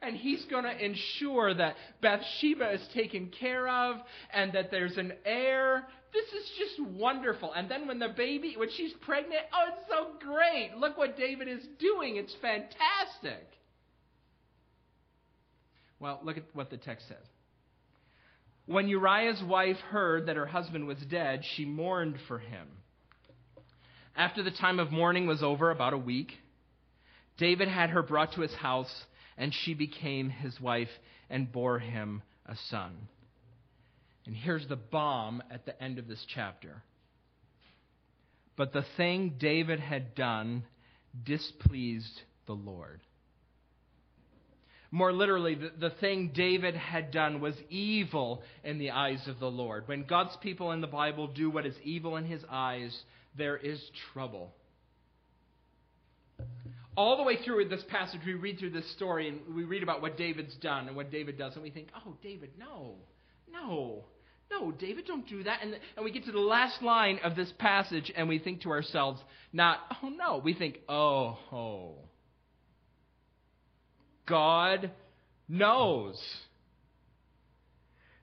And 0.00 0.16
he's 0.16 0.44
going 0.44 0.64
to 0.64 0.84
ensure 0.84 1.52
that 1.54 1.74
Bathsheba 2.00 2.72
is 2.72 2.88
taken 2.94 3.32
care 3.40 3.68
of 3.68 3.96
and 4.32 4.52
that 4.52 4.70
there's 4.70 4.96
an 4.96 5.12
heir. 5.24 5.86
This 6.12 6.24
is 6.40 6.50
just 6.58 6.90
wonderful. 6.92 7.52
And 7.52 7.68
then 7.68 7.88
when 7.88 7.98
the 7.98 8.08
baby, 8.16 8.54
when 8.56 8.68
she's 8.76 8.92
pregnant, 9.00 9.42
oh, 9.52 9.72
it's 9.72 9.88
so 9.88 10.24
great. 10.24 10.70
Look 10.78 10.96
what 10.96 11.16
David 11.16 11.48
is 11.48 11.64
doing. 11.80 12.16
It's 12.16 12.34
fantastic. 12.40 13.46
Well, 16.00 16.20
look 16.22 16.36
at 16.36 16.44
what 16.52 16.70
the 16.70 16.76
text 16.76 17.08
says. 17.08 17.16
When 18.66 18.86
Uriah's 18.86 19.42
wife 19.42 19.78
heard 19.90 20.26
that 20.26 20.36
her 20.36 20.46
husband 20.46 20.86
was 20.86 20.98
dead, 21.10 21.42
she 21.56 21.64
mourned 21.64 22.16
for 22.28 22.38
him. 22.38 22.68
After 24.14 24.42
the 24.42 24.50
time 24.50 24.78
of 24.78 24.92
mourning 24.92 25.26
was 25.26 25.42
over, 25.42 25.70
about 25.70 25.94
a 25.94 25.98
week, 25.98 26.32
David 27.38 27.68
had 27.68 27.90
her 27.90 28.02
brought 28.02 28.34
to 28.34 28.42
his 28.42 28.52
house, 28.54 28.92
and 29.38 29.54
she 29.54 29.72
became 29.72 30.28
his 30.28 30.60
wife 30.60 30.90
and 31.30 31.50
bore 31.50 31.78
him 31.78 32.22
a 32.44 32.56
son. 32.68 33.08
And 34.26 34.36
here's 34.36 34.66
the 34.66 34.76
bomb 34.76 35.42
at 35.50 35.64
the 35.64 35.80
end 35.82 35.98
of 35.98 36.06
this 36.06 36.22
chapter. 36.34 36.82
But 38.56 38.72
the 38.72 38.84
thing 38.96 39.36
David 39.38 39.80
had 39.80 40.14
done 40.14 40.64
displeased 41.24 42.20
the 42.46 42.52
Lord. 42.52 43.00
More 44.90 45.12
literally, 45.12 45.54
the, 45.54 45.70
the, 45.78 45.90
thing 45.90 46.32
David 46.34 46.74
had 46.74 47.10
done 47.10 47.40
was 47.40 47.54
evil 47.68 48.42
in 48.64 48.78
the 48.78 48.90
eyes 48.90 49.26
of 49.28 49.38
the 49.38 49.50
Lord. 49.50 49.86
When 49.86 50.04
God's 50.04 50.36
people 50.42 50.72
in 50.72 50.80
the 50.80 50.86
Bible 50.86 51.26
do 51.26 51.50
what 51.50 51.66
is 51.66 51.74
evil 51.84 52.16
in 52.16 52.24
his 52.24 52.42
eyes, 52.50 52.98
there 53.36 53.56
is 53.56 53.80
trouble. 54.12 54.54
All 56.98 57.16
the 57.16 57.22
way 57.22 57.36
through 57.44 57.68
this 57.68 57.84
passage, 57.88 58.22
we 58.26 58.34
read 58.34 58.58
through 58.58 58.70
this 58.70 58.90
story 58.96 59.28
and 59.28 59.54
we 59.54 59.62
read 59.62 59.84
about 59.84 60.02
what 60.02 60.16
David's 60.16 60.56
done 60.56 60.88
and 60.88 60.96
what 60.96 61.12
David 61.12 61.38
does, 61.38 61.54
and 61.54 61.62
we 61.62 61.70
think, 61.70 61.90
oh, 62.04 62.16
David, 62.24 62.50
no, 62.58 62.96
no, 63.48 64.04
no, 64.50 64.72
David, 64.72 65.06
don't 65.06 65.24
do 65.28 65.44
that. 65.44 65.60
And, 65.62 65.78
and 65.94 66.04
we 66.04 66.10
get 66.10 66.24
to 66.24 66.32
the 66.32 66.40
last 66.40 66.82
line 66.82 67.20
of 67.22 67.36
this 67.36 67.52
passage 67.60 68.10
and 68.16 68.28
we 68.28 68.40
think 68.40 68.62
to 68.62 68.70
ourselves, 68.70 69.20
not, 69.52 69.78
oh, 70.02 70.08
no. 70.08 70.40
We 70.42 70.54
think, 70.54 70.80
oh, 70.88 71.38
oh. 71.52 71.94
God 74.26 74.90
knows. 75.48 76.20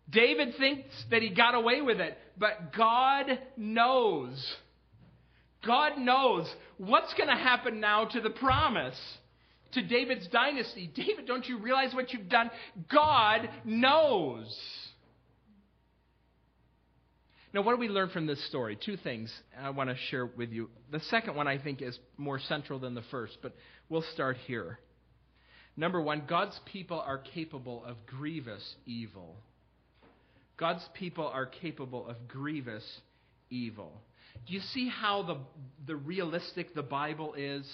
David 0.10 0.56
thinks 0.60 0.90
that 1.12 1.22
he 1.22 1.30
got 1.30 1.56
away 1.56 1.80
with 1.80 2.02
it, 2.02 2.18
but 2.38 2.74
God 2.78 3.40
knows. 3.56 4.36
God 5.66 5.98
knows 5.98 6.54
what's 6.78 7.14
going 7.14 7.30
to 7.30 7.36
happen 7.36 7.80
now 7.80 8.06
to 8.06 8.22
the 8.22 8.30
promise, 8.30 9.00
to 9.74 9.82
David's 9.82 10.28
dynasty. 10.28 10.90
David, 10.94 11.26
don't 11.26 11.48
you 11.48 11.58
realize 11.58 11.94
what 11.94 12.14
you've 12.14 12.30
done? 12.30 12.50
God 12.92 13.50
knows. 13.64 14.56
Now, 17.54 17.62
what 17.62 17.72
do 17.72 17.78
we 17.78 17.88
learn 17.88 18.10
from 18.10 18.28
this 18.28 18.46
story? 18.50 18.78
Two 18.86 18.98
things 18.98 19.34
I 19.58 19.70
want 19.70 19.90
to 19.90 19.96
share 20.10 20.26
with 20.26 20.52
you. 20.52 20.70
The 20.92 21.00
second 21.00 21.36
one 21.36 21.48
I 21.48 21.58
think 21.58 21.82
is 21.82 21.98
more 22.18 22.38
central 22.38 22.80
than 22.80 22.96
the 22.96 23.04
first, 23.10 23.38
but 23.42 23.56
we'll 23.88 24.04
start 24.14 24.36
here. 24.46 24.78
Number 25.78 26.02
one, 26.02 26.24
God's 26.28 26.60
people 26.66 27.00
are 27.00 27.18
capable 27.18 27.84
of 27.86 28.06
grievous 28.06 28.76
evil. 28.86 29.38
God's 30.58 30.86
people 30.94 31.28
are 31.28 31.46
capable 31.46 32.08
of 32.08 32.28
grievous 32.28 32.84
evil. 33.50 34.02
Do 34.46 34.54
you 34.54 34.60
see 34.60 34.90
how 34.90 35.24
the, 35.24 35.38
the 35.86 35.96
realistic 35.96 36.76
the 36.76 36.84
Bible 36.84 37.34
is? 37.36 37.66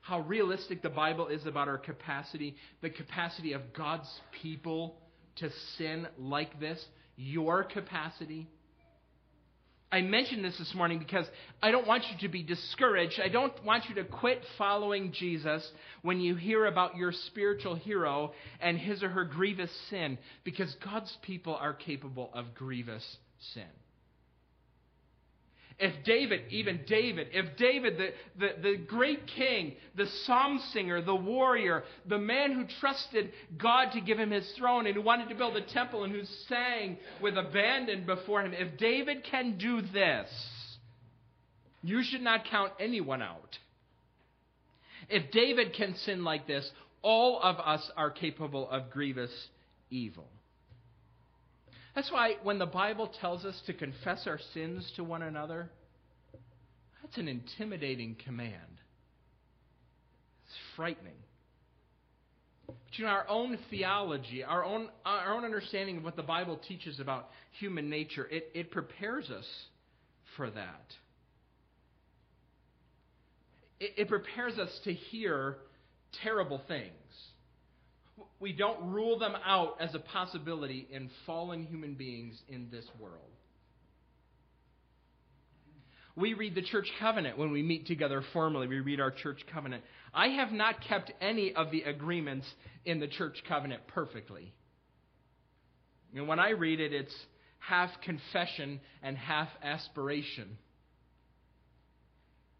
How 0.00 0.20
realistic 0.20 0.82
the 0.82 0.90
Bible 0.90 1.28
is 1.28 1.46
about 1.46 1.68
our 1.68 1.78
capacity, 1.78 2.56
the 2.80 2.90
capacity 2.90 3.54
of 3.54 3.72
God's 3.72 4.08
people 4.42 4.96
to 5.36 5.50
sin 5.76 6.06
like 6.18 6.60
this, 6.60 6.84
your 7.16 7.64
capacity. 7.64 8.48
I 9.90 10.02
mentioned 10.02 10.44
this 10.44 10.58
this 10.58 10.74
morning 10.74 10.98
because 10.98 11.26
I 11.62 11.70
don't 11.70 11.86
want 11.86 12.04
you 12.10 12.18
to 12.26 12.28
be 12.28 12.42
discouraged. 12.42 13.20
I 13.24 13.28
don't 13.28 13.64
want 13.64 13.88
you 13.88 13.94
to 13.96 14.04
quit 14.04 14.42
following 14.58 15.12
Jesus 15.12 15.66
when 16.02 16.20
you 16.20 16.34
hear 16.34 16.66
about 16.66 16.96
your 16.96 17.12
spiritual 17.12 17.76
hero 17.76 18.32
and 18.60 18.78
his 18.78 19.02
or 19.02 19.08
her 19.08 19.24
grievous 19.24 19.70
sin, 19.88 20.18
because 20.44 20.74
God's 20.84 21.16
people 21.22 21.54
are 21.54 21.72
capable 21.72 22.30
of 22.34 22.54
grievous 22.54 23.16
sin. 23.54 23.64
If 25.78 26.04
David, 26.04 26.44
even 26.48 26.80
David, 26.86 27.28
if 27.32 27.54
David, 27.58 27.98
the, 27.98 28.08
the, 28.38 28.62
the 28.62 28.76
great 28.78 29.26
king, 29.26 29.74
the 29.94 30.06
psalm 30.06 30.58
singer, 30.72 31.02
the 31.02 31.14
warrior, 31.14 31.84
the 32.06 32.16
man 32.16 32.52
who 32.52 32.64
trusted 32.80 33.30
God 33.58 33.92
to 33.92 34.00
give 34.00 34.18
him 34.18 34.30
his 34.30 34.50
throne 34.52 34.86
and 34.86 34.94
who 34.94 35.02
wanted 35.02 35.28
to 35.28 35.34
build 35.34 35.54
a 35.54 35.60
temple 35.60 36.04
and 36.04 36.14
who 36.14 36.24
sang 36.48 36.96
with 37.20 37.36
abandon 37.36 38.06
before 38.06 38.40
him, 38.40 38.54
if 38.54 38.78
David 38.78 39.22
can 39.24 39.58
do 39.58 39.82
this, 39.82 40.30
you 41.82 42.02
should 42.02 42.22
not 42.22 42.46
count 42.46 42.72
anyone 42.80 43.20
out. 43.20 43.58
If 45.10 45.30
David 45.30 45.74
can 45.74 45.94
sin 45.94 46.24
like 46.24 46.46
this, 46.46 46.70
all 47.02 47.38
of 47.42 47.56
us 47.56 47.90
are 47.98 48.10
capable 48.10 48.68
of 48.70 48.90
grievous 48.90 49.30
evil. 49.90 50.26
That's 51.96 52.12
why 52.12 52.34
when 52.42 52.58
the 52.58 52.66
Bible 52.66 53.10
tells 53.22 53.46
us 53.46 53.58
to 53.66 53.72
confess 53.72 54.26
our 54.26 54.38
sins 54.52 54.92
to 54.96 55.02
one 55.02 55.22
another, 55.22 55.70
that's 57.02 57.16
an 57.16 57.26
intimidating 57.26 58.16
command. 58.22 58.52
It's 60.44 60.56
frightening. 60.76 61.16
But 62.66 62.76
you 62.92 63.04
know, 63.04 63.10
our 63.10 63.26
own 63.30 63.58
theology, 63.70 64.44
our 64.44 64.62
own, 64.62 64.90
our 65.06 65.34
own 65.34 65.46
understanding 65.46 65.96
of 65.96 66.04
what 66.04 66.16
the 66.16 66.22
Bible 66.22 66.60
teaches 66.68 67.00
about 67.00 67.30
human 67.58 67.88
nature, 67.88 68.28
it, 68.30 68.50
it 68.52 68.70
prepares 68.70 69.30
us 69.30 69.46
for 70.36 70.50
that. 70.50 70.86
It, 73.80 73.92
it 73.96 74.08
prepares 74.08 74.58
us 74.58 74.70
to 74.84 74.92
hear 74.92 75.56
terrible 76.22 76.60
things. 76.68 76.90
We 78.40 78.52
don't 78.52 78.90
rule 78.92 79.18
them 79.18 79.34
out 79.44 79.76
as 79.80 79.94
a 79.94 79.98
possibility 79.98 80.86
in 80.90 81.10
fallen 81.26 81.64
human 81.64 81.94
beings 81.94 82.40
in 82.48 82.68
this 82.70 82.84
world. 82.98 83.30
We 86.16 86.32
read 86.32 86.54
the 86.54 86.62
church 86.62 86.90
covenant 86.98 87.36
when 87.36 87.52
we 87.52 87.62
meet 87.62 87.86
together 87.86 88.22
formally. 88.32 88.66
We 88.66 88.80
read 88.80 89.00
our 89.00 89.10
church 89.10 89.40
covenant. 89.52 89.84
I 90.14 90.28
have 90.28 90.50
not 90.50 90.76
kept 90.88 91.12
any 91.20 91.54
of 91.54 91.70
the 91.70 91.82
agreements 91.82 92.46
in 92.86 93.00
the 93.00 93.06
church 93.06 93.36
covenant 93.46 93.86
perfectly. 93.88 94.54
And 96.14 96.26
when 96.26 96.38
I 96.38 96.50
read 96.50 96.80
it, 96.80 96.94
it's 96.94 97.14
half 97.58 97.90
confession 98.02 98.80
and 99.02 99.18
half 99.18 99.48
aspiration. 99.62 100.56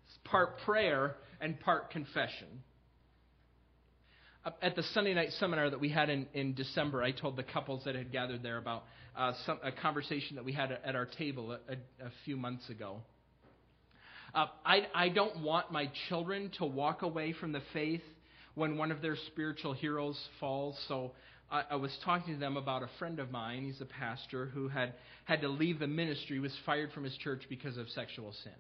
It's 0.07 0.19
part 0.25 0.59
prayer 0.67 1.17
and 1.41 1.59
part 1.61 1.91
confession. 1.91 2.63
At 4.63 4.77
the 4.77 4.85
Sunday 4.95 5.13
night 5.13 5.33
seminar 5.41 5.71
that 5.71 5.81
we 5.81 5.89
had 5.89 6.09
in, 6.09 6.27
in 6.33 6.55
December, 6.55 7.03
I 7.03 7.11
told 7.11 7.37
the 7.37 7.43
couples 7.43 7.83
that 7.85 7.97
had 7.97 8.13
gathered 8.13 8.45
there 8.45 8.59
about 8.59 8.85
uh, 9.17 9.33
some, 9.45 9.59
a 9.65 9.73
conversation 9.73 10.37
that 10.37 10.45
we 10.45 10.53
had 10.53 10.71
at 10.71 10.95
our 10.95 11.07
table 11.07 11.51
a, 11.51 11.57
a, 11.73 12.07
a 12.07 12.11
few 12.25 12.37
months 12.37 12.69
ago. 12.71 12.99
Uh, 14.33 14.47
I, 14.65 14.87
I 14.95 15.09
don't 15.09 15.43
want 15.43 15.73
my 15.73 15.91
children 16.09 16.53
to 16.59 16.65
walk 16.65 17.03
away 17.03 17.33
from 17.33 17.51
the 17.51 17.63
faith 17.73 18.03
when 18.55 18.77
one 18.77 18.93
of 18.93 19.03
their 19.03 19.17
spiritual 19.27 19.73
heroes 19.73 20.17
falls. 20.39 20.79
So 20.87 21.11
I, 21.51 21.63
I 21.73 21.77
was 21.77 21.91
talking 22.05 22.35
to 22.35 22.39
them 22.39 22.57
about 22.57 22.85
a 22.85 22.89
friend 23.01 23.19
of 23.19 23.33
mine. 23.33 23.65
He's 23.65 23.81
a 23.81 23.87
pastor 23.87 24.47
who 24.47 24.69
had 24.69 24.93
had 25.25 25.41
to 25.41 25.49
leave 25.49 25.81
the 25.81 25.89
ministry, 25.89 26.39
was 26.39 26.57
fired 26.65 26.93
from 26.93 27.03
his 27.03 27.17
church 27.17 27.43
because 27.49 27.77
of 27.79 27.89
sexual 27.89 28.33
sin. 28.45 28.53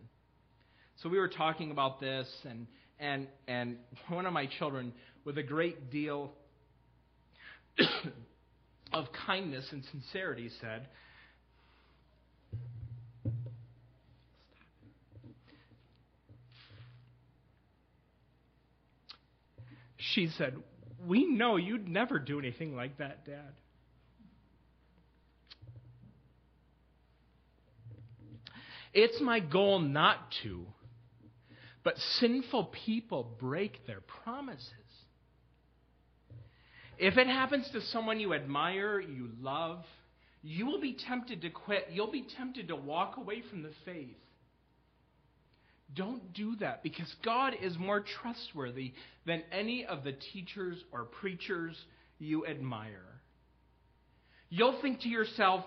So 1.03 1.09
we 1.09 1.18
were 1.18 1.28
talking 1.28 1.70
about 1.70 2.01
this, 2.01 2.26
and 2.45 2.66
and 2.99 3.28
and 3.47 3.76
one 4.09 4.26
of 4.26 4.32
my 4.32 4.47
children, 4.59 4.93
with 5.27 5.37
a 5.37 5.43
great 5.43 5.91
deal 5.91 6.31
of 8.93 9.07
kindness 9.27 9.66
and 9.72 9.85
sincerity, 9.91 10.49
said, 10.61 10.87
she 19.99 20.29
said, 20.39 20.55
We 21.05 21.27
know 21.27 21.57
you'd 21.57 21.89
never 21.89 22.20
do 22.20 22.39
anything 22.39 22.77
like 22.77 22.99
that, 22.99 23.27
Dad. 23.27 23.53
It's 28.95 29.20
my 29.20 29.41
goal 29.41 29.81
not 29.81 30.18
to, 30.45 30.64
but 31.83 31.99
sinful 32.20 32.72
people 32.87 33.37
break 33.41 33.87
their 33.89 34.01
promises. 34.22 34.70
If 36.99 37.18
it 37.18 37.26
happens 37.26 37.68
to 37.72 37.80
someone 37.92 38.20
you 38.20 38.34
admire, 38.34 39.01
you 39.01 39.30
love, 39.40 39.84
you 40.42 40.66
will 40.66 40.80
be 40.80 40.97
tempted 41.09 41.42
to 41.42 41.51
quit. 41.51 41.88
You'll 41.92 42.11
be 42.11 42.26
tempted 42.36 42.68
to 42.68 42.76
walk 42.76 43.16
away 43.16 43.42
from 43.51 43.62
the 43.62 43.72
faith. 43.84 44.16
Don't 45.94 46.32
do 46.32 46.57
that 46.57 46.82
because 46.82 47.12
God 47.24 47.55
is 47.61 47.78
more 47.78 48.05
trustworthy 48.20 48.92
than 49.24 49.42
any 49.53 49.84
of 49.84 50.05
the 50.05 50.12
teachers 50.32 50.78
or 50.92 51.05
preachers 51.05 51.76
you 52.18 52.47
admire. 52.47 53.03
You'll 54.49 54.80
think 54.80 55.01
to 55.01 55.09
yourself, 55.09 55.64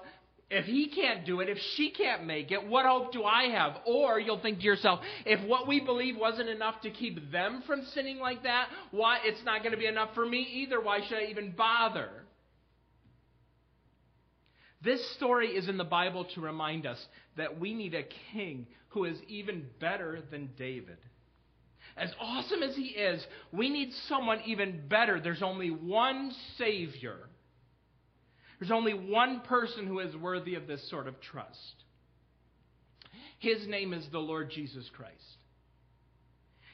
if 0.50 0.66
he 0.66 0.88
can't 0.88 1.26
do 1.26 1.42
it, 1.42 1.50
if 1.50 1.60
she 1.76 1.92
can't 1.92 2.26
make 2.26 2.52
it, 2.52 2.68
what 2.68 2.86
hope 2.86 3.14
do 3.14 3.24
I 3.24 3.50
have? 3.50 3.78
Or 3.86 4.20
you'll 4.20 4.42
think 4.42 4.60
to 4.60 4.64
yourself, 4.64 5.00
if 5.26 5.48
what 5.48 5.68
we 5.68 5.80
believe 5.80 6.18
wasn't 6.18 6.50
enough 6.50 6.82
to 6.82 6.90
keep 6.90 7.32
them 7.32 7.64
from 7.68 7.84
sinning 7.94 8.18
like 8.20 8.44
that, 8.44 8.70
why 8.92 9.20
it's 9.24 9.44
not 9.46 9.62
going 9.62 9.74
to 9.74 9.78
be 9.78 9.86
enough 9.86 10.16
for 10.16 10.26
me 10.26 10.40
either. 10.40 10.82
Why 10.82 11.02
should 11.08 11.20
I 11.20 11.26
even 11.26 11.52
bother? 11.52 12.10
This 14.82 15.08
story 15.12 15.50
is 15.50 15.70
in 15.70 15.78
the 15.78 15.84
Bible 15.84 16.26
to 16.34 16.42
remind 16.42 16.88
us 16.88 17.04
that 17.38 17.60
we 17.60 17.74
need 17.74 17.94
a 17.94 18.08
king 18.34 18.66
who 18.90 19.06
is 19.06 19.18
even 19.28 19.68
better 19.80 20.24
than 20.32 20.50
David. 20.58 20.98
As 21.96 22.12
awesome 22.20 22.64
as 22.64 22.76
he 22.76 22.88
is, 22.88 23.26
we 23.52 23.70
need 23.70 23.92
someone 24.08 24.42
even 24.46 24.88
better. 24.88 25.20
There's 25.20 25.44
only 25.44 25.70
one 25.70 26.32
Savior. 26.58 27.18
There's 28.60 28.72
only 28.72 28.94
one 28.94 29.42
person 29.42 29.88
who 29.88 30.00
is 30.00 30.16
worthy 30.16 30.56
of 30.56 30.68
this 30.68 30.90
sort 30.90 31.08
of 31.08 31.20
trust. 31.22 31.84
His 33.40 33.66
name 33.68 33.94
is 33.94 34.06
the 34.12 34.20
Lord 34.20 34.52
Jesus 34.52 34.90
Christ. 34.96 35.38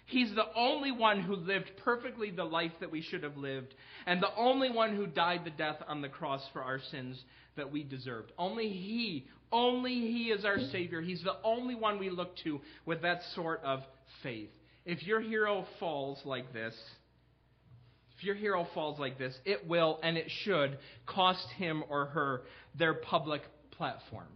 He's 0.08 0.34
the 0.36 0.48
only 0.56 0.92
one 0.92 1.22
who 1.22 1.36
lived 1.36 1.72
perfectly 1.84 2.30
the 2.30 2.44
life 2.44 2.72
that 2.80 2.92
we 2.92 3.02
should 3.02 3.24
have 3.24 3.38
lived, 3.38 3.74
and 4.06 4.22
the 4.22 4.36
only 4.36 4.70
one 4.70 4.96
who 4.96 5.08
died 5.08 5.42
the 5.46 5.52
death 5.52 5.78
on 5.88 6.02
the 6.02 6.10
cross 6.10 6.42
for 6.54 6.62
our 6.62 6.80
sins 6.92 7.24
that 7.56 7.72
we 7.72 7.84
deserved. 7.84 8.32
Only 8.38 8.70
He, 8.70 9.28
only 9.52 9.94
He 9.94 10.26
is 10.26 10.46
our 10.46 10.60
Savior. 10.72 11.02
He's 11.02 11.24
the 11.24 11.38
only 11.44 11.74
one 11.74 11.98
we 11.98 12.10
look 12.10 12.36
to 12.44 12.62
with 12.86 13.02
that 13.02 13.22
sort 13.34 13.64
of 13.64 13.82
faith. 14.22 14.50
If 14.86 15.04
your 15.04 15.22
hero 15.22 15.66
falls 15.80 16.22
like 16.24 16.54
this, 16.54 16.76
your 18.26 18.36
hero 18.36 18.68
falls 18.74 19.00
like 19.00 19.18
this, 19.18 19.38
it 19.46 19.68
will 19.68 20.00
and 20.04 20.18
it 20.18 20.30
should 20.44 20.78
cost 21.06 21.48
him 21.58 21.84
or 21.90 22.08
her 22.08 22.42
their 22.78 22.94
public 22.94 23.42
platform. 23.72 24.28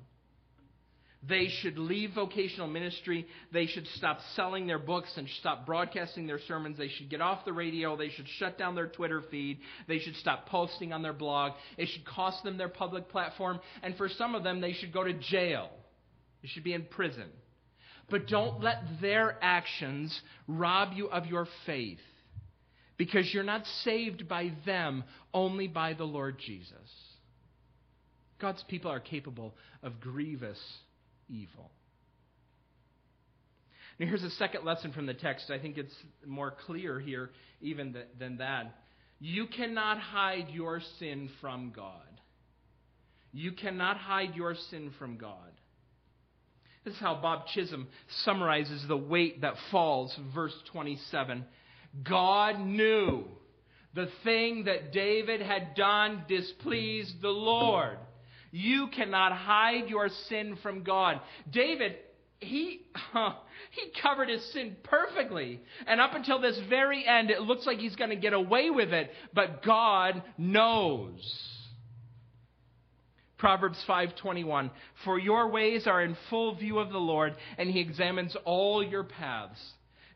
They 1.28 1.50
should 1.62 1.78
leave 1.78 2.12
vocational 2.16 2.68
ministry. 2.68 3.28
They 3.52 3.66
should 3.66 3.86
stop 3.98 4.20
selling 4.38 4.68
their 4.68 4.80
books 4.80 5.12
and 5.18 5.28
stop 5.40 5.66
broadcasting 5.66 6.28
their 6.28 6.40
sermons. 6.48 6.78
They 6.78 6.88
should 6.88 7.10
get 7.10 7.20
off 7.20 7.44
the 7.44 7.52
radio. 7.52 7.98
They 7.98 8.10
should 8.10 8.28
shut 8.38 8.58
down 8.58 8.76
their 8.76 8.88
Twitter 8.88 9.22
feed. 9.30 9.60
They 9.88 10.00
should 10.00 10.16
stop 10.16 10.48
posting 10.48 10.94
on 10.94 11.02
their 11.02 11.12
blog. 11.12 11.54
It 11.78 11.90
should 11.90 12.06
cost 12.06 12.44
them 12.44 12.58
their 12.58 12.70
public 12.70 13.10
platform. 13.10 13.60
And 13.84 13.98
for 13.98 14.08
some 14.08 14.34
of 14.34 14.44
them, 14.44 14.62
they 14.62 14.72
should 14.72 14.94
go 14.94 15.04
to 15.04 15.14
jail. 15.14 15.70
They 16.42 16.48
should 16.48 16.64
be 16.64 16.74
in 16.74 16.86
prison. 16.86 17.28
But 18.10 18.28
don't 18.28 18.62
let 18.62 18.82
their 19.02 19.38
actions 19.42 20.18
rob 20.48 20.94
you 20.94 21.10
of 21.10 21.26
your 21.26 21.48
faith 21.66 22.00
because 23.00 23.34
you're 23.34 23.44
not 23.44 23.66
saved 23.86 24.28
by 24.28 24.52
them, 24.66 25.06
only 25.34 25.70
by 25.70 25.94
the 25.94 26.04
Lord 26.04 26.38
Jesus. 26.38 26.76
God's 28.42 28.62
people 28.68 28.92
are 28.92 29.00
capable 29.00 29.56
of 29.82 30.02
grievous 30.02 30.60
evil. 31.30 31.72
Now, 33.98 34.08
here's 34.08 34.24
a 34.24 34.30
second 34.32 34.66
lesson 34.66 34.92
from 34.92 35.06
the 35.06 35.14
text. 35.14 35.50
I 35.50 35.60
think 35.60 35.78
it's 35.78 35.96
more 36.28 36.54
clear 36.66 37.00
here, 37.00 37.32
even 37.62 37.96
than 38.20 38.38
that. 38.38 38.76
You 39.20 39.48
cannot 39.48 39.98
hide 40.00 40.50
your 40.50 40.82
sin 41.00 41.30
from 41.40 41.72
God. 41.74 41.94
You 43.32 43.54
cannot 43.54 43.96
hide 43.96 44.36
your 44.36 44.56
sin 44.70 44.92
from 45.00 45.18
God. 45.18 45.52
This 46.84 46.96
is 46.96 47.00
how 47.00 47.16
Bob 47.22 47.48
Chisholm 47.54 47.88
summarizes 48.24 48.84
the 48.88 48.98
weight 48.98 49.42
that 49.42 49.56
falls, 49.72 50.18
verse 50.34 50.56
27. 50.74 51.46
God 52.04 52.60
knew 52.60 53.26
the 53.94 54.10
thing 54.24 54.66
that 54.66 54.94
David 54.94 55.42
had 55.42 55.76
done 55.76 56.24
displeased 56.28 57.22
the 57.22 57.30
Lord. 57.30 57.98
You 58.52 58.88
cannot 58.88 59.32
hide 59.32 59.90
your 59.90 60.10
sin 60.28 60.58
from 60.62 60.84
God. 60.84 61.20
David, 61.50 61.96
he, 62.40 62.82
he 63.72 64.02
covered 64.02 64.30
his 64.30 64.44
sin 64.54 64.76
perfectly. 64.84 65.60
And 65.86 66.00
up 66.00 66.14
until 66.14 66.40
this 66.40 66.60
very 66.70 67.06
end, 67.06 67.30
it 67.32 67.42
looks 67.42 67.66
like 67.66 67.80
he's 67.80 67.96
going 67.96 68.10
to 68.12 68.16
get 68.16 68.34
away 68.34 68.70
with 68.70 68.94
it. 68.94 69.12
But 69.34 69.64
God 69.64 70.24
knows. 70.38 71.20
Proverbs 73.38 73.82
5:21 73.88 74.70
For 75.06 75.18
your 75.18 75.48
ways 75.50 75.88
are 75.88 76.04
in 76.04 76.18
full 76.30 76.56
view 76.56 76.78
of 76.78 76.92
the 76.92 77.00
Lord 77.00 77.36
and 77.58 77.70
he 77.70 77.80
examines 77.80 78.36
all 78.44 78.84
your 78.84 79.06
paths. 79.06 79.60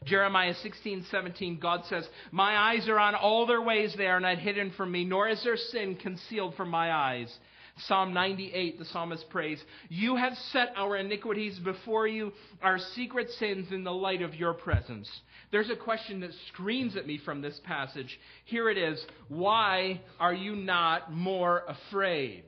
Jeremiah 0.05 0.53
16:17 0.53 1.59
God 1.59 1.85
says, 1.85 2.09
"My 2.31 2.57
eyes 2.57 2.87
are 2.89 2.99
on 2.99 3.15
all 3.15 3.45
their 3.45 3.61
ways 3.61 3.93
they 3.93 4.07
are 4.07 4.19
not 4.19 4.37
hidden 4.37 4.71
from 4.71 4.91
me, 4.91 5.05
nor 5.05 5.27
is 5.27 5.43
their 5.43 5.57
sin 5.57 5.95
concealed 5.95 6.55
from 6.55 6.69
my 6.69 6.91
eyes." 6.93 7.39
Psalm 7.77 8.13
98, 8.13 8.77
the 8.77 8.85
psalmist 8.85 9.27
prays, 9.31 9.63
You 9.89 10.15
have 10.15 10.37
set 10.51 10.73
our 10.75 10.95
iniquities 10.95 11.57
before 11.57 12.07
you, 12.07 12.31
our 12.61 12.77
secret 12.77 13.31
sins 13.31 13.71
in 13.71 13.83
the 13.83 13.91
light 13.91 14.21
of 14.21 14.35
your 14.35 14.53
presence. 14.53 15.09
There's 15.51 15.71
a 15.71 15.75
question 15.75 16.19
that 16.19 16.33
screams 16.49 16.95
at 16.95 17.07
me 17.07 17.17
from 17.17 17.41
this 17.41 17.59
passage. 17.63 18.19
Here 18.45 18.69
it 18.69 18.77
is 18.77 19.03
Why 19.27 20.01
are 20.19 20.33
you 20.33 20.55
not 20.55 21.11
more 21.11 21.63
afraid? 21.67 22.43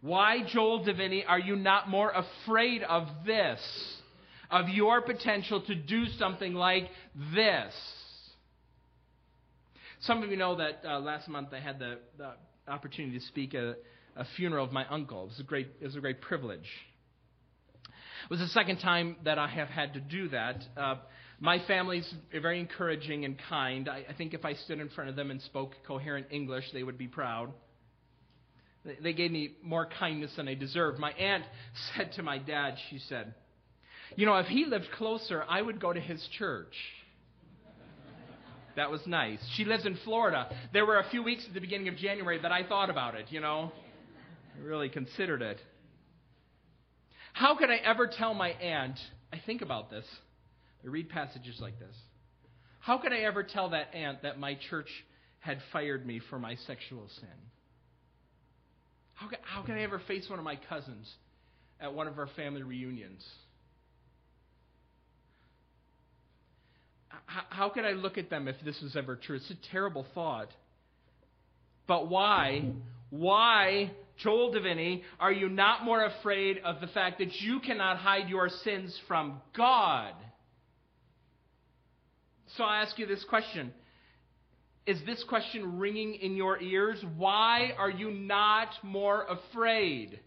Why, 0.00 0.42
Joel 0.42 0.84
Deviney, 0.84 1.24
are 1.26 1.38
you 1.38 1.56
not 1.56 1.88
more 1.88 2.10
afraid 2.10 2.82
of 2.82 3.08
this? 3.24 3.95
Of 4.50 4.68
your 4.68 5.00
potential 5.02 5.60
to 5.62 5.74
do 5.74 6.06
something 6.18 6.54
like 6.54 6.88
this? 7.34 7.74
Some 10.00 10.22
of 10.22 10.30
you 10.30 10.36
know 10.36 10.56
that 10.56 10.82
uh, 10.84 11.00
last 11.00 11.28
month 11.28 11.48
I 11.52 11.60
had 11.60 11.78
the, 11.78 11.98
the 12.18 12.32
opportunity 12.68 13.18
to 13.18 13.24
speak 13.26 13.54
at 13.54 13.78
a 14.16 14.24
funeral 14.36 14.64
of 14.64 14.72
my 14.72 14.86
uncle. 14.88 15.24
It 15.24 15.28
was 15.28 15.40
a 15.40 15.44
great, 15.44 15.68
it 15.80 15.84
was 15.84 15.96
a 15.96 16.00
great 16.00 16.20
privilege. 16.20 16.68
It 17.84 18.30
was 18.30 18.40
the 18.40 18.48
second 18.48 18.78
time 18.78 19.16
that 19.24 19.38
I 19.38 19.48
have 19.48 19.68
had 19.68 19.94
to 19.94 20.00
do 20.00 20.28
that. 20.28 20.62
Uh, 20.76 20.96
My 21.38 21.58
family's 21.66 22.12
very 22.32 22.58
encouraging 22.60 23.24
and 23.24 23.36
kind. 23.48 23.88
I, 23.88 24.04
I 24.08 24.14
think 24.16 24.32
if 24.32 24.44
I 24.44 24.54
stood 24.54 24.80
in 24.80 24.88
front 24.88 25.10
of 25.10 25.16
them 25.16 25.30
and 25.30 25.40
spoke 25.42 25.74
coherent 25.86 26.28
English, 26.30 26.64
they 26.72 26.82
would 26.82 26.96
be 26.96 27.08
proud. 27.08 27.52
They, 28.84 28.96
they 29.02 29.12
gave 29.12 29.30
me 29.30 29.56
more 29.62 29.86
kindness 29.98 30.32
than 30.36 30.48
I 30.48 30.54
deserved. 30.54 30.98
My 30.98 31.12
aunt 31.12 31.44
said 31.96 32.12
to 32.12 32.22
my 32.22 32.38
dad, 32.38 32.76
she 32.90 32.98
said, 33.08 33.34
You 34.14 34.26
know, 34.26 34.36
if 34.36 34.46
he 34.46 34.64
lived 34.64 34.86
closer, 34.96 35.44
I 35.48 35.60
would 35.60 35.80
go 35.80 35.92
to 35.92 36.00
his 36.00 36.26
church. 36.38 36.74
That 38.76 38.90
was 38.90 39.00
nice. 39.06 39.38
She 39.56 39.64
lives 39.64 39.86
in 39.86 39.96
Florida. 40.04 40.54
There 40.72 40.84
were 40.84 40.98
a 40.98 41.08
few 41.10 41.22
weeks 41.22 41.44
at 41.48 41.54
the 41.54 41.60
beginning 41.60 41.88
of 41.88 41.96
January 41.96 42.38
that 42.40 42.52
I 42.52 42.62
thought 42.62 42.90
about 42.90 43.14
it, 43.14 43.26
you 43.30 43.40
know. 43.40 43.72
Really 44.62 44.90
considered 44.90 45.42
it. 45.42 45.58
How 47.32 47.56
could 47.56 47.70
I 47.70 47.76
ever 47.76 48.06
tell 48.06 48.34
my 48.34 48.50
aunt, 48.50 48.98
I 49.32 49.40
think 49.44 49.62
about 49.62 49.90
this. 49.90 50.04
I 50.84 50.88
read 50.88 51.08
passages 51.08 51.58
like 51.60 51.78
this. 51.78 51.94
How 52.80 52.98
could 52.98 53.12
I 53.12 53.18
ever 53.20 53.42
tell 53.42 53.70
that 53.70 53.94
aunt 53.94 54.22
that 54.22 54.38
my 54.38 54.58
church 54.70 54.88
had 55.40 55.58
fired 55.72 56.06
me 56.06 56.20
for 56.30 56.38
my 56.38 56.54
sexual 56.66 57.08
sin? 57.18 57.28
How 59.14 59.28
could, 59.28 59.38
how 59.42 59.62
could 59.62 59.74
I 59.74 59.80
ever 59.80 60.00
face 60.06 60.28
one 60.28 60.38
of 60.38 60.44
my 60.44 60.58
cousins 60.68 61.10
at 61.80 61.94
one 61.94 62.06
of 62.06 62.18
our 62.18 62.28
family 62.36 62.62
reunions? 62.62 63.24
How, 67.26 67.68
could 67.68 67.84
I 67.84 67.92
look 67.92 68.18
at 68.18 68.30
them 68.30 68.48
if 68.48 68.56
this 68.64 68.80
was 68.80 68.96
ever 68.96 69.16
true? 69.16 69.36
It's 69.36 69.50
a 69.50 69.70
terrible 69.72 70.06
thought. 70.14 70.48
But 71.86 72.08
why? 72.08 72.70
Why, 73.10 73.90
Joel 74.18 74.52
Deviney, 74.52 75.02
are 75.20 75.32
you 75.32 75.48
not 75.48 75.84
more 75.84 76.04
afraid 76.04 76.58
of 76.64 76.80
the 76.80 76.86
fact 76.88 77.18
that 77.18 77.40
you 77.40 77.60
cannot 77.60 77.98
hide 77.98 78.28
your 78.28 78.48
sins 78.48 78.98
from 79.08 79.40
God? 79.56 80.14
So 82.56 82.64
I 82.64 82.82
ask 82.82 82.98
you 82.98 83.06
this 83.06 83.24
question. 83.24 83.72
Is 84.86 84.98
this 85.04 85.22
question 85.24 85.78
ringing 85.78 86.14
in 86.14 86.36
your 86.36 86.62
ears? 86.62 87.04
Why 87.16 87.72
are 87.76 87.90
you 87.90 88.12
not 88.12 88.68
more 88.84 89.26
afraid? 89.28 90.20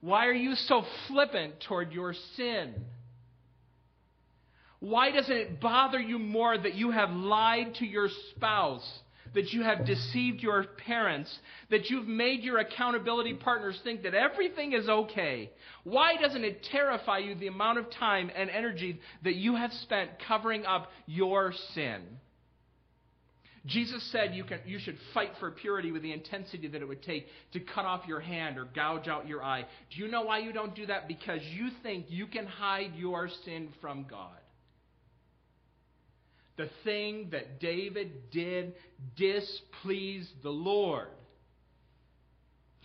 Why 0.00 0.26
are 0.26 0.32
you 0.32 0.54
so 0.54 0.84
flippant 1.06 1.60
toward 1.68 1.92
your 1.92 2.14
sin? 2.36 2.74
Why 4.80 5.10
doesn't 5.10 5.36
it 5.36 5.60
bother 5.60 6.00
you 6.00 6.18
more 6.18 6.56
that 6.56 6.74
you 6.74 6.90
have 6.90 7.10
lied 7.10 7.76
to 7.76 7.86
your 7.86 8.08
spouse, 8.30 8.86
that 9.34 9.52
you 9.52 9.62
have 9.62 9.86
deceived 9.86 10.40
your 10.40 10.64
parents, 10.64 11.38
that 11.70 11.88
you've 11.90 12.06
made 12.06 12.42
your 12.42 12.58
accountability 12.58 13.34
partners 13.34 13.80
think 13.84 14.02
that 14.02 14.14
everything 14.14 14.72
is 14.72 14.88
okay? 14.88 15.50
Why 15.84 16.16
doesn't 16.16 16.44
it 16.44 16.62
terrify 16.64 17.18
you 17.18 17.34
the 17.34 17.46
amount 17.46 17.78
of 17.78 17.90
time 17.90 18.30
and 18.34 18.50
energy 18.50 19.00
that 19.24 19.34
you 19.34 19.56
have 19.56 19.72
spent 19.72 20.10
covering 20.26 20.66
up 20.66 20.90
your 21.06 21.52
sin? 21.74 22.02
Jesus 23.66 24.00
said 24.12 24.32
you, 24.34 24.44
can, 24.44 24.60
you 24.64 24.78
should 24.78 24.96
fight 25.12 25.32
for 25.40 25.50
purity 25.50 25.90
with 25.90 26.02
the 26.02 26.12
intensity 26.12 26.68
that 26.68 26.80
it 26.80 26.86
would 26.86 27.02
take 27.02 27.26
to 27.52 27.60
cut 27.60 27.84
off 27.84 28.06
your 28.06 28.20
hand 28.20 28.58
or 28.58 28.64
gouge 28.64 29.08
out 29.08 29.26
your 29.26 29.42
eye. 29.42 29.64
Do 29.90 30.02
you 30.02 30.08
know 30.08 30.22
why 30.22 30.38
you 30.38 30.52
don't 30.52 30.74
do 30.76 30.86
that? 30.86 31.08
Because 31.08 31.40
you 31.42 31.70
think 31.82 32.06
you 32.08 32.28
can 32.28 32.46
hide 32.46 32.92
your 32.94 33.28
sin 33.44 33.70
from 33.80 34.06
God. 34.08 34.38
The 36.56 36.70
thing 36.84 37.28
that 37.32 37.60
David 37.60 38.30
did 38.30 38.74
displeased 39.16 40.42
the 40.42 40.50
Lord. 40.50 41.08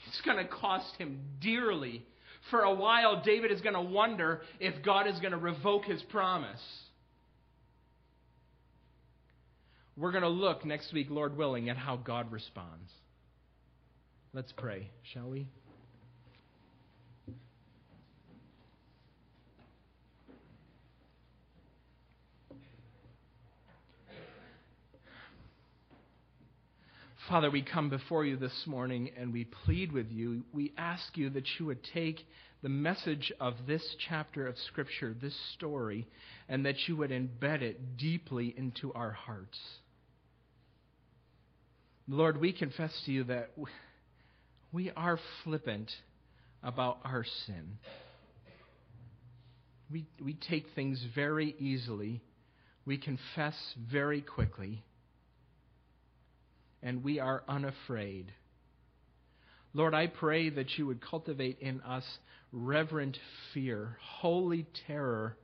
It's 0.08 0.22
going 0.22 0.38
to 0.38 0.46
cost 0.46 0.96
him 0.98 1.20
dearly. 1.40 2.06
For 2.50 2.62
a 2.62 2.74
while, 2.74 3.22
David 3.24 3.52
is 3.52 3.62
going 3.62 3.76
to 3.76 3.82
wonder 3.82 4.42
if 4.60 4.84
God 4.84 5.08
is 5.08 5.20
going 5.20 5.32
to 5.32 5.38
revoke 5.38 5.86
his 5.86 6.02
promise. 6.04 6.62
We're 9.96 10.12
going 10.12 10.24
to 10.24 10.30
look 10.30 10.66
next 10.66 10.92
week, 10.92 11.08
Lord 11.10 11.38
willing, 11.38 11.70
at 11.70 11.78
how 11.78 11.98
God 11.98 12.32
responds. 12.32 12.92
Let's 14.34 14.52
pray, 14.54 14.90
shall 15.14 15.30
we? 15.30 15.48
Father, 27.32 27.50
we 27.50 27.62
come 27.62 27.90
before 27.90 28.26
you 28.26 28.36
this 28.36 28.68
morning 28.68 29.10
and 29.18 29.32
we 29.32 29.46
plead 29.46 29.94
with 29.94 30.12
you. 30.12 30.44
We 30.52 30.74
ask 30.78 31.16
you 31.16 31.30
that 31.30 31.46
you 31.58 31.66
would 31.68 31.82
take 31.94 32.20
the 32.62 32.68
message 32.68 33.32
of 33.40 33.54
this 33.66 33.82
chapter 34.10 34.48
of 34.48 34.58
Scripture, 34.68 35.16
this 35.22 35.34
story, 35.54 36.10
and 36.50 36.66
that 36.66 36.90
you 36.90 36.98
would 36.98 37.10
embed 37.10 37.62
it 37.62 37.96
deeply 37.96 38.54
into 38.58 38.92
our 38.92 39.12
hearts. 39.12 39.58
Lord, 42.06 42.36
we 42.36 42.52
confess 42.52 42.92
to 43.06 43.14
you 43.14 43.24
that 43.24 43.52
we 44.74 44.92
are 44.92 45.18
flippant 45.46 45.90
about 46.62 46.98
our 47.06 47.24
sin. 47.46 47.78
We, 49.90 50.06
we 50.22 50.34
take 50.34 50.66
things 50.76 51.02
very 51.16 51.56
easily. 51.60 52.20
We 52.86 52.98
confess 52.98 53.56
very 53.90 54.20
quickly 54.20 54.84
and 56.84 57.04
we 57.04 57.20
are 57.20 57.44
unafraid. 57.48 58.32
Lord, 59.74 59.94
I 59.94 60.08
pray 60.08 60.50
that 60.50 60.78
you 60.78 60.88
would 60.88 61.02
cultivate 61.02 61.60
in 61.60 61.82
us 61.82 62.04
reverent 62.52 63.18
fear, 63.54 63.98
holy 64.20 64.68
terror 64.88 65.38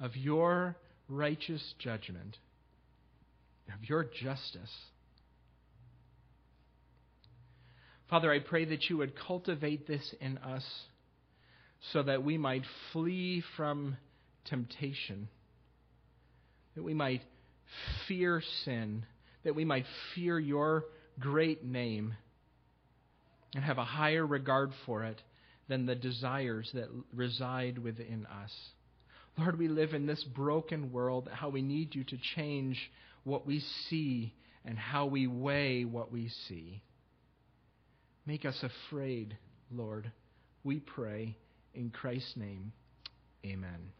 of 0.00 0.16
your 0.16 0.76
righteous 1.08 1.62
judgment, 1.78 2.36
of 3.74 3.88
your 3.88 4.04
justice. 4.04 4.72
Father, 8.08 8.32
I 8.32 8.38
pray 8.38 8.64
that 8.64 8.88
you 8.88 8.96
would 8.96 9.12
cultivate 9.14 9.86
this 9.86 10.14
in 10.20 10.38
us 10.38 10.64
so 11.92 12.02
that 12.02 12.24
we 12.24 12.38
might 12.38 12.62
flee 12.92 13.42
from 13.56 13.98
temptation, 14.46 15.28
that 16.74 16.82
we 16.82 16.94
might 16.94 17.22
fear 18.06 18.42
sin 18.64 19.04
that 19.44 19.54
we 19.54 19.64
might 19.64 19.86
fear 20.14 20.38
your 20.38 20.84
great 21.18 21.64
name 21.64 22.14
and 23.54 23.64
have 23.64 23.78
a 23.78 23.84
higher 23.84 24.26
regard 24.26 24.72
for 24.84 25.04
it 25.04 25.20
than 25.68 25.86
the 25.86 25.94
desires 25.94 26.70
that 26.74 26.88
reside 27.14 27.78
within 27.78 28.26
us. 28.26 28.52
Lord, 29.38 29.58
we 29.58 29.68
live 29.68 29.94
in 29.94 30.06
this 30.06 30.22
broken 30.24 30.92
world, 30.92 31.28
how 31.32 31.48
we 31.48 31.62
need 31.62 31.94
you 31.94 32.04
to 32.04 32.18
change 32.34 32.90
what 33.24 33.46
we 33.46 33.60
see 33.88 34.34
and 34.64 34.78
how 34.78 35.06
we 35.06 35.26
weigh 35.26 35.84
what 35.84 36.10
we 36.10 36.28
see. 36.48 36.82
Make 38.26 38.44
us 38.44 38.62
afraid, 38.62 39.36
Lord. 39.70 40.10
We 40.64 40.80
pray 40.80 41.36
in 41.74 41.90
Christ's 41.90 42.36
name. 42.36 42.72
Amen. 43.44 43.92